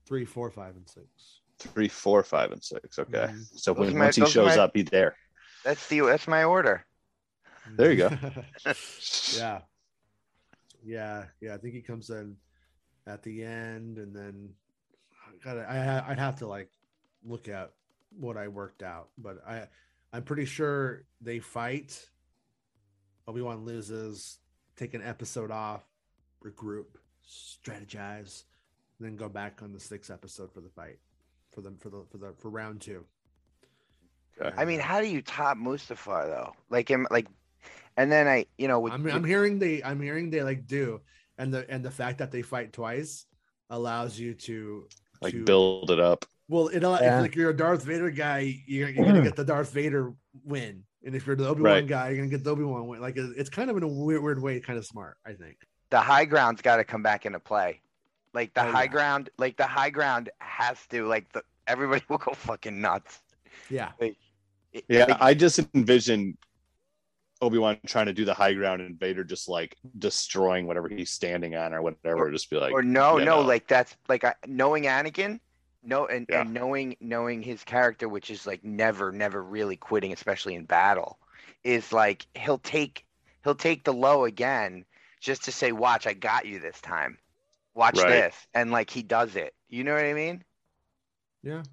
[0.08, 1.06] Three, four, five, and six.
[1.60, 3.00] Three, four, five, and six.
[3.00, 3.28] Okay.
[3.32, 3.46] Mhm.
[3.60, 5.16] So Those when, my- once he shows my- up, he's there.
[5.64, 6.86] That's the that's my order.
[7.78, 8.10] There you go.
[9.36, 9.62] yeah.
[10.84, 11.56] Yeah, yeah.
[11.56, 12.36] I think he comes in
[13.08, 14.50] at the end, and then
[15.28, 16.70] I gotta, I I'd have to like
[17.24, 17.72] look at
[18.20, 19.68] what I worked out, but I
[20.14, 22.10] I'm pretty sure they fight.
[23.28, 24.38] Obi Wan loses,
[24.76, 25.84] take an episode off,
[26.44, 26.86] regroup,
[27.28, 28.44] strategize,
[29.00, 31.00] then go back on the sixth episode for the fight
[31.52, 33.06] for them for the for the for round two.
[34.58, 36.54] I mean, how do you top Mustafar though?
[36.70, 37.28] Like him, like,
[37.96, 41.02] and then I, you know, with, I'm, I'm hearing they I'm hearing they like do,
[41.38, 43.26] and the and the fact that they fight twice
[43.70, 44.88] allows you to
[45.22, 46.26] Like to, build it up.
[46.48, 47.22] Well, it if Yeah.
[47.22, 49.24] like you're a Darth Vader guy, you're, you're gonna mm-hmm.
[49.24, 50.14] get the Darth Vader
[50.44, 51.88] win, and if you're the Obi Wan Right.
[51.88, 53.02] guy, you're gonna get the Obi Wan win.
[53.02, 55.58] Like it's kind of in a weird, weird way, kind of smart, I think.
[55.92, 57.80] the high ground's got to come back into play.
[58.34, 58.88] Like the Oh, high yeah.
[58.88, 63.22] ground, like the high ground has to, like the everybody will go fucking nuts.
[63.70, 64.18] Yeah, It-
[64.90, 66.38] Yeah, like, I just envision
[67.42, 71.12] Obi Wan trying to do the high ground and Vader just like destroying whatever he's
[71.12, 72.30] standing on or whatever.
[72.32, 73.48] just be like, or no, you no, know.
[73.48, 75.40] like that's like I, knowing Anakin,
[75.86, 76.42] no, and, Yeah.
[76.42, 81.20] and knowing knowing his character, which is like never, never really quitting, especially in battle,
[81.64, 83.06] is like he'll take
[83.44, 84.86] he'll take the low again
[85.20, 87.18] just to say, "Watch, I got you this time.
[87.74, 88.08] Watch Right.
[88.08, 89.54] this," and like he does it.
[89.70, 90.44] You know what I mean?
[91.44, 91.64] yeah,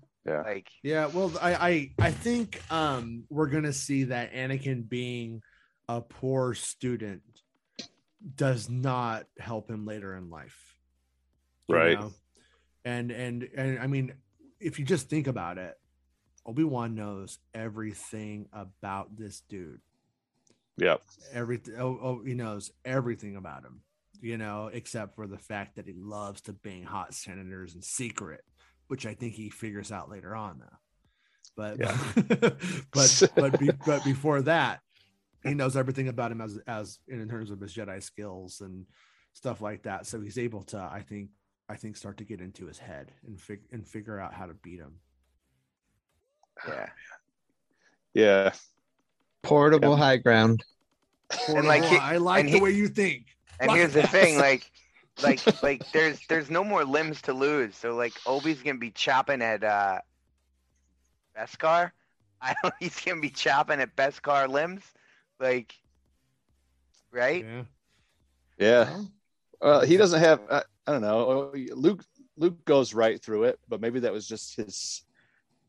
[0.42, 1.06] Like yeah.
[1.06, 5.42] Well, I, I, I think um we're gonna see that Anakin being
[5.88, 7.22] a poor student
[8.36, 10.76] does not help him later in life.
[11.68, 11.98] you Right.
[11.98, 12.12] know?
[12.84, 14.14] And and and I mean,
[14.60, 15.78] if you just think about it,
[16.46, 19.80] Obi Wan knows everything about this dude.
[20.76, 20.96] yeah,
[21.32, 23.82] everything oh, oh he knows everything about him
[24.22, 28.42] you know except for the fact that he loves to bang hot senators in secret
[28.86, 30.78] which i think he figures out later on though
[31.56, 31.98] but Yeah.
[32.92, 34.80] but but be, but before that
[35.44, 38.86] he knows everything about him as as in terms of his jedi skills and
[39.34, 41.30] stuff like that so he's able to i think
[41.72, 44.54] i think start to get into his head and fig- and figure out how to
[44.54, 44.92] beat him
[46.68, 46.88] yeah,
[48.14, 48.52] yeah.
[49.42, 50.62] Portable high ground.
[51.48, 53.26] And, like, he- i like and the he- way you think
[53.58, 54.70] and Fuck here's the thing, like.
[55.22, 57.76] Like, like, there's, there's no more limbs to lose.
[57.76, 59.98] So, like, Obi's gonna be chopping at uh,
[61.36, 61.90] Beskar.
[62.40, 62.72] I don't.
[62.80, 64.82] He's gonna be chopping at Beskar limbs,
[65.38, 65.74] like,
[67.10, 67.44] right?
[67.44, 67.62] yeah
[68.58, 68.84] Yeah.
[68.84, 69.08] Well,
[69.60, 70.40] Well, he doesn't have.
[70.50, 71.52] I, I don't know.
[71.74, 72.04] Luke
[72.36, 75.02] Luke goes right through it, but maybe that was just his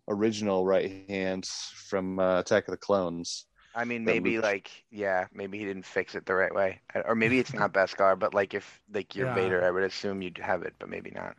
[0.07, 3.45] original right hand from uh, Attack of the Clones.
[3.75, 7.15] I mean, maybe Luke- like, yeah, maybe he didn't fix it the right way, or
[7.15, 9.35] maybe it's not Beskar, but like, if like you're Yeah.
[9.35, 11.35] Vader, I would assume you'd have it, but maybe not.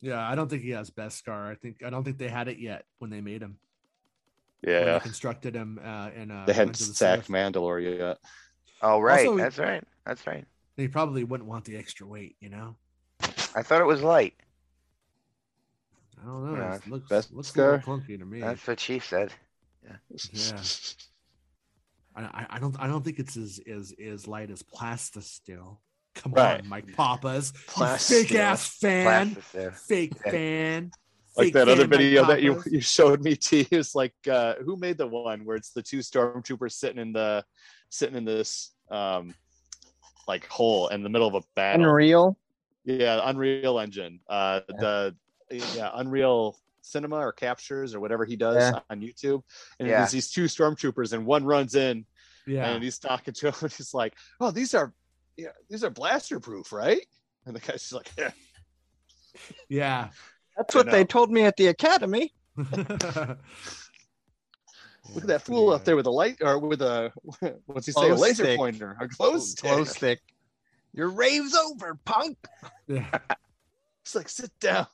[0.00, 1.50] Yeah, I don't think he has Beskar.
[1.50, 3.58] I think I don't think they had it yet when they made him.
[4.62, 7.34] When Yeah, they constructed him uh, in uh, they hadn't Revenge of the sacked Sith.
[7.34, 8.18] Mandalore yet.
[8.82, 10.44] Oh, right, Also- that's right, that's right.
[10.76, 12.76] They probably wouldn't want the extra weight, you know.
[13.56, 14.34] I thought it was light.
[16.22, 16.56] I don't know.
[16.60, 18.40] Yeah, it looks Best looks a little clunky to me.
[18.40, 19.32] That's what she said.
[19.84, 19.96] Yeah.
[22.16, 25.80] I, I- I don't I don't think it's as as as light as Plasta still.
[26.14, 26.60] Come Right.
[26.62, 28.28] on, Mike Pappas, you Plastic.
[28.28, 29.72] fake ass fan, Plasticine.
[29.72, 30.30] fake Yeah.
[30.32, 30.90] fan.
[31.36, 34.14] like fake that other fan, Mike video that you, you showed me t is like
[34.30, 37.44] uh who made the one where it's the two stormtroopers sitting in the
[37.90, 39.34] sitting in this um
[40.26, 42.38] like hole in the middle of a battle Unreal.
[42.86, 45.14] Yeah unreal engine uh the
[45.50, 48.78] yeah unreal cinema or captures or whatever he does Yeah.
[48.88, 49.42] on youtube
[49.78, 49.98] and Yeah.
[49.98, 52.06] there's these two stormtroopers and one runs in
[52.46, 54.94] Yeah, and he's talking to him and he's like oh these are
[55.36, 57.04] yeah these are blaster proof right
[57.44, 58.30] and the guy's just like yeah
[59.68, 60.08] yeah.
[60.56, 61.06] That's what they know.
[61.06, 62.32] told me at the academy.
[62.56, 62.78] Look
[65.22, 67.12] at that fool up there with a light or with a
[67.66, 68.08] what's he say?
[68.10, 68.56] A laser stick.
[68.58, 69.62] pointer, a glow stick.
[69.70, 70.20] Glow stick.
[70.96, 72.38] Your rave's over, punk.
[72.88, 73.06] Yeah.
[74.02, 74.86] It's like sit down.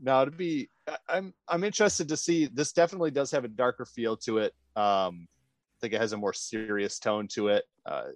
[0.00, 2.46] now to be, I- I'm I'm interested to see.
[2.46, 4.54] This definitely does have a darker feel to it.
[4.76, 7.64] Um, I think it has a more serious tone to it.
[7.84, 8.10] Uh,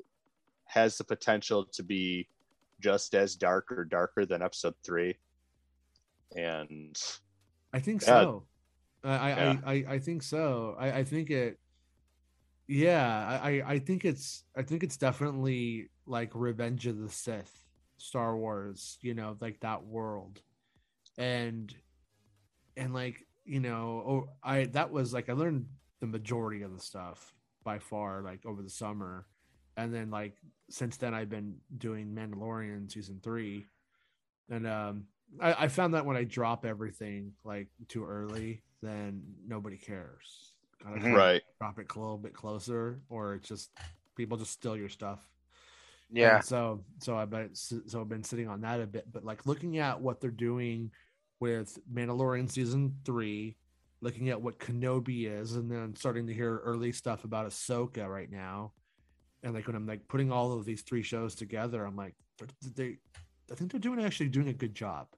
[0.67, 2.29] has the potential to be
[2.81, 5.17] just as dark or darker than episode three.
[6.37, 6.97] And
[7.73, 8.07] I think Yeah.
[8.07, 8.45] so.
[9.03, 9.57] I I, Yeah.
[9.65, 10.77] I, I I think so.
[10.79, 11.59] I, I think it.
[12.73, 17.65] Yeah, I, I- think it's I think it's definitely like Revenge of the Sith,
[17.99, 18.97] Star Wars.
[19.03, 20.41] You know, like that world,
[21.19, 21.75] and
[22.77, 25.67] and like you know, oh, I that was like I learned
[26.01, 27.35] the majority of the stuff
[27.65, 29.27] by far, like over the summer,
[29.77, 30.37] and then like
[30.71, 33.67] since then I've been doing Mandalorian season three,
[34.51, 35.05] and um
[35.41, 40.50] I, I found that when I drop everything like too early, then nobody cares.
[40.83, 41.15] Gotta Mhm.
[41.15, 43.71] right, drop it a little bit closer, or it's just
[44.17, 45.31] people just steal your stuff.
[46.11, 46.37] Yeah.
[46.37, 49.47] And so so I've been so I've been sitting on that a bit, but like
[49.47, 50.91] looking at what they're doing
[51.39, 53.57] with Mandalorian season three,
[54.01, 58.31] looking at what Kenobi is, and then starting to hear early stuff about Ahsoka right
[58.31, 58.73] now.
[59.43, 62.15] And like when I'm like putting all of these three shows together, I'm like,
[62.75, 62.99] they,
[63.51, 65.09] I think they're doing actually doing a good job.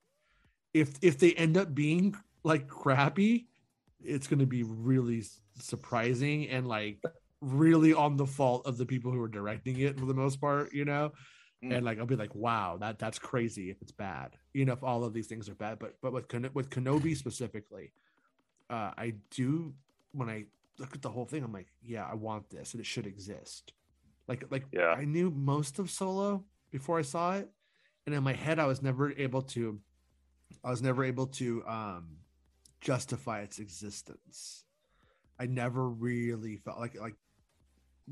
[0.75, 2.15] If if they end up being
[2.45, 3.49] like crappy,
[4.05, 5.25] it's going to be really
[5.59, 7.03] surprising and like
[7.41, 10.73] really on the fault of the people who are directing it for the most part,
[10.73, 11.13] you know.
[11.65, 11.77] Mm.
[11.77, 14.37] And like I'll be like, wow, that that's crazy if it's bad.
[14.53, 17.17] You know, if all of these things are bad, but but with Ken- with Kenobi
[17.25, 17.93] specifically,
[18.71, 19.75] uh, I do
[20.13, 20.45] when I
[20.79, 23.73] look at the whole thing, I'm like, yeah, I want this, and it should exist.
[24.29, 24.95] Like like Yeah.
[24.97, 27.51] I knew most of Solo before I saw it,
[28.07, 29.79] and in my head, I was never able to,
[30.65, 32.17] I was never able to um
[32.83, 34.65] justify its existence.
[35.41, 37.15] I never really felt like like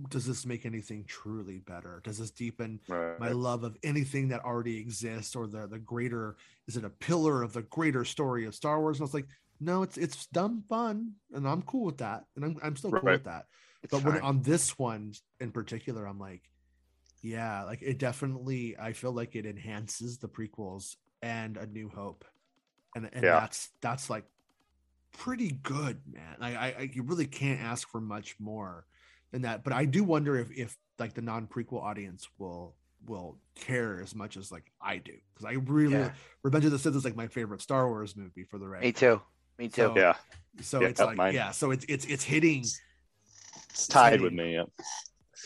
[0.09, 2.01] does this make anything truly better?
[2.05, 3.18] Does this deepen Right.
[3.18, 6.36] my love of anything that already exists or the the greater
[6.68, 8.98] is it a pillar of the greater story of Star Wars?
[8.98, 9.28] And I was like,
[9.60, 13.10] no, it's it's dumb fun, and I'm cool with that, and I'm I'm still cool
[13.10, 13.47] with that.
[13.82, 16.42] It's but when on this one in particular, I'm like,
[17.22, 18.78] yeah, like it definitely.
[18.78, 22.24] I feel like it enhances the prequels and A New Hope,
[22.94, 23.40] and and Yeah.
[23.40, 24.24] that's that's like
[25.12, 26.37] pretty good, man.
[26.41, 28.87] I, I I you really can't ask for much more
[29.32, 29.65] than that.
[29.65, 32.74] But I do wonder if if like the non prequel audience will
[33.07, 36.12] will care as much as like I do because I really Yeah.
[36.43, 38.85] Revenge of the Sith is like my favorite Star Wars movie for the record.
[38.85, 39.20] Me too.
[39.59, 39.82] Me too.
[39.82, 40.15] So- yeah,
[40.61, 41.35] So Yeah, it's like mine.
[41.35, 42.61] yeah, so it's it's it's hitting.
[43.70, 44.55] it's tied with me.
[44.55, 44.65] Yeah.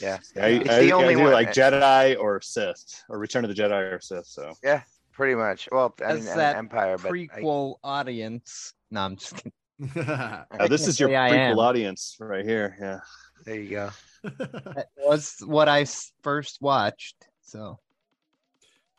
[0.03, 0.19] Yeah.
[0.36, 3.55] I, It's I, the I only do one- like Jedi or Sith or Return of
[3.55, 4.27] the Jedi or Sith.
[4.27, 4.82] So yeah,
[5.12, 5.69] Pretty much.
[5.70, 8.73] Well, I mean, As and that Empire, but Prequel audience.
[8.95, 9.53] No, I'm just kidding.
[10.07, 12.77] Uh, this is your prequel audience right here.
[12.81, 13.01] Yeah.
[13.45, 13.91] there you go.
[14.23, 15.85] That was what I
[16.23, 17.27] first watched.
[17.43, 17.81] So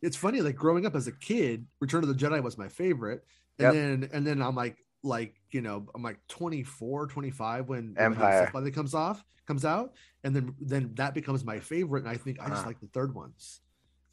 [0.01, 3.23] it's funny like growing up as a kid return of the jedi was my favorite
[3.57, 3.73] and Yep.
[3.73, 8.43] then and then i'm like like you know i'm like 24 25 when Revenge Empire.
[8.45, 9.93] Sith finally comes off comes out
[10.23, 12.67] and then then that becomes my favorite and i think i just Uh-huh.
[12.67, 13.61] like the third ones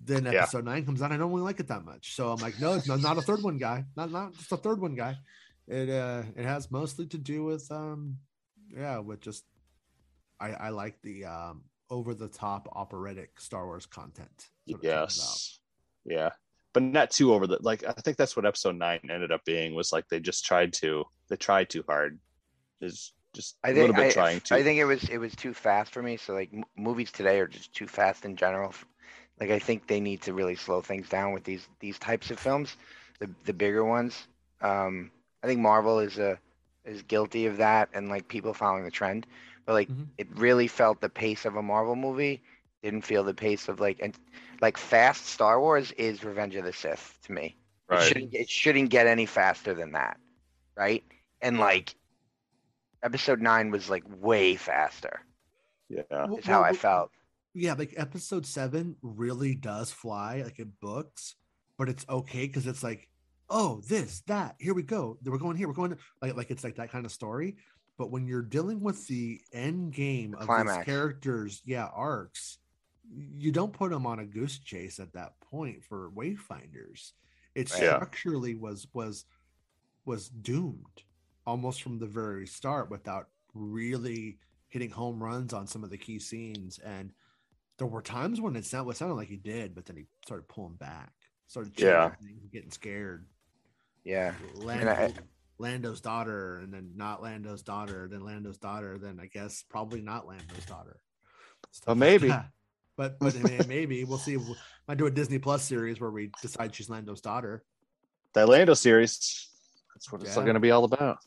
[0.00, 0.42] then Yeah.
[0.42, 2.72] episode nine comes out i don't really like it that much so i'm like no
[2.74, 5.16] it's not, not a third one guy not not just a third one guy
[5.72, 8.18] it uh it has mostly to do with um
[8.68, 9.44] yeah with just
[10.40, 14.92] i i like the um over the top operatic star wars content That's what it's
[14.92, 15.08] all about.
[15.08, 15.58] Yes.
[16.04, 16.30] Yeah.
[16.72, 19.74] But not too over the like I think that's what episode nine ended up being
[19.74, 22.18] was like they just tried to they tried too hard.
[22.80, 24.54] Is just a I little bit I, trying to.
[24.54, 26.16] I think it was it was too fast for me.
[26.16, 28.74] So like m- movies today are just too fast in general.
[29.38, 32.38] Like I think they need to really slow things down with these these types of
[32.38, 32.76] films,
[33.20, 34.26] the the bigger ones.
[34.62, 35.10] Um,
[35.42, 36.38] I think Marvel is a
[36.84, 39.26] is guilty of that and like people following the trend.
[39.66, 40.08] But like Mhm.
[40.18, 42.42] it really felt the pace of a Marvel movie
[42.82, 44.16] didn't feel the pace of like and
[44.60, 47.56] like fast Star Wars is Revenge of the Sith to me.
[47.90, 48.02] It right.
[48.08, 50.18] shouldn't, it shouldn't get any faster than that,
[50.76, 51.04] right?
[51.40, 51.94] And like,
[53.02, 55.20] episode nine was like way faster.
[55.88, 56.02] Yeah.
[56.10, 57.10] Well- Is how well, I felt.
[57.54, 61.34] yeah like episode seven really does fly like in books
[61.76, 63.08] but it's okay because it's like
[63.52, 66.74] oh this that here we go we're going here we're going like like it's like
[66.76, 67.56] that kind of story
[67.98, 72.58] but when you're dealing with the end game of these characters yeah arcs
[73.14, 77.12] you don't put them on a goose chase at that point for wayfinders
[77.54, 77.96] it Yeah.
[77.96, 79.26] structurally was was
[80.06, 81.02] was doomed
[81.46, 84.38] almost from the very start without really
[84.68, 87.12] hitting home runs on some of the key scenes and
[87.78, 90.46] there were times when it sounded, it sounded like he did, but then he started
[90.46, 91.10] pulling back,
[91.48, 92.12] started Yeah.
[92.52, 93.26] getting scared.
[94.04, 94.34] Yeah.
[94.56, 95.14] Lando, I-
[95.58, 100.26] Lando's daughter, and then not Lando's daughter, then Lando's daughter, then I guess probably not
[100.26, 101.00] Lando's daughter.
[101.70, 102.28] Stuff Well, maybe.
[102.28, 102.48] that.
[102.96, 103.34] But but
[103.68, 104.34] maybe we'll see.
[104.34, 104.42] If,
[104.86, 107.64] I do a Disney Plus series where we decide she's Lando's daughter.
[108.34, 109.48] That Lando series.
[109.94, 110.44] That's what it's Yeah.
[110.44, 111.18] gonna be all about.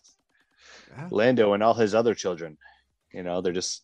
[0.92, 1.08] Yeah.
[1.12, 2.58] Lando and all his other children.
[3.14, 3.84] You know, they're just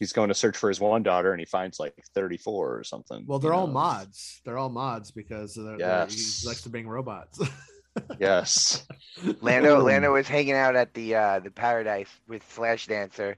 [0.00, 3.24] he's going to search for his one daughter and he finds like 34 or something.
[3.26, 3.74] Well, they're all know.
[3.74, 4.40] mods.
[4.46, 7.38] They're all mods because they're, they're- he likes to bang robots.
[8.18, 8.86] Yes.
[9.40, 9.86] Lando Boom.
[9.86, 13.36] Lando was hanging out at the uh the paradise with Flash Dancer,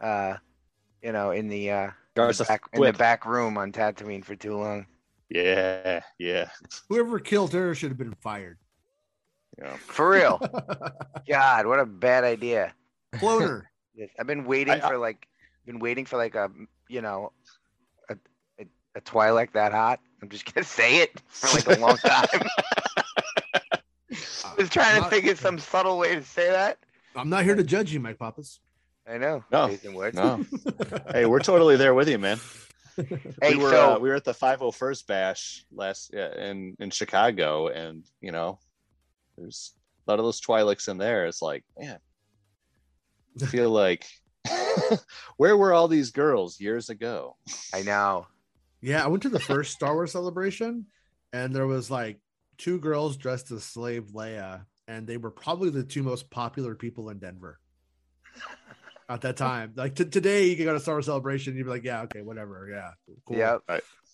[0.00, 0.36] uh,
[1.02, 1.92] you know, in the uh in
[2.28, 4.86] the, the back, in the back room on Tatooine for too long.
[5.28, 6.50] Yeah, yeah.
[6.88, 8.58] Whoever killed her should have been fired.
[9.58, 9.76] Yeah.
[9.78, 10.40] For real.
[11.28, 12.74] God, what a bad idea.
[13.14, 13.62] Cloner.
[13.98, 15.26] Yes, I've been waiting I- I- for like
[15.64, 16.50] been waiting for like a
[16.86, 17.32] you know
[18.10, 18.16] a,
[18.60, 18.66] a
[18.96, 20.00] a Twi'lek that hot.
[20.20, 22.26] I'm just gonna say it for like a long time.
[24.44, 26.78] I was trying to Not- think of some subtle way to say that.
[27.14, 28.60] I'm not here to judge you, Mike Pappas.
[29.08, 29.44] I know.
[29.52, 30.44] No, Jason No.
[31.12, 32.38] Hey, we're totally there with you, man.
[33.42, 36.88] Hey, we were so uh, we were at the 501st bash last yeah, in in
[36.88, 38.58] Chicago, and you know,
[39.36, 39.74] there's
[40.06, 41.26] a lot of those Twi'leks in there.
[41.26, 41.98] It's like, man,
[43.42, 44.06] I feel like
[45.36, 47.36] where were all these girls years ago?
[47.74, 48.28] I know.
[48.80, 50.86] Yeah, I went to the first Star Wars celebration,
[51.34, 52.18] and there was like
[52.58, 57.10] two girls dressed as slave Leia, and they were probably the two most popular people
[57.10, 57.58] in Denver
[59.08, 59.72] at that time.
[59.76, 62.22] Like t- today, you can go to Star Wars celebration, you'd be like, yeah, okay,
[62.22, 62.90] whatever, yeah,
[63.26, 63.36] cool.
[63.36, 63.62] Yep.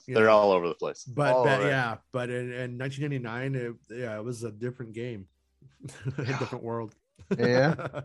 [0.06, 1.04] You They're know, all over the place.
[1.04, 5.26] but, but yeah, but in, in 1999, it, yeah, it was a different game,
[6.18, 6.94] a different world.
[7.38, 7.74] Yeah.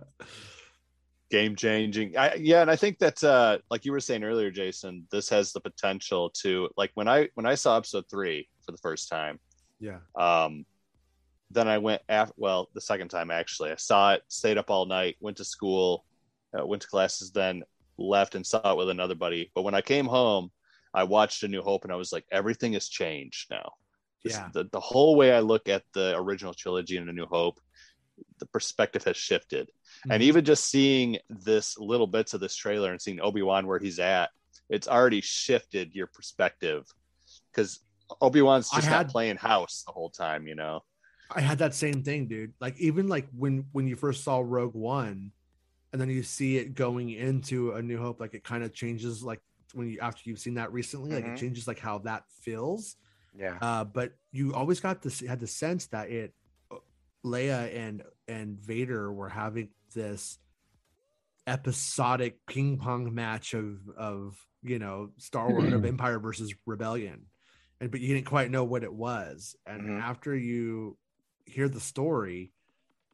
[1.30, 5.06] game changing I, yeah and i think that uh like you were saying earlier jason
[5.12, 8.78] this has the potential to like when i when i saw episode three for the
[8.78, 9.38] first time
[9.80, 10.66] yeah, um
[11.52, 13.72] then i went after well the second time actually.
[13.72, 16.04] I saw it stayed up all night went to school
[16.58, 17.64] uh, went to classes then
[17.98, 19.52] left and saw it with another buddy.
[19.56, 20.52] But when i came home
[20.94, 23.74] i watched a new hope and i was like everything has changed now.
[24.24, 24.50] Yeah.
[24.54, 27.60] the, the whole way i look at the original trilogy and a new hope
[28.40, 29.70] the perspective has shifted.
[30.10, 30.26] And Mhm.
[30.26, 34.32] even just seeing this little bits of this trailer and seeing obi-wan where he's at
[34.70, 36.86] it's already shifted your perspective.
[37.52, 37.80] Because
[38.22, 40.82] obi-wan's just had- not playing house the whole time you know
[41.30, 42.54] I had that same thing, dude.
[42.62, 45.34] Like even like when when you first saw Rogue One,
[45.92, 49.22] and then you see it going into A New Hope, like it kind of changes.
[49.24, 49.42] Like
[49.74, 51.34] when you after you've seen that recently, like Mhm.
[51.34, 52.96] it changes like how that feels.
[53.38, 53.58] Yeah.
[53.62, 56.34] Uh, but you always got this had the sense that it
[57.26, 60.40] Leia and and Vader were having this
[61.46, 67.26] episodic ping pong match of of you know Star Wars of Empire versus Rebellion,
[67.80, 69.56] and but you didn't quite know what it was.
[69.66, 70.02] And Mhm.
[70.02, 70.98] after you
[71.46, 72.52] hear the story,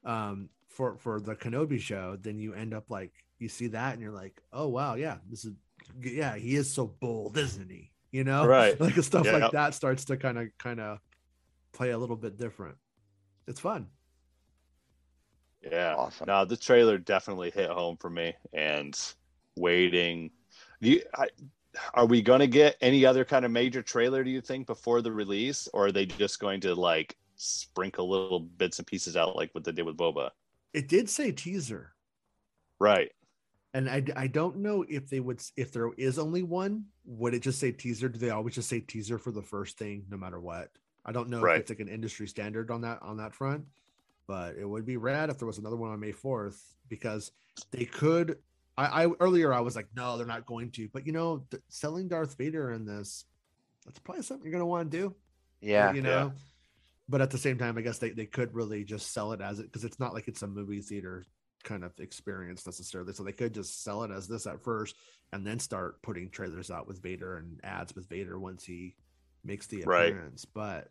[0.06, 4.02] um, for for the Kenobi show, then you end up like you see that and
[4.02, 5.54] you're like, oh wow, yeah, this is
[6.02, 7.92] yeah, he is so bold, isn't he?
[8.12, 8.80] You know, Right.
[8.80, 9.34] Like stuff Yeah.
[9.34, 11.00] like that starts to kind of kind of
[11.74, 12.78] play a little bit different.
[13.48, 13.90] It's fun.
[15.62, 16.26] yeah Awesome.
[16.28, 19.00] no the trailer definitely hit home for me and
[19.56, 20.30] waiting
[20.82, 21.28] do you, I,
[21.94, 25.02] are we going to get any other kind of major trailer do you think before
[25.02, 29.36] the release or are they just going to like sprinkle little bits and pieces out
[29.36, 30.30] like what they did with boba
[30.74, 31.94] It did say teaser,
[32.80, 33.12] right
[33.74, 36.86] and I I don't know if they would if there is only one.
[37.06, 38.08] Would it just say teaser?
[38.08, 40.70] Do they always just say teaser for the first thing, no matter what?
[41.06, 41.56] I don't know Right.
[41.56, 43.66] if it's like an industry standard on that on that front,
[44.28, 47.32] but it would be rad if there was another one on May fourth because
[47.72, 48.38] they could.
[48.78, 51.62] I, I earlier I was like, no, they're not going to, but you know, th-
[51.70, 53.26] selling Darth Vader in this,
[53.86, 55.16] that's probably something you're gonna want to do.
[55.62, 55.94] Yeah.
[55.94, 56.34] you know.
[57.10, 59.60] But at the same time, I guess they, they could really just sell it as
[59.60, 61.26] it because it's not like it's a movie theater
[61.64, 63.14] kind of experience necessarily.
[63.14, 64.96] So they could just sell it as this at first
[65.32, 68.96] and then start putting trailers out with Vader and ads with Vader once he
[69.44, 70.10] makes the Right.
[70.12, 70.46] appearance.
[70.46, 70.90] But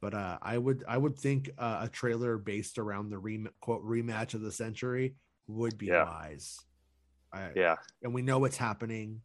[0.00, 3.84] but uh, I would I would think uh, a trailer based around the rem- quote
[3.84, 5.14] rematch of the century
[5.46, 6.04] would be Yeah.
[6.04, 6.58] wise.
[7.32, 9.22] I, yeah and we know what's happening.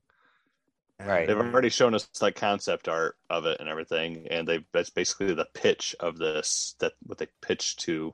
[0.99, 1.27] Right.
[1.27, 5.34] They've already shown us like concept art of it and everything, and they that's basically
[5.34, 8.14] the pitch of this that what they pitched to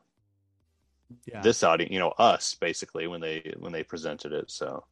[1.26, 1.42] yeah.
[1.42, 4.50] this audience, you know, us basically when they when they presented it.
[4.50, 4.84] So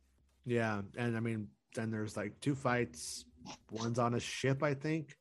[0.46, 3.26] Yeah, and I mean, then there's like two fights.
[3.72, 5.16] One's on a ship, I think,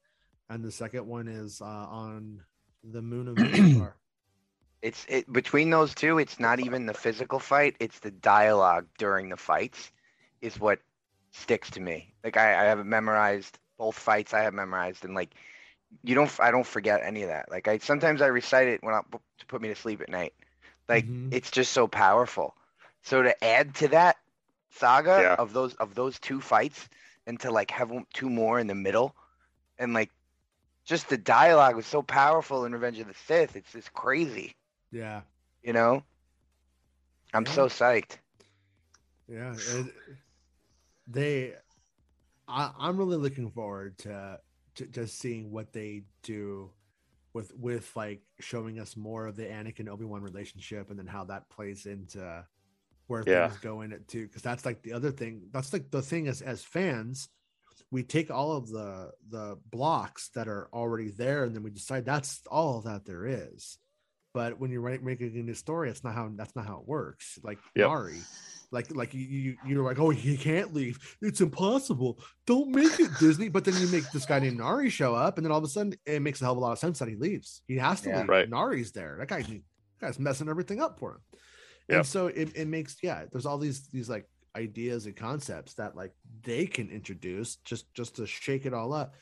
[0.50, 2.42] and the second one is uh, on
[2.84, 3.92] the moon of Mustafar.
[4.82, 6.18] It's it between those two.
[6.18, 7.76] It's not even the physical fight.
[7.80, 9.90] It's the dialogue during the fights,
[10.40, 10.80] is what
[11.32, 12.14] sticks to me.
[12.24, 13.58] Like I, I have memorized.
[13.78, 15.34] Both fights I have memorized, and like
[16.02, 16.30] you don't.
[16.40, 17.50] I don't forget any of that.
[17.50, 19.02] Like I sometimes I recite it when I
[19.38, 20.34] to put me to sleep at night.
[20.88, 21.30] Like Mhm.
[21.30, 22.54] it's just so powerful.
[23.02, 24.16] So to add to that
[24.70, 25.36] saga Yeah.
[25.38, 26.88] of those of those two fights,
[27.26, 29.14] and to like have two more in the middle,
[29.78, 30.10] and like
[30.86, 33.56] just the dialogue was so powerful in Revenge of the Sith.
[33.56, 34.54] It's just crazy.
[34.90, 35.22] Yeah,
[35.62, 36.02] You know,
[37.34, 37.52] I'm Yeah.
[37.52, 38.18] so psyched.
[39.28, 39.54] yeah.
[39.56, 39.94] it-
[41.06, 41.54] they,
[42.46, 44.38] I, I'm really looking forward to,
[44.76, 46.70] to just seeing what they do
[47.34, 51.24] with with like showing us more of the Anakin Obi Wan relationship, and then how
[51.24, 52.44] that plays into
[53.06, 53.48] where Yeah.
[53.48, 54.26] things go in it too.
[54.26, 55.48] Because that's like the other thing.
[55.52, 57.28] That's like the thing is as fans,
[57.90, 62.04] we take all of the the blocks that are already there, and then we decide
[62.06, 63.78] that's all that there is.
[64.38, 66.86] But when you're writing, making a new story, it's not how that's not how it
[66.86, 67.40] works.
[67.42, 67.88] Like Yep.
[67.88, 68.20] Nari,
[68.70, 70.96] like like you, you you're like, oh, he can't leave.
[71.20, 72.20] It's impossible.
[72.46, 73.48] Don't make it Disney.
[73.48, 75.68] But then you make this guy named Nari show up, and then all of a
[75.68, 77.62] sudden it makes a hell of a lot of sense that he leaves.
[77.66, 78.20] He has to Yeah.
[78.20, 78.28] leave.
[78.28, 78.48] Right.
[78.48, 79.16] Nari's there.
[79.18, 79.60] That guy, that
[80.00, 81.20] guy's messing everything up for him.
[81.88, 81.96] Yep.
[81.96, 83.24] And so it, it makes yeah.
[83.32, 86.12] There's all these these like ideas and concepts that like
[86.42, 89.14] they can introduce just just to shake it all up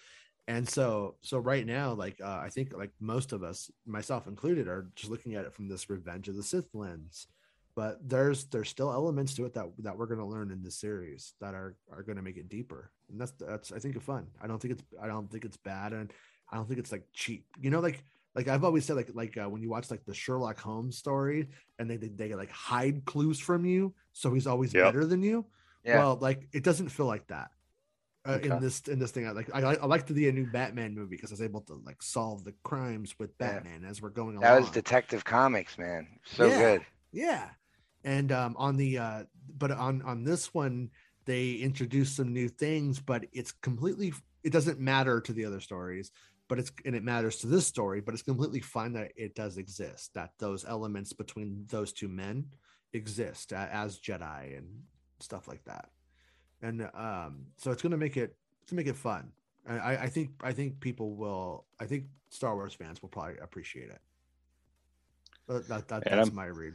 [0.48, 4.68] and so so right now like uh, i think like most of us myself included
[4.68, 7.26] are just looking at it from this revenge of the sith lens.
[7.74, 10.76] But there's there's still elements to it that that we're going to learn in this
[10.80, 12.90] series that are are going to make it deeper.
[13.10, 14.28] And that's that's i think fun.
[14.40, 16.10] I don't think it's i don't think it's bad and
[16.50, 17.44] i don't think it's like cheap.
[17.60, 18.02] You know like
[18.34, 21.48] like i've always said like like uh, when you watch like the sherlock holmes story
[21.78, 24.84] and they, they they like hide clues from you so he's always Yep.
[24.84, 25.44] better than you.
[25.84, 25.98] Yeah.
[25.98, 27.50] well like it doesn't feel like that
[28.26, 31.16] uh, in this in this thing i like i, I like a new batman movie
[31.16, 33.54] because i was able to like solve the crimes with Yeah.
[33.54, 34.42] batman as we're going along.
[34.42, 36.06] that was Detective Comics, man.
[36.24, 36.56] So Yeah.
[36.56, 36.82] good.
[37.12, 37.48] yeah.
[38.04, 39.24] And um on the uh
[39.56, 40.90] but on on this one
[41.24, 44.12] they introduced some new things, but it's completely
[44.44, 46.10] it doesn't matter to the other stories,
[46.48, 49.56] but it's and it matters to this story, but it's completely fine that it does
[49.56, 52.46] exist, that those elements between those two men
[52.92, 54.82] exist a- as Jedi and
[55.20, 55.90] stuff like that.
[56.62, 58.36] And um so it's gonna make it
[58.68, 59.30] to make it fun.
[59.68, 63.38] I, I I think I think people will I think Star Wars fans will probably
[63.42, 64.00] appreciate it.
[65.46, 66.74] But that, that, that's I'm- my read.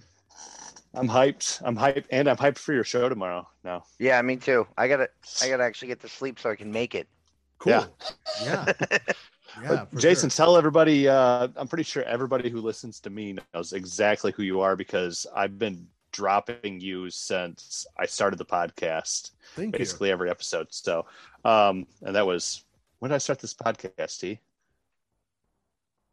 [0.93, 1.61] I'm hyped.
[1.63, 3.47] I'm hyped, and I'm hyped for your show tomorrow.
[3.63, 4.67] Now, Yeah, me too.
[4.77, 5.09] I gotta
[5.41, 7.07] I gotta actually get to sleep so I can make it.
[7.59, 7.71] Cool.
[7.73, 7.85] Yeah.
[8.43, 8.73] Yeah.
[9.61, 9.85] Yeah.
[9.97, 10.45] Jason, sure.
[10.45, 11.09] tell everybody.
[11.09, 15.27] Uh, I'm pretty sure everybody who listens to me knows exactly who you are because
[15.35, 20.67] I've been dropping you since I started the podcast, Thank basically every episode.
[20.69, 21.05] So,
[21.45, 22.63] um, and that was
[22.99, 24.19] when did I start this podcast?
[24.19, 24.39] T.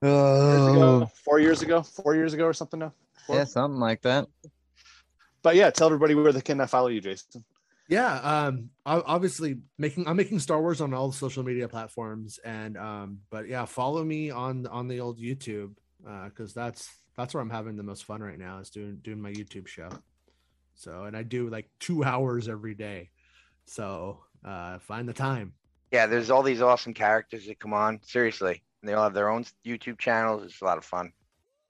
[0.01, 2.93] Years Oh, four years ago, four years ago, or something now.
[3.27, 3.37] Four?
[3.37, 4.27] yeah, something like that.
[5.43, 7.45] But yeah, tell everybody where they can uh, follow you, Jason.
[7.89, 8.15] Yeah.
[8.21, 8.71] Um.
[8.87, 13.21] Obviously, making I'm making Star Wars on all the social media platforms, and um.
[13.31, 15.75] But yeah, follow me on on the old YouTube,
[16.09, 16.89] uh, because that's
[17.19, 19.91] that's where I'm having the most fun right now is doing doing my YouTube show.
[20.75, 23.11] So, and I do like two hours every day.
[23.67, 25.53] So, uh, find the time.
[25.91, 28.01] Yeah, there's all these awesome characters that come on.
[28.03, 28.63] Seriously.
[28.81, 30.45] And they all have their own YouTube channels.
[30.45, 31.13] It's a lot of fun.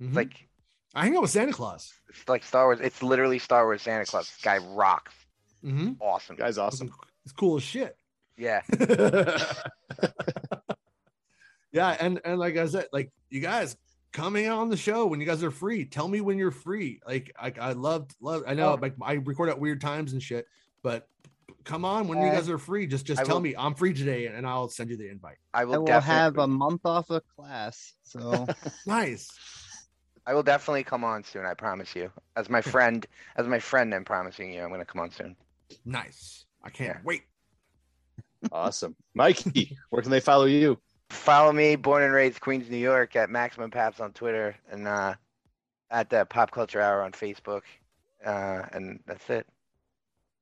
[0.03, 0.15] Mhm.
[0.15, 0.47] Like
[0.95, 1.93] I hang out with Santa Claus.
[2.11, 2.81] it's like Star Wars.
[2.83, 4.27] It's literally Star Wars Santa Claus.
[4.29, 5.15] This guy rocks.
[5.65, 5.93] Mm-hmm.
[6.01, 6.37] Awesome.
[6.37, 6.93] Guys, awesome.
[7.25, 7.97] It's cool as shit.
[8.37, 8.61] Yeah.
[11.73, 13.77] yeah, and and like I said, like you guys
[14.19, 15.85] coming on the show when you guys are free.
[15.85, 17.01] Tell me when you're free.
[17.07, 18.43] Like I, I love love.
[18.47, 18.79] I know Oh.
[18.81, 20.47] like I record at weird times and shit,
[20.83, 21.09] but
[21.65, 22.87] come on when you Uh, guys are free.
[22.87, 25.37] Just just I tell will- me I'm free today, and I'll send you the invite.
[25.55, 28.47] I I will, will definitely have a month off of class, so
[28.87, 29.29] Nice.
[30.27, 32.11] I will definitely come on soon, I promise you.
[32.37, 35.37] As my friend, as my friend, I'm promising you I'm gonna come on soon.
[35.85, 36.45] Nice.
[36.63, 37.01] I can't Yeah.
[37.05, 37.23] wait.
[38.53, 39.77] Awesome, Mikey.
[39.91, 40.79] Where can they follow you?
[41.11, 45.15] Follow me, born and raised Queens, New York, at Maximum Paps on Twitter and uh,
[45.91, 47.63] at the Pop Culture Hour on Facebook,
[48.25, 49.47] uh, and that's it.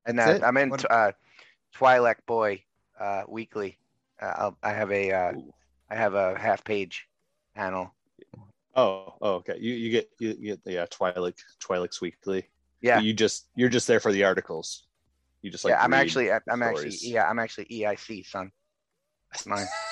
[0.05, 0.43] And That's uh, it?
[0.43, 1.11] I'm in uh,
[1.75, 2.63] Twi'lek Boy
[2.99, 3.77] uh, weekly.
[4.21, 5.33] Uh, I'll, I have a uh,
[5.89, 7.07] I have a half page
[7.55, 7.93] panel.
[8.75, 9.57] Oh, oh, okay.
[9.59, 12.47] You you get you, you get the uh, Twilight Twilight's Weekly.
[12.81, 14.83] Yeah, You just you're just there for the articles.
[15.41, 15.83] You just like yeah.
[15.83, 18.51] I'm actually I'm actually yeah I'm actually EIC son.
[19.31, 19.65] That's mine.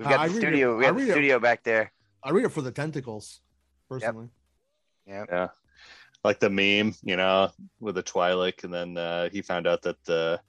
[0.00, 0.04] So.
[0.04, 0.76] We've Uh, got I the read it- studio.
[0.76, 1.92] We I got the read it- studio back there.
[2.22, 3.40] I read it for the tentacles,
[3.88, 4.28] personally.
[5.06, 5.24] Yeah.
[5.28, 5.48] Yeah.
[6.24, 7.50] Like the meme, you know,
[7.80, 10.40] with the Twilight, and then uh, he found out that the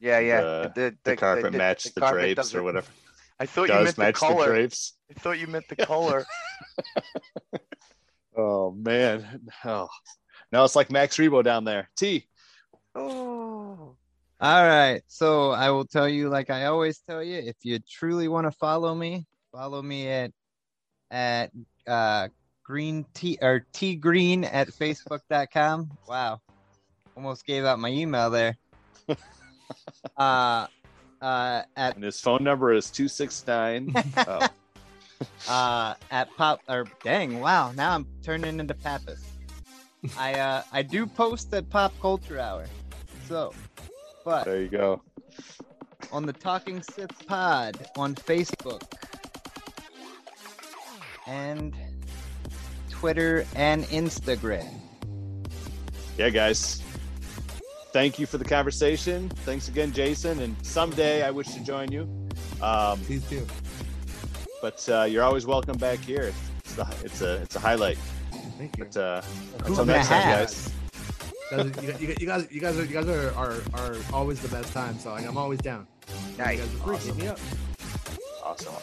[0.00, 0.40] Yeah, yeah.
[0.40, 2.88] The- the, the, carpet matched the, carpet drapes or whatever.
[3.40, 4.46] I thought you Does meant the match the, color.
[4.46, 4.92] drapes.
[5.10, 6.26] I thought you meant the color.
[8.36, 9.48] Oh man.
[9.64, 9.88] Oh.
[10.52, 11.90] No, it's like Max Rebo down there.
[11.96, 12.28] T.
[12.94, 13.96] oh.
[14.40, 15.02] All right.
[15.08, 18.52] So I will tell you, like I always tell you, if you truly want to
[18.52, 20.30] follow me, follow me at
[21.10, 21.50] at
[21.88, 22.28] uh
[22.62, 25.90] green t or t green at facebook.com.
[26.08, 26.40] Wow.
[27.16, 28.56] Almost gave out my email there.
[30.16, 30.66] uh
[31.20, 33.92] uh at And his phone number is 269.
[34.18, 34.48] oh.
[35.48, 39.24] uh at pop or dang wow now i'm turning into pappas
[40.16, 42.66] i uh i do post at pop culture hour
[43.26, 43.52] so
[44.28, 45.00] but There you go.
[46.12, 48.82] on the Talking Sith Pod on Facebook
[51.26, 51.74] and
[52.90, 54.68] Twitter and Instagram.
[56.18, 56.82] Yeah, guys.
[57.92, 59.30] Thank you for the conversation.
[59.46, 60.40] Thanks again, Jason.
[60.40, 62.02] And someday I wish to join you.
[62.60, 63.46] Um, Please do.
[64.60, 66.34] but uh, you're always welcome back here.
[66.58, 67.96] It's, the, it's a it's a highlight.
[68.58, 68.84] Thank you.
[68.84, 69.22] But uh,
[69.64, 70.38] until next time, have?
[70.40, 70.72] guys
[71.52, 74.98] you, you, guys, you guys are you guys are, are, are always the best time.
[74.98, 75.86] So like, I'm always down.
[76.36, 76.58] Nice.
[76.58, 77.16] You awesome.
[77.16, 77.38] me up.
[78.44, 78.74] Awesome.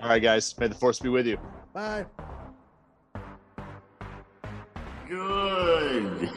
[0.00, 0.56] All right, guys.
[0.58, 1.38] May the force be with you.
[1.72, 2.06] Bye.
[5.08, 6.30] Good.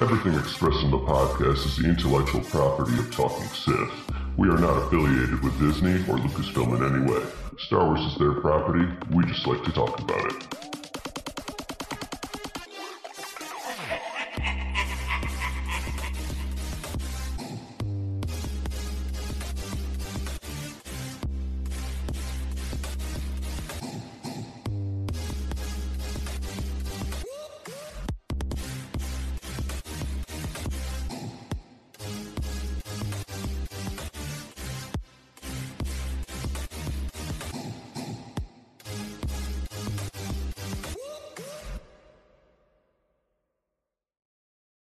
[0.00, 4.10] Everything expressed in the podcast is the intellectual property of Talking Sith.
[4.38, 7.22] We are not affiliated with Disney or Lucasfilm in any way.
[7.60, 10.79] Star Wars is their property, we just like to talk about it.